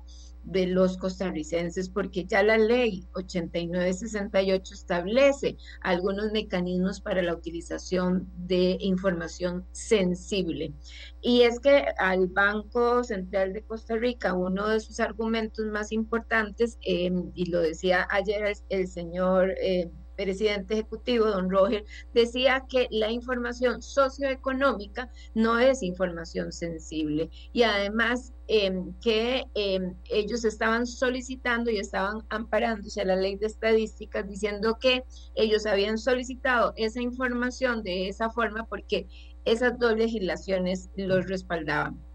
[0.49, 8.79] de los costarricenses, porque ya la ley 8968 establece algunos mecanismos para la utilización de
[8.81, 10.73] información sensible.
[11.20, 16.79] Y es que al Banco Central de Costa Rica, uno de sus argumentos más importantes,
[16.83, 19.55] em, y lo decía ayer el, señor...
[19.61, 27.62] Eh, presidente ejecutivo, don Roger, decía que la información socioeconómica no es información sensible y
[27.62, 34.27] además em, que em, ellos estaban solicitando y estaban amparándose a la ley de estadísticas
[34.27, 35.05] diciendo que
[35.35, 39.07] ellos habían solicitado esa información de esa forma porque
[39.45, 42.07] esas dos legislaciones los respaldaban.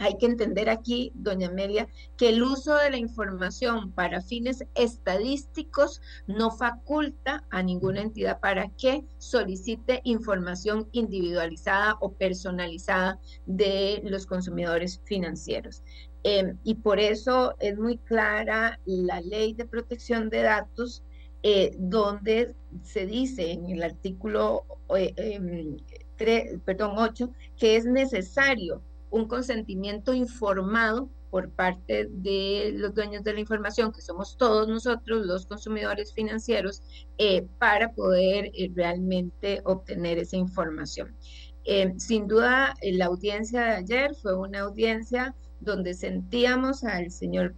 [0.00, 1.86] Hay que entender aquí, doña Amelia,
[2.16, 8.70] que el uso de la información para fines estadísticos no faculta a ninguna entidad para
[8.78, 15.82] que solicite información individualizada o personalizada de los consumidores financieros.
[16.22, 21.02] Em, y por eso es muy clara la ley de protección de datos,
[21.42, 24.64] eh, donde se dice en el artículo
[24.96, 25.76] eh, em,
[26.64, 33.40] perdón, 8 que es necesario un consentimiento informado por parte de los dueños de la
[33.40, 36.82] información, que somos todos nosotros, los consumidores financieros,
[37.18, 41.14] eh, para poder eh, realmente obtener esa información.
[41.64, 47.54] Eh, sin duda, la audiencia de ayer fue una audiencia donde sentíamos al señor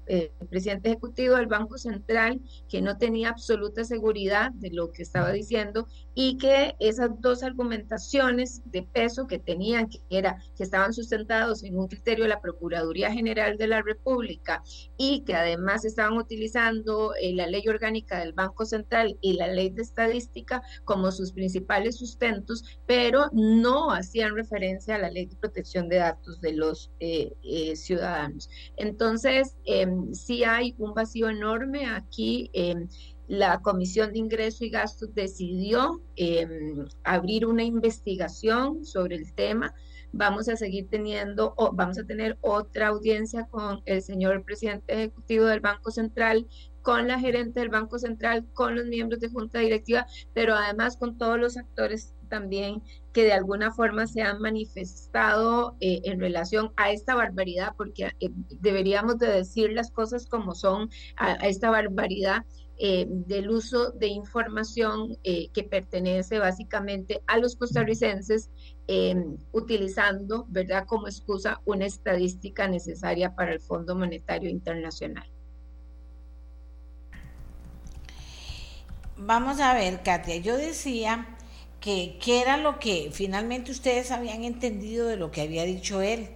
[0.51, 5.87] presidente ejecutivo del Banco Central que no tenía absoluta seguridad de lo que estaba diciendo
[6.15, 11.79] y que esas dos argumentaciones de peso que tenían, que era que estaban sustentados en
[11.79, 14.63] un criterio de la Procuraduría General de la República
[14.97, 19.71] y que además estaban utilizando eh, la ley orgánica del Banco Central y la ley
[19.71, 25.89] de estadística como sus principales sustentos, pero no hacían referencia a la ley de protección
[25.89, 27.33] de datos de los eh,
[27.77, 28.49] ciudadanos ciudadanos.
[28.77, 32.51] Entonces, eh, sí hay un vacío enorme aquí.
[32.53, 32.89] Em,
[33.29, 39.75] la Comisión de Ingreso y Gastos decidió em, abrir una investigación sobre el tema.
[40.13, 45.47] Vamos a seguir teniendo, o vamos a tener otra audiencia con el señor presidente ejecutivo
[45.47, 46.47] del Banco Central,
[46.83, 51.17] con la gerente del Banco Central, con los miembros de junta directiva, pero además con
[51.17, 52.83] todos los actores también
[53.13, 58.31] que de alguna forma se han manifestado eh, en relación a esta barbaridad, porque eh,
[58.61, 62.45] deberíamos de decir las cosas como son, a, esta barbaridad
[62.79, 68.51] eh, del uso de información eh, que pertenece básicamente a los costarricenses,
[68.87, 75.29] em, utilizando, ¿verdad?, como excusa una estadística necesaria para el Fondo Monetario Internacional.
[79.17, 81.37] Vamos a ver, Katia, yo decía
[81.81, 86.31] que, que era lo que finalmente ustedes habían entendido de lo que había dicho él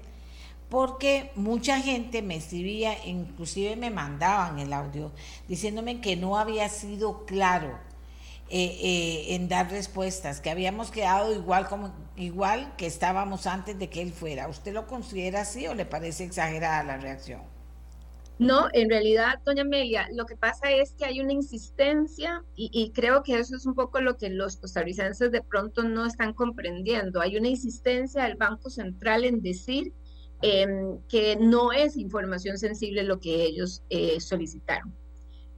[0.69, 5.13] porque mucha gente me escribía, inclusive me mandaban el audio,
[5.49, 7.79] diciéndome que no había sido claro
[8.49, 13.89] eh, eh, en dar respuestas, que habíamos quedado igual, como, igual que estábamos antes de
[13.89, 14.49] que él fuera.
[14.49, 17.43] ¿Usted lo considera así o le parece exagerada la reacción?
[18.39, 22.91] No, en realidad, doña Amelia, lo que pasa es que hay una insistencia y, y,
[22.91, 27.23] creo que eso es un poco lo que los costarricenses de pronto no están comprendiendo.
[27.23, 29.95] Hay una insistencia del Banco Central en decir
[30.43, 34.95] Em, que no es información sensible lo que ellos eh, solicitaron.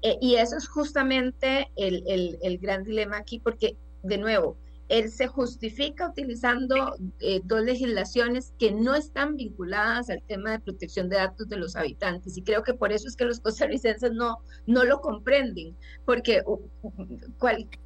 [0.03, 2.05] Eh, y eso es justamente el,
[2.41, 4.57] el, gran dilema aquí, porque, de nuevo,
[4.89, 11.09] él se justifica utilizando eh, dos legislaciones que no están vinculadas al tema de protección
[11.09, 12.39] de datos de los habitantes.
[12.39, 15.77] Y creo que por eso es que los costarricenses no, no lo comprenden,
[16.07, 16.43] porque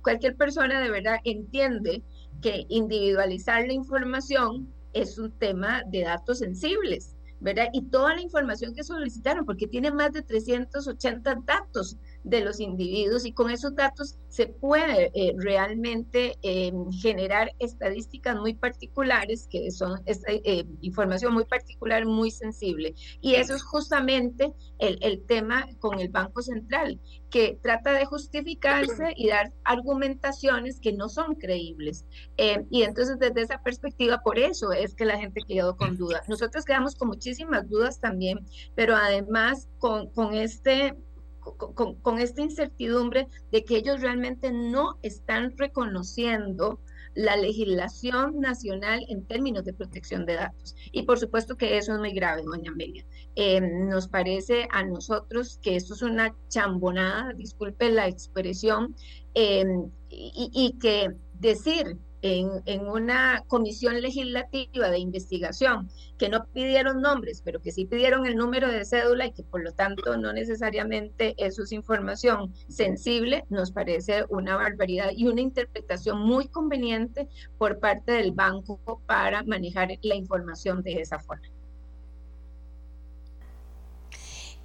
[0.02, 2.02] cualquier persona de verdad entiende
[2.42, 7.68] que individualizar la información es un tema de datos sensibles, ¿verdad?
[7.72, 13.26] Y toda la información que solicitaron, porque tiene más de 380 datos de los individuos
[13.26, 20.00] y con esos datos se puede eh, realmente em, generar estadísticas muy particulares, que son
[20.06, 22.94] eh, información muy particular, muy sensible.
[23.20, 27.00] Y eso es justamente el, el, tema con el Banco Central,
[27.30, 32.04] que trata de justificarse y dar argumentaciones que no son creíbles.
[32.36, 36.28] Eh, y entonces desde esa perspectiva, por eso es que la gente quedó con dudas.
[36.28, 40.94] Nosotros quedamos con muchísimas dudas también, pero además con, con este
[41.42, 46.80] con, esta incertidumbre de que ellos realmente no están reconociendo
[47.14, 50.74] la legislación nacional en términos de protección de datos.
[50.92, 53.04] Y por supuesto que eso es muy grave, doña Amelia.
[53.36, 58.94] Eh, nos parece a nosotros que esto es una chambonada, disculpe la expresión,
[59.34, 59.64] eh,
[60.08, 61.08] y, y que
[61.38, 68.26] decir en, una comisión legislativa de investigación que no pidieron nombres, pero que sí pidieron
[68.26, 73.44] el número de cédula y que por lo tanto no necesariamente eso es información sensible,
[73.50, 77.28] nos parece una barbaridad y una interpretación muy conveniente
[77.58, 81.46] por parte del banco para manejar la información de esa forma.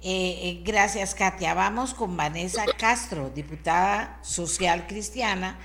[0.00, 1.54] Eh, eh, gracias, Katia.
[1.54, 5.58] Vamos con Vanessa Castro, diputada social cristiana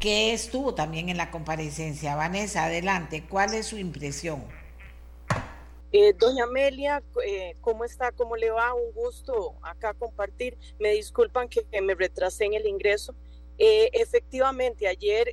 [0.00, 2.16] que estuvo también en la comparecencia.
[2.16, 4.42] Vanessa, adelante, ¿cuál es su impresión?
[5.92, 8.10] Eh, doña Amelia, eh, ¿cómo está?
[8.10, 8.72] ¿Cómo le va?
[8.72, 10.56] Un gusto acá compartir.
[10.78, 13.14] Me disculpan que, me retrasé en el ingreso.
[13.58, 15.32] Eh, efectivamente, ayer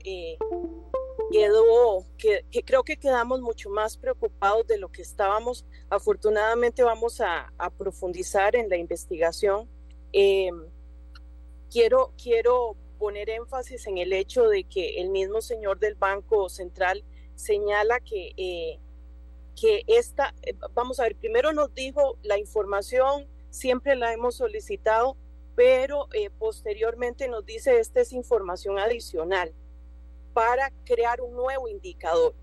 [1.32, 5.66] quedó, que, creo que quedamos mucho más preocupados de lo que estábamos.
[5.90, 9.70] Afortunadamente vamos a, a profundizar en la investigación.
[11.72, 17.04] quiero, quiero poner énfasis en el hecho de que el mismo señor del Banco Central
[17.36, 18.80] señala que, eh,
[19.60, 25.16] que esta, eh, vamos a ver, primero nos dijo la información, siempre la hemos solicitado,
[25.56, 29.54] pero eh, posteriormente nos dice esta es información adicional
[30.34, 32.36] para crear un nuevo indicador.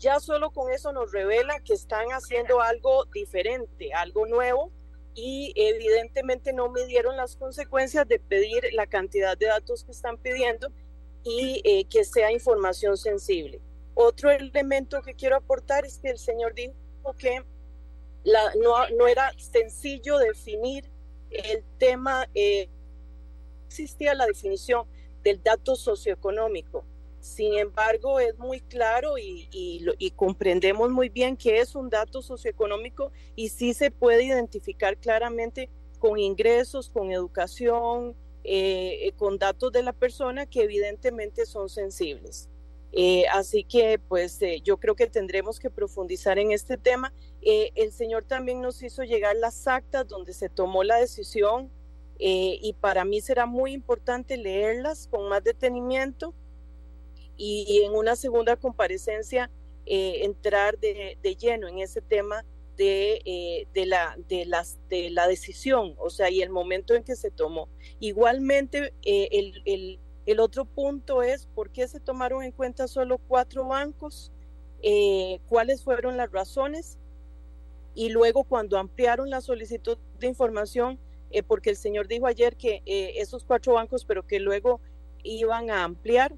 [0.00, 4.70] Ya solo con eso nos revela que están haciendo algo diferente, algo nuevo,
[5.14, 10.68] y evidentemente no midieron las consecuencias de pedir la cantidad de datos que están pidiendo
[11.24, 13.60] y eh, que sea información sensible.
[13.94, 16.72] Otro elemento que quiero aportar es que el señor dijo
[17.18, 17.42] que
[18.24, 20.84] la, no, no era sencillo definir
[21.30, 22.68] el tema, eh,
[23.66, 24.86] existía la definición
[25.22, 26.84] del dato socioeconómico.
[27.20, 29.48] Sin embargo, es muy claro y,
[30.16, 36.18] comprendemos muy bien que es un dato socioeconómico y sí se puede identificar claramente con
[36.18, 42.48] ingresos, con educación, eh, eh, con datos de la persona que evidentemente son sensibles.
[42.92, 47.12] Eh, así que pues yo creo que tendremos que profundizar en este tema.
[47.42, 51.70] el señor también nos hizo llegar las actas donde se tomó la decisión
[52.18, 56.34] y para mí será muy importante leerlas con más detenimiento
[57.42, 59.50] y en una segunda comparecencia
[59.86, 62.44] eh, entrar de, lleno en ese tema
[62.76, 67.02] de, eh, de, la, de, las, de la decisión, o sea, y el momento en
[67.02, 67.68] que se tomó.
[67.98, 73.18] Igualmente, eh, el, el, el, otro punto es por qué se tomaron en cuenta solo
[73.18, 74.32] cuatro bancos,
[75.48, 76.98] cuáles fueron las razones,
[77.94, 80.98] y luego cuando ampliaron la solicitud de información,
[81.30, 84.80] eh, porque el señor dijo ayer que eh, esos cuatro bancos, pero que luego
[85.22, 86.34] iban a ampliar,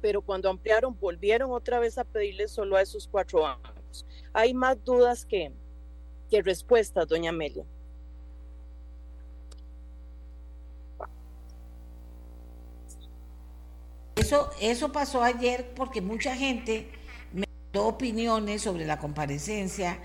[0.00, 4.06] pero cuando ampliaron volvieron otra vez a pedirle solo a esos cuatro bancos.
[4.32, 5.52] Hay más dudas que,
[6.30, 7.64] que respuestas, doña Amelia.
[14.16, 16.90] Eso, eso pasó ayer porque mucha gente
[17.32, 20.00] me dio opiniones sobre la comparecencia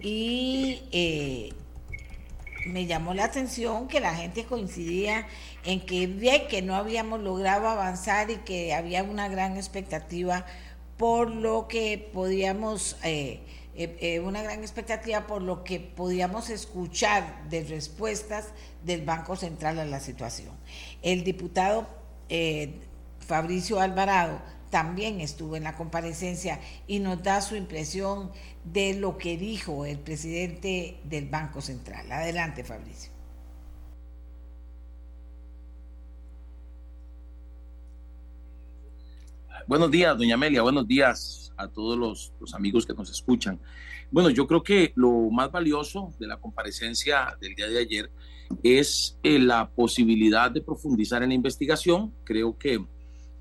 [0.00, 1.52] y eh,
[2.66, 5.26] me llamó la atención que la gente coincidía
[5.64, 10.46] en que ve que no habíamos logrado avanzar y que había una gran expectativa
[10.96, 13.40] por lo que podíamos, eh,
[13.74, 18.48] eh, una gran expectativa por lo que podíamos escuchar de respuestas
[18.84, 20.52] del Banco Central a la situación.
[21.02, 21.88] El diputado
[23.26, 24.40] Fabricio Alvarado
[24.70, 28.30] también estuvo en la comparecencia y nos da su impresión
[28.64, 32.10] de lo que dijo el presidente del Banco Central.
[32.10, 33.10] Adelante, Fabricio.
[39.66, 43.60] Buenos días, doña Amelia, buenos días a todos los, amigos que nos escuchan.
[44.10, 48.10] Bueno, yo creo que lo más valioso de la comparecencia del día de ayer
[48.64, 52.12] es eh, la posibilidad de profundizar en la investigación.
[52.24, 52.84] Creo que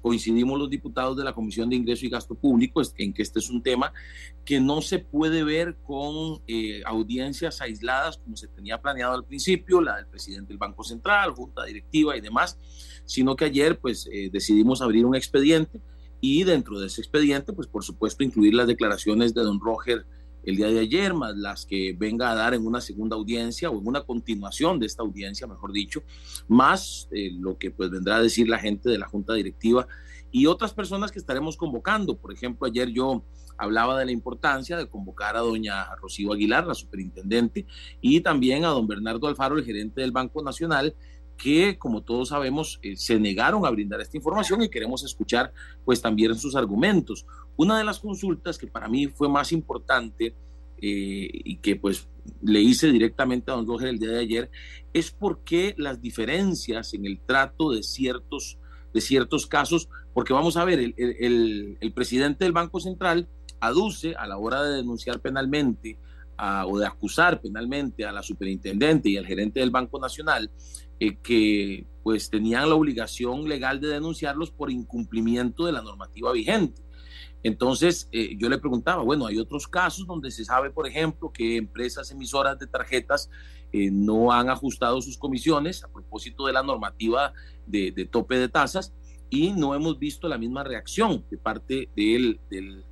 [0.02, 3.50] coincidimos los diputados de la Comisión de Ingreso y Gasto Público en que este es
[3.50, 3.94] un tema
[4.46, 9.82] que no se puede ver con eh, audiencias aisladas como se tenía planeado al principio,
[9.82, 12.58] la del presidente del Banco Central, junta directiva y demás,
[13.06, 15.82] sino que ayer pues eh, decidimos abrir un expediente
[16.22, 20.06] y dentro de ese expediente pues por supuesto incluir las declaraciones de don Roger
[20.44, 23.80] el día de ayer, más las que venga a dar en una segunda audiencia o
[23.80, 26.04] en una continuación de esta audiencia, mejor dicho,
[26.48, 29.88] más eh, lo que pues vendrá a decir la gente de la Junta Directiva
[30.32, 32.18] y otras personas que estaremos convocando.
[32.18, 33.24] Por ejemplo, ayer yo
[33.58, 37.66] hablaba de la importancia de convocar a doña Rocío Aguilar, la superintendente,
[38.00, 40.96] y también a don Bernardo Alfaro, el gerente del Banco Nacional,
[41.40, 45.54] que, como todos sabemos, eh, se negaron a brindar esta información y queremos escuchar
[45.86, 47.26] pues también sus argumentos.
[47.60, 50.34] Una de las consultas que para mí fue más importante
[50.82, 52.08] eh, y que pues
[52.42, 54.50] le hice directamente a don Roger el día de ayer
[54.94, 58.58] es por qué las diferencias en el trato de ciertos,
[58.94, 63.28] de ciertos casos, porque vamos a ver, el, presidente del Banco Central
[63.60, 66.00] aduce a la hora de denunciar penalmente
[66.66, 70.50] o de acusar penalmente a la superintendente y al gerente del Banco Nacional
[70.98, 76.89] eh, que pues tenían la obligación legal de denunciarlos por incumplimiento de la normativa vigente.
[77.44, 81.58] Entonces, eh, yo le preguntaba, bueno, hay otros casos donde se sabe, por ejemplo, que
[81.58, 83.30] empresas emisoras de tarjetas
[83.72, 87.34] eh, no han ajustado sus comisiones a propósito de la normativa
[87.66, 88.94] de, tope de tasas
[89.30, 92.40] y no hemos visto la misma reacción de parte del,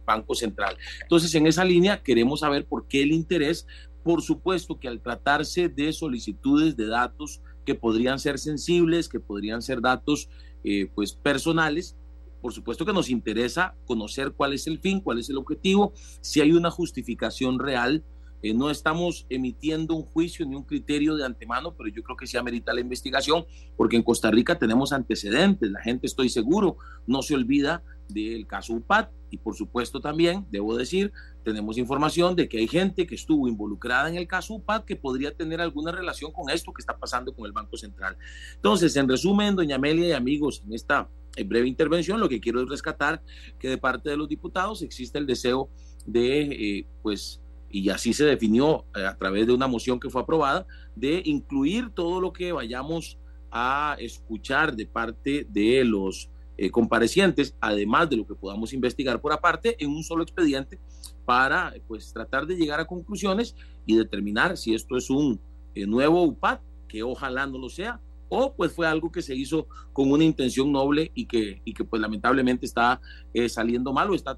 [0.06, 0.78] Banco Central.
[1.02, 3.68] Entonces, en esa línea queremos saber por qué el interés.
[4.04, 9.62] Por supuesto que al tratarse de solicitudes de datos que podrían ser sensibles, que podrían
[9.62, 10.30] ser datos
[10.64, 11.98] eh, pues personales,
[12.42, 16.42] por supuesto que nos interesa conocer cuál es el fin, cuál es el objetivo, si
[16.42, 18.04] hay una justificación real.
[18.44, 22.28] Eh, no estamos emitiendo un juicio ni un criterio de antemano, pero yo creo que
[22.28, 23.46] sí amerita la investigación,
[23.76, 25.72] porque en Costa Rica tenemos antecedentes.
[25.72, 26.78] La gente, estoy seguro,
[27.08, 31.12] no se olvida del caso UPAT y por supuesto también, debo decir,
[31.44, 35.34] tenemos información de que hay gente que estuvo involucrada en el caso UPAT que podría
[35.34, 38.18] tener alguna relación con esto que está pasando con el Banco Central.
[38.56, 41.10] Entonces, en resumen, doña Amelia y amigos, en esta
[41.46, 43.22] breve intervención, lo que quiero es rescatar
[43.60, 45.70] que de parte de los diputados existe el deseo
[46.06, 50.22] de, eh, pues, y así se definió eh, a través de una moción que fue
[50.22, 50.66] aprobada,
[50.96, 53.18] de incluir todo lo que vayamos
[53.52, 59.34] a escuchar de parte de los eh, comparecientes, además de lo que podamos investigar por
[59.34, 60.80] aparte, en un solo expediente
[61.26, 63.56] para pues tratar de llegar a conclusiones
[63.86, 65.40] y determinar si esto es un
[65.76, 70.12] nuevo UPAD, que ojalá no lo sea, o pues fue algo que se hizo con
[70.12, 73.02] una intención noble y que, y que pues lamentablemente está
[73.34, 74.38] eh, saliendo mal o está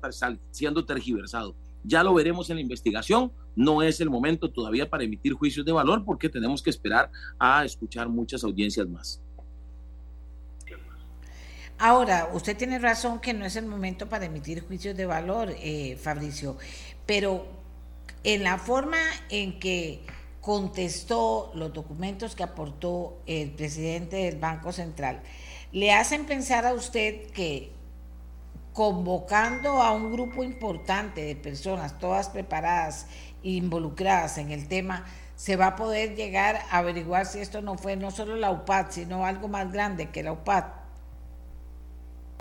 [0.52, 1.56] siendo tergiversado.
[1.84, 5.72] Ya lo veremos en la investigación, no es el momento todavía para emitir juicios de
[5.72, 7.10] valor porque tenemos que esperar
[7.40, 9.22] a escuchar muchas audiencias más.
[11.82, 15.96] Ahora, usted tiene razón que no es el momento para emitir juicios de valor, eh,
[15.96, 16.58] Fabricio,
[17.06, 17.48] pero
[18.26, 18.98] en la forma
[19.30, 20.02] en que
[20.42, 25.22] contestó los documentos que aportó el presidente del Banco Central,
[25.72, 27.72] le hacen pensar a usted que
[28.74, 33.08] convocando a un grupo importante de personas, todas preparadas
[33.44, 35.06] e involucradas en el tema,
[35.36, 38.88] se va a poder llegar a averiguar si esto no fue no solo la UPAD,
[38.90, 40.66] sino algo más grande que la UPAD.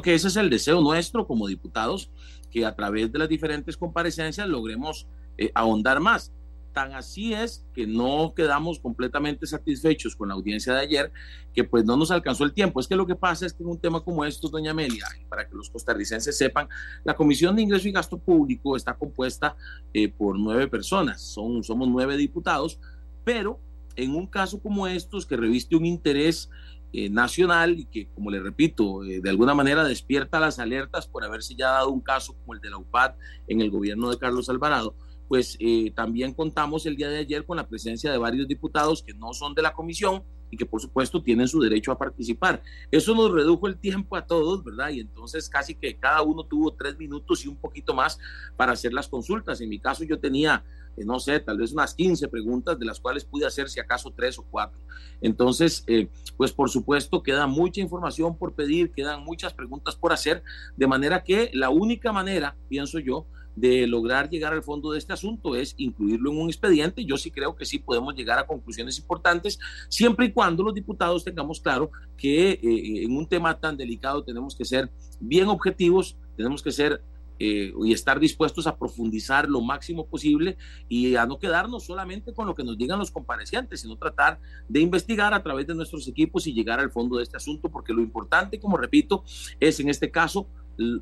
[0.02, 2.10] Que ese es el deseo nuestro como diputados,
[2.50, 6.32] que a través de las diferentes comparecencias logremos eh, ahondar más
[6.72, 11.12] Tan así es que no quedamos completamente satisfechos con la audiencia de ayer,
[11.52, 12.80] que pues no nos alcanzó el tiempo.
[12.80, 15.48] Es que lo que pasa es que en un tema como esto, doña Amelia, para
[15.48, 16.68] que los costarricenses sepan,
[17.04, 19.56] la Comisión de Ingreso y Gasto Público está compuesta
[19.92, 22.78] eh, por nueve personas, Son, somos nueve diputados,
[23.24, 23.60] pero
[23.96, 26.48] en un caso como estos que reviste un interés
[26.92, 31.22] eh, nacional y que, como le repito, eh, de alguna manera despierta las alertas por
[31.22, 33.14] haberse ya dado un caso como el de la UPAD
[33.46, 34.94] en el gobierno de Carlos Alvarado,
[35.28, 39.14] pues eh, también contamos el día de ayer con la presencia de varios diputados que
[39.14, 42.62] no son de la comisión y que por supuesto tienen su derecho a participar.
[42.90, 44.88] Eso nos redujo el tiempo a todos, ¿verdad?
[44.90, 48.18] Y entonces casi que cada uno tuvo tres minutos y un poquito más
[48.56, 49.60] para hacer las consultas.
[49.60, 50.64] En mi caso yo tenía
[50.98, 54.12] eh, no sé, tal vez unas 15 preguntas, de las cuales pude hacer si acaso
[54.16, 54.80] tres o cuatro.
[55.20, 60.42] Entonces, eh, pues por supuesto, queda mucha información por pedir, quedan muchas preguntas por hacer,
[60.76, 63.26] de manera que la única manera, pienso yo,
[63.60, 67.04] de lograr llegar al fondo de este asunto es incluirlo en un expediente.
[67.04, 69.58] Yo sí creo que sí podemos llegar a conclusiones importantes,
[69.88, 74.54] siempre y cuando los diputados tengamos claro que eh, en un tema tan delicado tenemos
[74.54, 74.90] que ser
[75.20, 77.02] bien objetivos, tenemos que ser
[77.40, 80.56] eh, y estar dispuestos a profundizar lo máximo posible
[80.88, 84.80] y a no quedarnos solamente con lo que nos digan los comparecientes, sino tratar de
[84.80, 88.02] investigar a través de nuestros equipos y llegar al fondo de este asunto, porque lo
[88.02, 89.22] importante, como repito,
[89.60, 90.48] es en este caso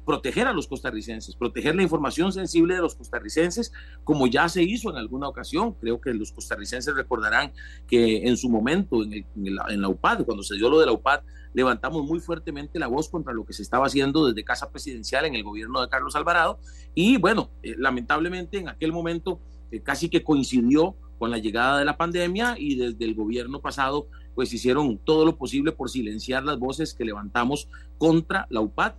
[0.05, 3.73] proteger a los costarricenses, proteger la información sensible de los costarricenses,
[4.05, 5.75] como ya se hizo en alguna ocasión.
[5.75, 7.53] Creo que los costarricenses recordarán
[7.87, 11.21] que en su momento, en, en la UPAD, cuando se dio lo de la UPAD,
[11.53, 15.35] levantamos muy fuertemente la voz contra lo que se estaba haciendo desde Casa Presidencial en
[15.35, 16.59] el gobierno de Carlos Alvarado.
[16.95, 19.41] Y bueno, eh, lamentablemente en aquel momento
[19.71, 24.07] eh, casi que coincidió con la llegada de la pandemia y desde el gobierno pasado
[24.35, 28.93] pues hicieron todo lo posible por silenciar las voces que levantamos contra la UPAD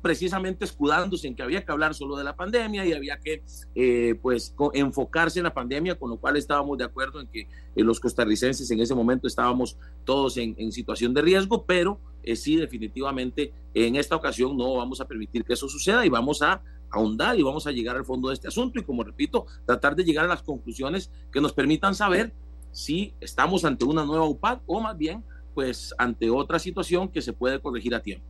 [0.00, 3.42] precisamente escudándose en que había que hablar solo de la pandemia y había que
[3.74, 7.48] eh, pues enfocarse en la pandemia, con lo cual estábamos de acuerdo en que eh,
[7.76, 13.52] los costarricenses en ese momento estábamos todos en, situación de riesgo, pero eh, sí definitivamente
[13.74, 17.42] en esta ocasión no vamos a permitir que eso suceda y vamos a ahondar y
[17.42, 20.28] vamos a llegar al fondo de este asunto y como repito, tratar de llegar a
[20.28, 22.32] las conclusiones que nos permitan saber
[22.72, 25.24] si estamos ante una nueva UPAD o más bien
[25.54, 28.24] pues ante otra situación que se puede corregir a tiempo.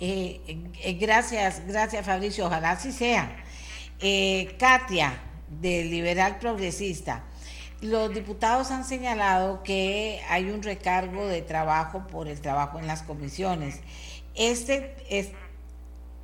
[0.00, 0.40] Eh,
[0.84, 3.36] eh, gracias, gracias Fabricio, ojalá así sea.
[4.00, 7.24] Eh, Katia, del Liberal Progresista.
[7.80, 13.02] Los diputados han señalado que hay un recargo de trabajo por el trabajo en las
[13.02, 13.80] comisiones.
[14.34, 15.30] Este, es,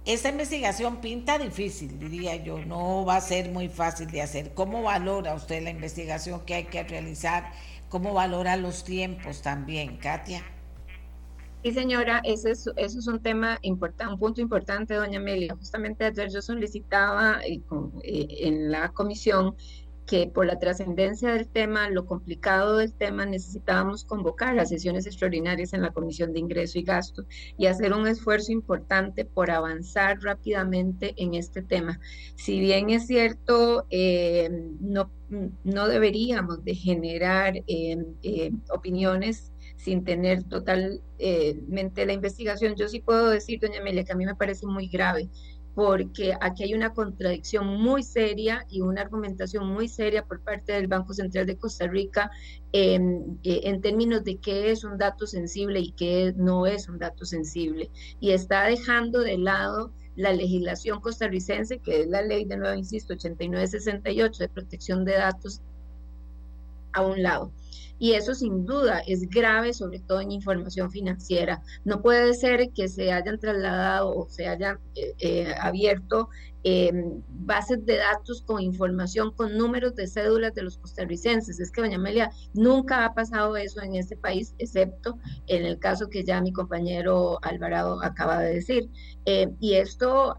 [0.04, 4.54] esta investigación pinta difícil, diría yo, no va a ser muy fácil de hacer.
[4.54, 7.50] ¿Cómo valora usted la investigación que hay que realizar?
[7.88, 10.42] ¿Cómo valora los tiempos también, Katia?
[11.64, 15.56] Sí, señora, ese es, eso es un tema importante, un punto importante, doña Amelia.
[15.56, 17.62] Justamente ayer yo solicitaba eh,
[18.02, 19.56] eh, en la comisión
[20.04, 25.72] que por la trascendencia del tema, lo complicado del tema, necesitábamos convocar a sesiones extraordinarias
[25.72, 27.24] en la Comisión de Ingreso y Gasto
[27.56, 31.98] y hacer un esfuerzo importante por avanzar rápidamente en este tema.
[32.36, 34.50] Si bien es cierto, eh,
[34.80, 35.10] no,
[35.64, 37.54] no deberíamos de generar
[38.68, 42.74] opiniones sin tener totalmente la investigación.
[42.76, 45.28] Yo sí puedo decir, doña Amelia, que a mí me parece muy grave,
[45.74, 50.86] porque aquí hay una contradicción muy seria y una argumentación muy seria por parte del
[50.86, 52.30] Banco Central de Costa Rica
[52.72, 57.24] en, en términos de qué es un dato sensible y qué no es un dato
[57.24, 57.90] sensible.
[58.20, 63.14] Y está dejando de lado la legislación costarricense, que es la ley de nuevo, insisto,
[63.14, 65.60] 8968 de protección de datos
[66.92, 67.52] a un lado.
[67.98, 71.62] Y eso sin duda es grave, sobre todo en información financiera.
[71.84, 76.28] No puede ser que se hayan trasladado o se hayan eh, eh, abierto
[76.66, 81.60] Em, bases de datos con información, con números de cédulas de los costarricenses.
[81.60, 86.08] Es que, doña Amelia, nunca ha pasado eso en este país, excepto en el caso
[86.08, 88.88] que ya mi compañero Alvarado acaba de decir.
[89.26, 90.36] Em, y esto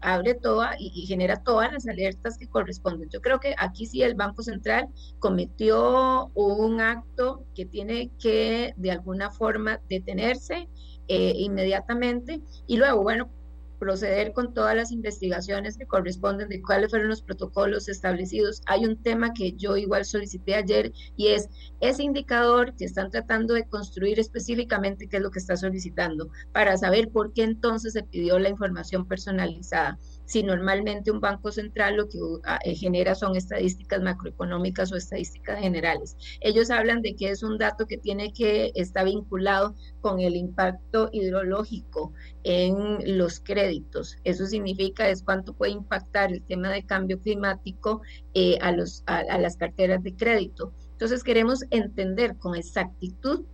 [0.00, 3.08] abre toda y, genera todas las alertas que corresponden.
[3.10, 4.88] Yo creo que aquí sí el Banco Central
[5.18, 10.68] cometió un acto que tiene que de alguna forma detenerse.
[11.08, 13.30] Eh, inmediatamente y luego, bueno,
[13.78, 18.62] proceder con todas las investigaciones que corresponden de cuáles fueron los protocolos establecidos.
[18.66, 21.48] Hay un tema que yo igual solicité ayer y es
[21.80, 26.76] ese indicador que están tratando de construir específicamente qué es lo que está solicitando para
[26.76, 29.98] saber por qué entonces se pidió la información personalizada.
[30.26, 32.18] Si normalmente un banco central lo que
[32.64, 36.16] eh, genera son estadísticas macroeconómicas o estadísticas generales.
[36.40, 41.08] Ellos hablan de que es un dato que tiene que estar vinculado con el impacto
[41.12, 42.12] hidrológico
[42.44, 44.18] en los créditos.
[44.24, 48.02] Eso significa es cuánto puede impactar el tema de cambio climático
[48.34, 50.72] eh, a, los, a las carteras de crédito.
[50.92, 53.44] Entonces queremos entender con exactitud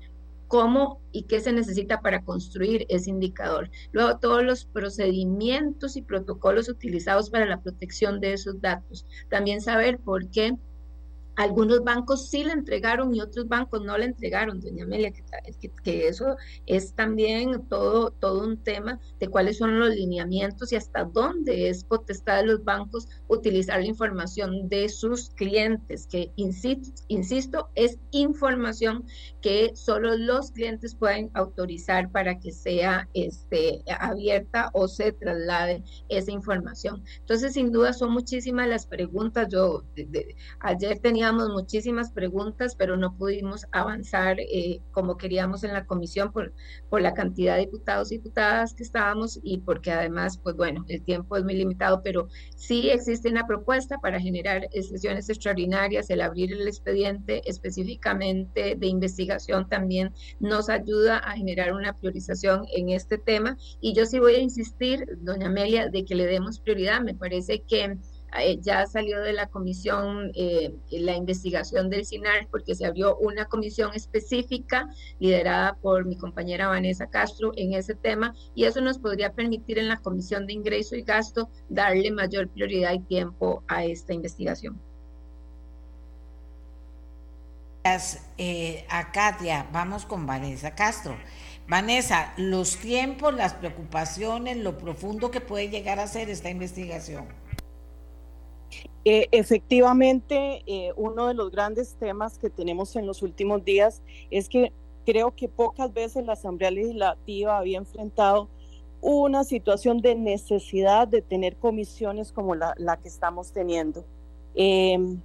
[0.52, 3.70] cómo y qué se necesita para construir ese indicador.
[3.90, 9.06] Luego, todos los procedimientos y protocolos utilizados para la protección de esos datos.
[9.30, 10.58] También saber por qué
[11.36, 16.08] algunos bancos sí la entregaron y otros bancos no la entregaron, doña Amelia, que, que,
[16.08, 16.36] eso
[16.66, 21.84] es también todo, todo un tema de cuáles son los lineamientos y hasta dónde es
[21.84, 29.04] potestad de los bancos utilizar la información de sus clientes, que insisto, insisto es información
[29.40, 36.30] que solo los clientes pueden autorizar para que sea este, abierta o se traslade esa
[36.30, 37.02] información.
[37.20, 39.48] Entonces, sin duda, son muchísimas las preguntas.
[39.50, 39.84] Yo
[40.60, 46.32] ayer tenía teníamos muchísimas preguntas, pero no pudimos avanzar eh, como queríamos en la comisión
[46.32, 46.52] por,
[46.90, 51.00] por la cantidad de diputados y diputadas que estábamos y porque además, pues bueno, el
[51.04, 52.26] tiempo es muy limitado, pero
[52.56, 59.68] sí existe una propuesta para generar sesiones extraordinarias, el abrir el expediente específicamente de investigación
[59.68, 64.40] también nos ayuda a generar una priorización en este tema y yo sí voy a
[64.40, 67.00] insistir, doña Amelia, de que le demos prioridad.
[67.00, 67.96] Me parece que
[68.60, 73.92] ya salió de la comisión eh, la investigación del CINAR porque se abrió una comisión
[73.94, 74.88] específica
[75.18, 79.88] liderada por mi compañera Vanessa Castro en ese tema y eso nos podría permitir en
[79.88, 84.80] la comisión de ingreso y gasto darle mayor prioridad y tiempo a esta investigación.
[88.38, 91.16] Eh, a Katia, vamos con Vanessa Castro.
[91.68, 97.41] Vanessa, los tiempos, las preocupaciones, lo profundo que puede llegar a ser esta investigación.
[99.04, 104.00] Eh, efectivamente, eh, uno de los grandes temas que tenemos en los últimos días
[104.30, 104.72] es que
[105.04, 108.48] creo que pocas veces la Asamblea Legislativa había enfrentado
[109.00, 114.04] una situación de necesidad de tener comisiones como la, que estamos teniendo.
[114.54, 115.20] Em,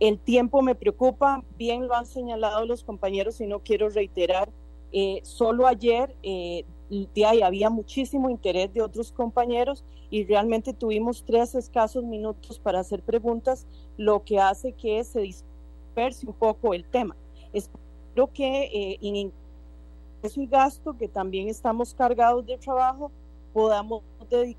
[0.00, 4.48] el tiempo me preocupa, bien lo han señalado los compañeros y no quiero reiterar.
[4.94, 12.04] Eh, solo ayer y había muchísimo interés de otros compañeros y realmente tuvimos tres escasos
[12.04, 13.66] minutos para hacer preguntas,
[13.96, 17.16] lo que hace que se disperse un poco el tema.
[17.54, 23.10] Espero que eh, en ingreso y gasto, que también estamos cargados de trabajo,
[23.54, 24.58] podamos dedicarle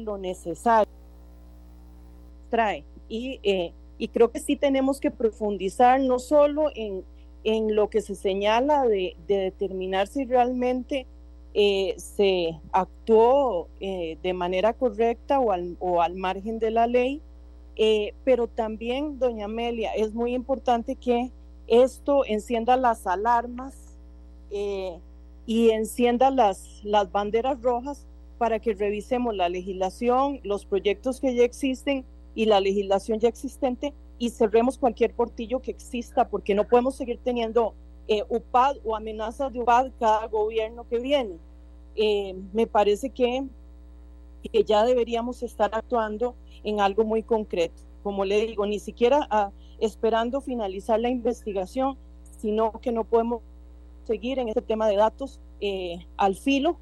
[0.00, 0.90] lo necesario.
[2.48, 2.84] Trae.
[3.06, 7.04] Y, eh, y creo que sí tenemos que profundizar no solo en
[7.46, 11.06] en lo que se señala de, determinar si realmente
[11.58, 17.22] eh, se actuó eh, de manera correcta o al, o al, margen de la ley,
[17.76, 21.32] eh, pero también, doña Amelia, es muy importante que
[21.66, 23.74] esto encienda las alarmas
[25.46, 28.06] y encienda las, las banderas rojas
[28.36, 32.04] para que revisemos la legislación, los proyectos que ya existen
[32.34, 37.18] y la legislación ya existente y cerremos cualquier portillo que exista, porque no podemos seguir
[37.24, 37.74] teniendo
[38.08, 41.38] eh, UPAD o amenazas de UPAD cada gobierno que viene.
[41.96, 43.44] Eh, me parece que,
[44.64, 47.82] ya deberíamos estar actuando en algo muy concreto.
[48.04, 49.50] Como le digo, ni siquiera ah,
[49.80, 51.96] esperando finalizar la investigación,
[52.38, 53.42] sino que no podemos
[54.04, 56.78] seguir en este tema de datos eh, al filo,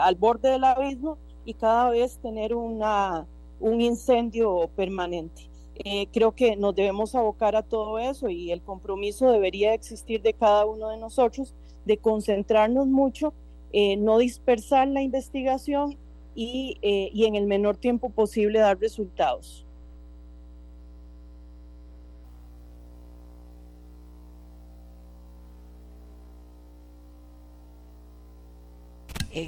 [0.00, 5.48] al borde del abismo y cada vez tener un incendio permanente.
[5.84, 10.32] Eh, creo que nos debemos abocar a todo eso y el compromiso debería existir de
[10.32, 11.54] cada uno de nosotros
[11.84, 13.34] de concentrarnos mucho,
[13.72, 15.98] eh, no dispersar la investigación
[16.34, 19.64] y, eh, y en el menor tiempo posible dar resultados.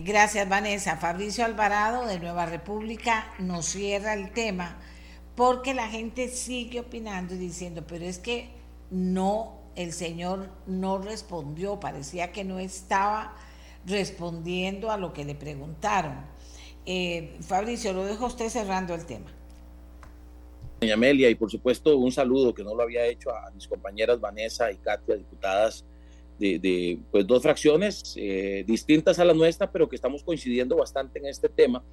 [0.04, 0.98] Gracias, Vanessa.
[0.98, 4.76] Fabricio Alvarado de Nueva República nos cierra el tema
[5.38, 8.48] porque la gente sigue opinando y diciendo, pero es que
[8.90, 13.36] no, el Señor no respondió, parecía que no estaba
[13.86, 16.16] respondiendo a lo que le preguntaron.
[16.86, 19.30] Eh, Fabricio, lo dejo usted cerrando el tema.
[20.80, 24.20] Doña Amelia, y por supuesto un saludo que no lo había hecho a mis compañeras
[24.20, 25.84] Vanessa y Katia, diputadas
[26.40, 31.26] de, pues, dos fracciones eh, distintas a la nuestra, pero que estamos coincidiendo bastante en
[31.26, 31.84] este tema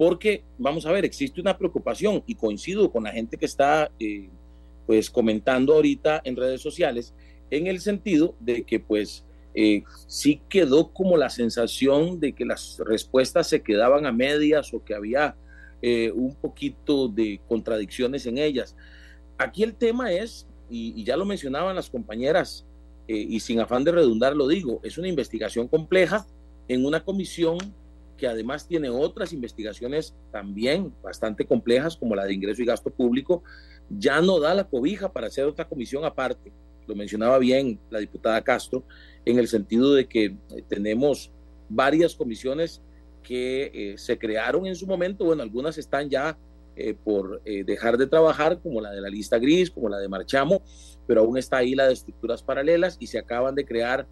[0.00, 4.30] porque vamos a ver, existe una preocupación y coincido con la gente que está eh,
[4.86, 7.12] pues comentando ahorita en redes sociales
[7.50, 12.80] en el sentido de que pues eh, sí quedó como la sensación de que las
[12.86, 15.36] respuestas se quedaban a medias o que había
[15.82, 18.74] eh, un poquito de contradicciones en ellas.
[19.36, 22.66] Aquí el tema es, y, ya lo mencionaban las compañeras,
[23.06, 26.26] eh, y sin afán de redundar lo digo, es una investigación compleja
[26.68, 27.58] en una comisión
[28.20, 33.42] que además tiene otras investigaciones también bastante complejas, como la de ingreso y gasto público,
[33.88, 36.52] ya no da la cobija para hacer otra comisión aparte.
[36.86, 38.84] Lo mencionaba bien la diputada Castro,
[39.24, 40.36] en el sentido de que eh,
[40.68, 41.32] tenemos
[41.70, 42.82] varias comisiones
[43.22, 46.36] que eh, se crearon en su momento, bueno, algunas están ya
[46.76, 50.62] eh, por dejar de trabajar, como la de la lista gris, como la de Marchamo,
[51.06, 54.06] pero aún está ahí la de estructuras paralelas y se acaban de crear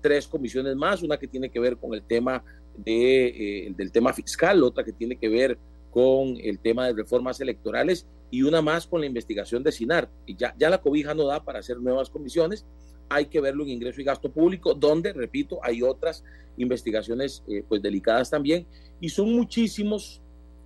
[0.00, 2.42] tres comisiones más, una que tiene que ver con el tema
[2.76, 5.58] de, del tema fiscal, otra que tiene que ver
[5.90, 10.08] con el tema de reformas electorales y una más con la investigación de SINAR.
[10.26, 12.64] Ya, ya la cobija no da para hacer nuevas comisiones,
[13.08, 16.24] hay que verlo en ingreso y gasto público, donde, repito, hay otras
[16.56, 18.66] investigaciones eh, pues delicadas también,
[19.00, 20.22] y son muchísimos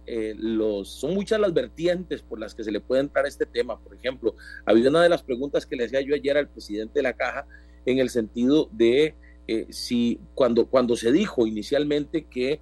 [0.06, 3.46] eh, los, son muchas las vertientes por las que se le puede entrar a este
[3.46, 3.80] tema.
[3.80, 4.36] Por ejemplo,
[4.66, 7.46] había una de las preguntas que le hacía yo ayer al presidente de la caja
[7.86, 9.14] en el sentido de
[9.46, 12.60] eh, si cuando, cuando se dijo inicialmente que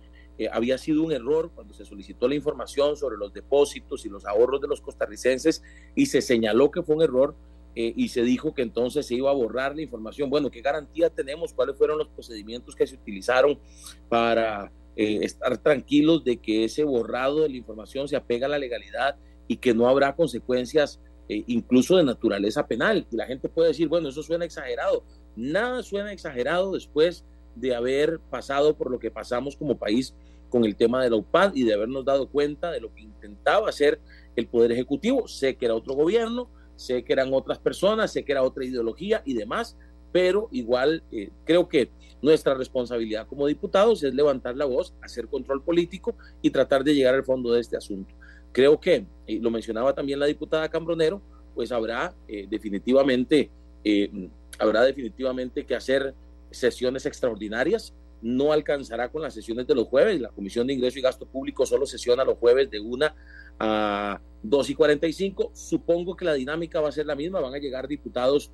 [0.50, 4.60] había sido un error cuando se solicitó la información sobre los depósitos y los ahorros
[4.60, 5.62] de los costarricenses
[5.94, 7.36] y se señaló que fue un error,
[7.74, 10.28] eh, y se dijo que entonces se iba a borrar la información.
[10.28, 11.54] Bueno, ¿qué garantía tenemos?
[11.54, 13.58] ¿Cuáles fueron los procedimientos que se utilizaron
[14.08, 18.58] para eh, estar tranquilos de que ese borrado de la información se apega a la
[18.58, 19.16] legalidad
[19.48, 21.00] y que no habrá consecuencias
[21.30, 23.06] eh, incluso de naturaleza penal?
[23.10, 25.04] Y la gente puede decir, bueno, eso suena exagerado.
[25.36, 30.14] Nada suena exagerado después de haber pasado por lo que pasamos como país
[30.48, 33.68] con el tema de la UPAD y de habernos dado cuenta de lo que intentaba
[33.68, 34.00] hacer
[34.36, 35.26] el Poder Ejecutivo.
[35.26, 39.22] Sé que era otro gobierno, sé que eran otras personas, sé que era otra ideología
[39.24, 39.76] y demás,
[40.12, 41.90] pero igual eh, creo que
[42.20, 47.14] nuestra responsabilidad como diputados es levantar la voz, hacer control político y tratar de llegar
[47.14, 48.14] al fondo de este asunto.
[48.52, 51.22] Creo que, y lo mencionaba también la diputada Cambronero,
[51.54, 53.50] pues habrá eh, definitivamente,
[53.84, 54.28] eh,
[54.62, 56.14] habrá definitivamente que hacer
[56.50, 57.94] sesiones extraordinarias.
[58.20, 60.20] No alcanzará con las sesiones de los jueves.
[60.20, 63.14] La Comisión de Ingreso y Gasto Público solo sesiona los jueves de una
[63.58, 65.50] a 2 y 45.
[65.54, 68.52] Supongo que la dinámica va a ser la misma, van a llegar diputados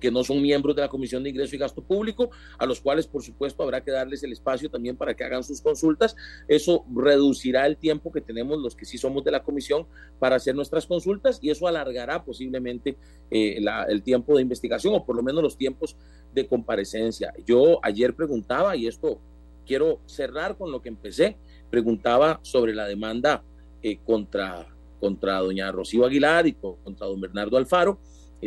[0.00, 3.06] que no son miembros de la Comisión de Ingreso y Gasto Público, a los cuales,
[3.06, 6.16] por supuesto, habrá que darles el espacio también para que hagan sus consultas.
[6.48, 9.86] Eso reducirá el tiempo que tenemos los que sí somos de la Comisión
[10.18, 12.96] para hacer nuestras consultas y eso alargará posiblemente
[13.30, 15.96] eh, el tiempo de investigación o por lo menos los tiempos
[16.32, 17.32] de comparecencia.
[17.46, 19.20] Yo ayer preguntaba, y esto
[19.66, 21.36] quiero cerrar con lo que empecé,
[21.70, 23.42] preguntaba sobre la demanda
[23.82, 24.66] eh, contra,
[25.00, 27.98] contra doña Rocío Aguilar y contra don Bernardo Alfaro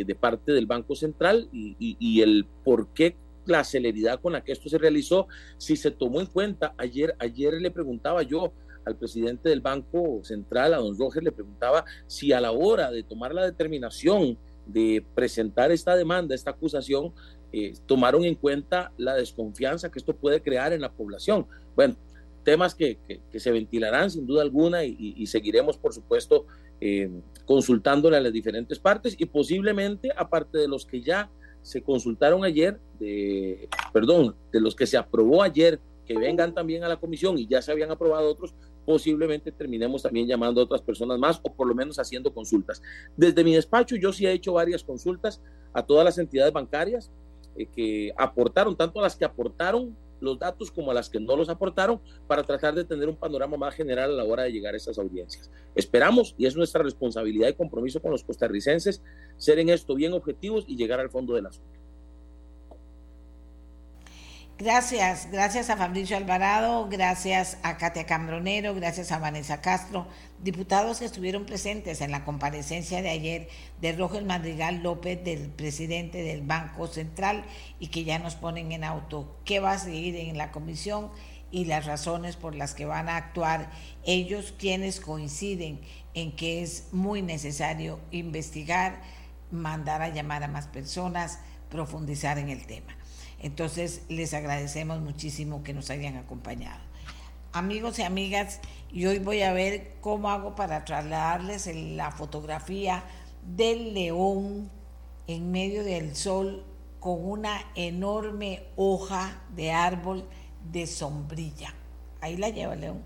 [0.04, 3.16] de parte del Banco Central y, el por qué
[3.46, 5.26] la celeridad con la que esto se realizó,
[5.56, 8.52] si se tomó en cuenta, ayer, ayer le preguntaba yo
[8.84, 13.02] al presidente del Banco Central, a don Roger, le preguntaba si a la hora de
[13.02, 17.12] tomar la determinación de presentar esta demanda, esta acusación,
[17.52, 21.46] eh, tomaron en cuenta la desconfianza que esto puede crear en la población.
[21.74, 21.96] Bueno,
[22.44, 22.98] temas que,
[23.34, 26.46] se ventilarán sin duda alguna y, seguiremos, por supuesto,
[26.80, 27.10] eh,
[27.44, 31.30] consultándole a las diferentes partes y posiblemente, aparte de los que ya
[31.62, 36.88] se consultaron ayer, de, perdón, de los que se aprobó ayer, que vengan también a
[36.88, 38.54] la comisión y ya se habían aprobado otros,
[38.86, 42.80] posiblemente terminemos también llamando a otras personas más o por lo menos haciendo consultas.
[43.16, 45.42] Desde mi despacho yo sí he hecho varias consultas
[45.74, 47.10] a todas las entidades bancarias
[47.56, 51.36] eh, que aportaron, tanto a las que aportaron los datos como a las que no
[51.36, 54.74] los aportaron para tratar de tener un panorama más general a la hora de llegar
[54.74, 55.50] a esas audiencias.
[55.74, 59.02] Esperamos, y es nuestra responsabilidad y compromiso con los costarricenses,
[59.36, 61.77] ser en esto bien objetivos y llegar al fondo del asunto.
[64.58, 70.08] Gracias, gracias a Fabricio Alvarado, gracias a Katia Cambronero, gracias a Vanessa Castro,
[70.42, 73.48] diputados que estuvieron presentes en la comparecencia de ayer
[73.80, 77.44] de Roger Madrigal López, del presidente del Banco Central,
[77.78, 81.12] y que ya nos ponen en auto qué va a seguir en la comisión
[81.52, 83.70] y las razones por las que van a actuar
[84.04, 85.80] ellos, quienes coinciden
[86.14, 89.02] en que es muy necesario investigar,
[89.52, 91.38] mandar a llamar a más personas,
[91.70, 92.97] profundizar en el tema.
[93.40, 96.80] Entonces, les agradecemos muchísimo que nos hayan acompañado.
[97.52, 98.60] Amigos y amigas,
[98.92, 101.66] y hoy voy a ver cómo hago para trasladarles
[101.96, 103.04] la fotografía
[103.56, 104.70] del león
[105.26, 106.64] en medio del sol
[107.00, 110.28] con una enorme hoja de árbol
[110.72, 111.74] de sombrilla.
[112.20, 113.02] Ahí la lleva el león.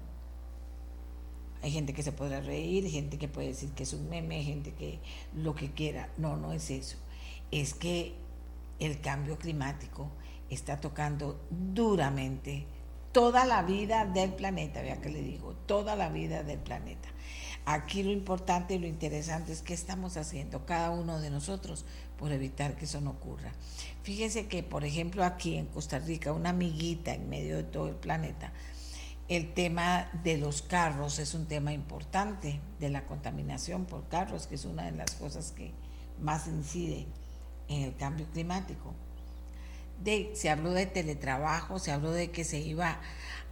[1.63, 4.73] Hay gente que se podrá reír, gente que puede decir que es un meme, gente
[4.73, 4.99] que
[5.37, 6.09] lo que quiera.
[6.17, 6.97] No, no es eso.
[7.53, 8.15] Es que
[8.81, 10.09] el cambio climático
[10.55, 12.67] está tocando duramente
[13.13, 17.09] toda la vida del planeta, vea que le digo, toda la vida del planeta.
[17.65, 21.85] Aquí lo importante y lo interesante es qué estamos haciendo cada uno de nosotros
[22.19, 23.53] por evitar que eso no ocurra.
[24.03, 27.95] Fíjense que, por ejemplo, aquí en Costa Rica, una amiguita en medio de todo el
[27.95, 28.53] planeta,
[29.29, 34.57] el tema de los carros es un tema importante, de la contaminación por carros, que
[34.57, 35.73] es una de las cosas que
[36.21, 37.07] más incide
[37.69, 38.93] en el cambio climático.
[40.35, 43.01] Se habló de teletrabajo, se habló de que se iba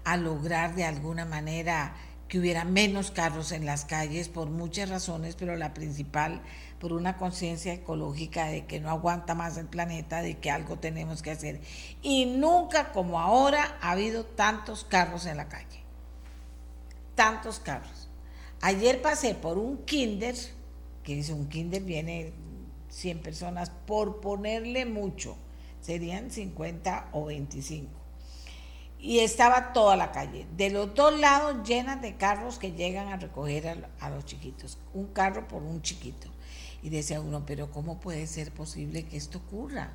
[0.04, 1.94] a lograr de alguna manera
[2.30, 6.40] que hubiera menos carros en las calles por muchas razones, pero la principal
[6.78, 11.22] por una conciencia ecológica de que no aguanta más el planeta, de que algo tenemos
[11.22, 11.60] que hacer.
[12.02, 15.82] Y nunca como ahora ha habido tantos carros en la calle.
[17.16, 18.08] Tantos carros.
[18.62, 20.36] Ayer pasé por un kinder,
[21.02, 22.32] que dice un kinder viene
[22.90, 25.36] 100 personas, por ponerle mucho,
[25.80, 28.00] serían 50 o 25
[29.02, 33.16] y estaba toda la calle, de los dos lados llenas de carros que llegan a
[33.16, 36.28] recoger a, los chiquitos, un carro por un chiquito.
[36.82, 39.92] Y decía uno, pero ¿cómo puede ser posible que esto ocurra?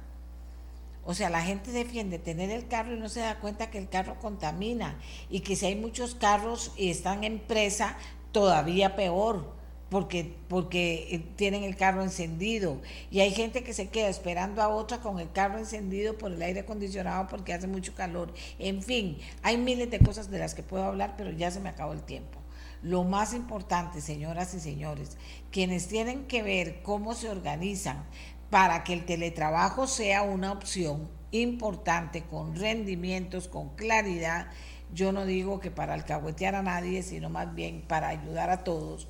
[1.04, 3.90] O sea, la gente defiende tener el carro y no se da cuenta que el
[3.90, 4.98] carro contamina.
[5.30, 7.98] Y que si hay muchos carros y están en presa,
[8.32, 9.55] todavía peor
[9.90, 12.82] porque, porque eh, tienen el carro encendido.
[13.12, 16.42] Y hay gente que se queda esperando a otra con el carro encendido por el
[16.42, 18.34] aire acondicionado porque hace mucho calor.
[18.60, 21.70] En fin, hay miles de cosas de las que puedo hablar, pero ya se me
[21.70, 22.40] acabó el tiempo.
[22.82, 25.18] Lo más importante, señoras y señores,
[25.52, 28.06] quienes tienen que ver cómo se organizan
[28.50, 34.48] para que el teletrabajo sea una opción importante, con rendimientos, con claridad,
[34.94, 39.08] yo no digo que para alcahuetear a nadie, sino más bien para ayudar a todos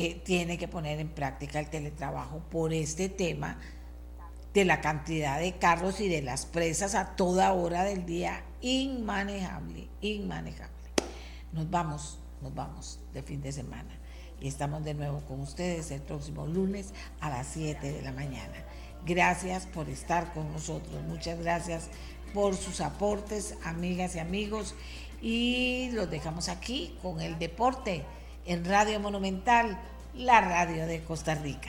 [0.00, 3.58] eh, tiene que poner en práctica el teletrabajo por este tema
[4.54, 9.88] de la cantidad de carros y de las presas a toda hora del día, inmanejable,
[10.00, 10.76] inmanejable.
[11.52, 13.98] Nos vamos, nos vamos de fin de semana.
[14.40, 18.54] Y estamos de nuevo con ustedes el próximo lunes a las 7 de la mañana.
[19.04, 21.88] Gracias por estar con nosotros, muchas gracias
[22.32, 24.76] por sus aportes, amigas y amigos,
[25.20, 28.04] y los dejamos aquí con el deporte
[28.48, 29.78] en Radio Monumental,
[30.14, 31.68] la radio de Costa Rica.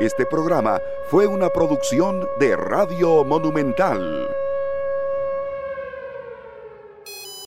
[0.00, 4.28] Este programa fue una producción de Radio Monumental.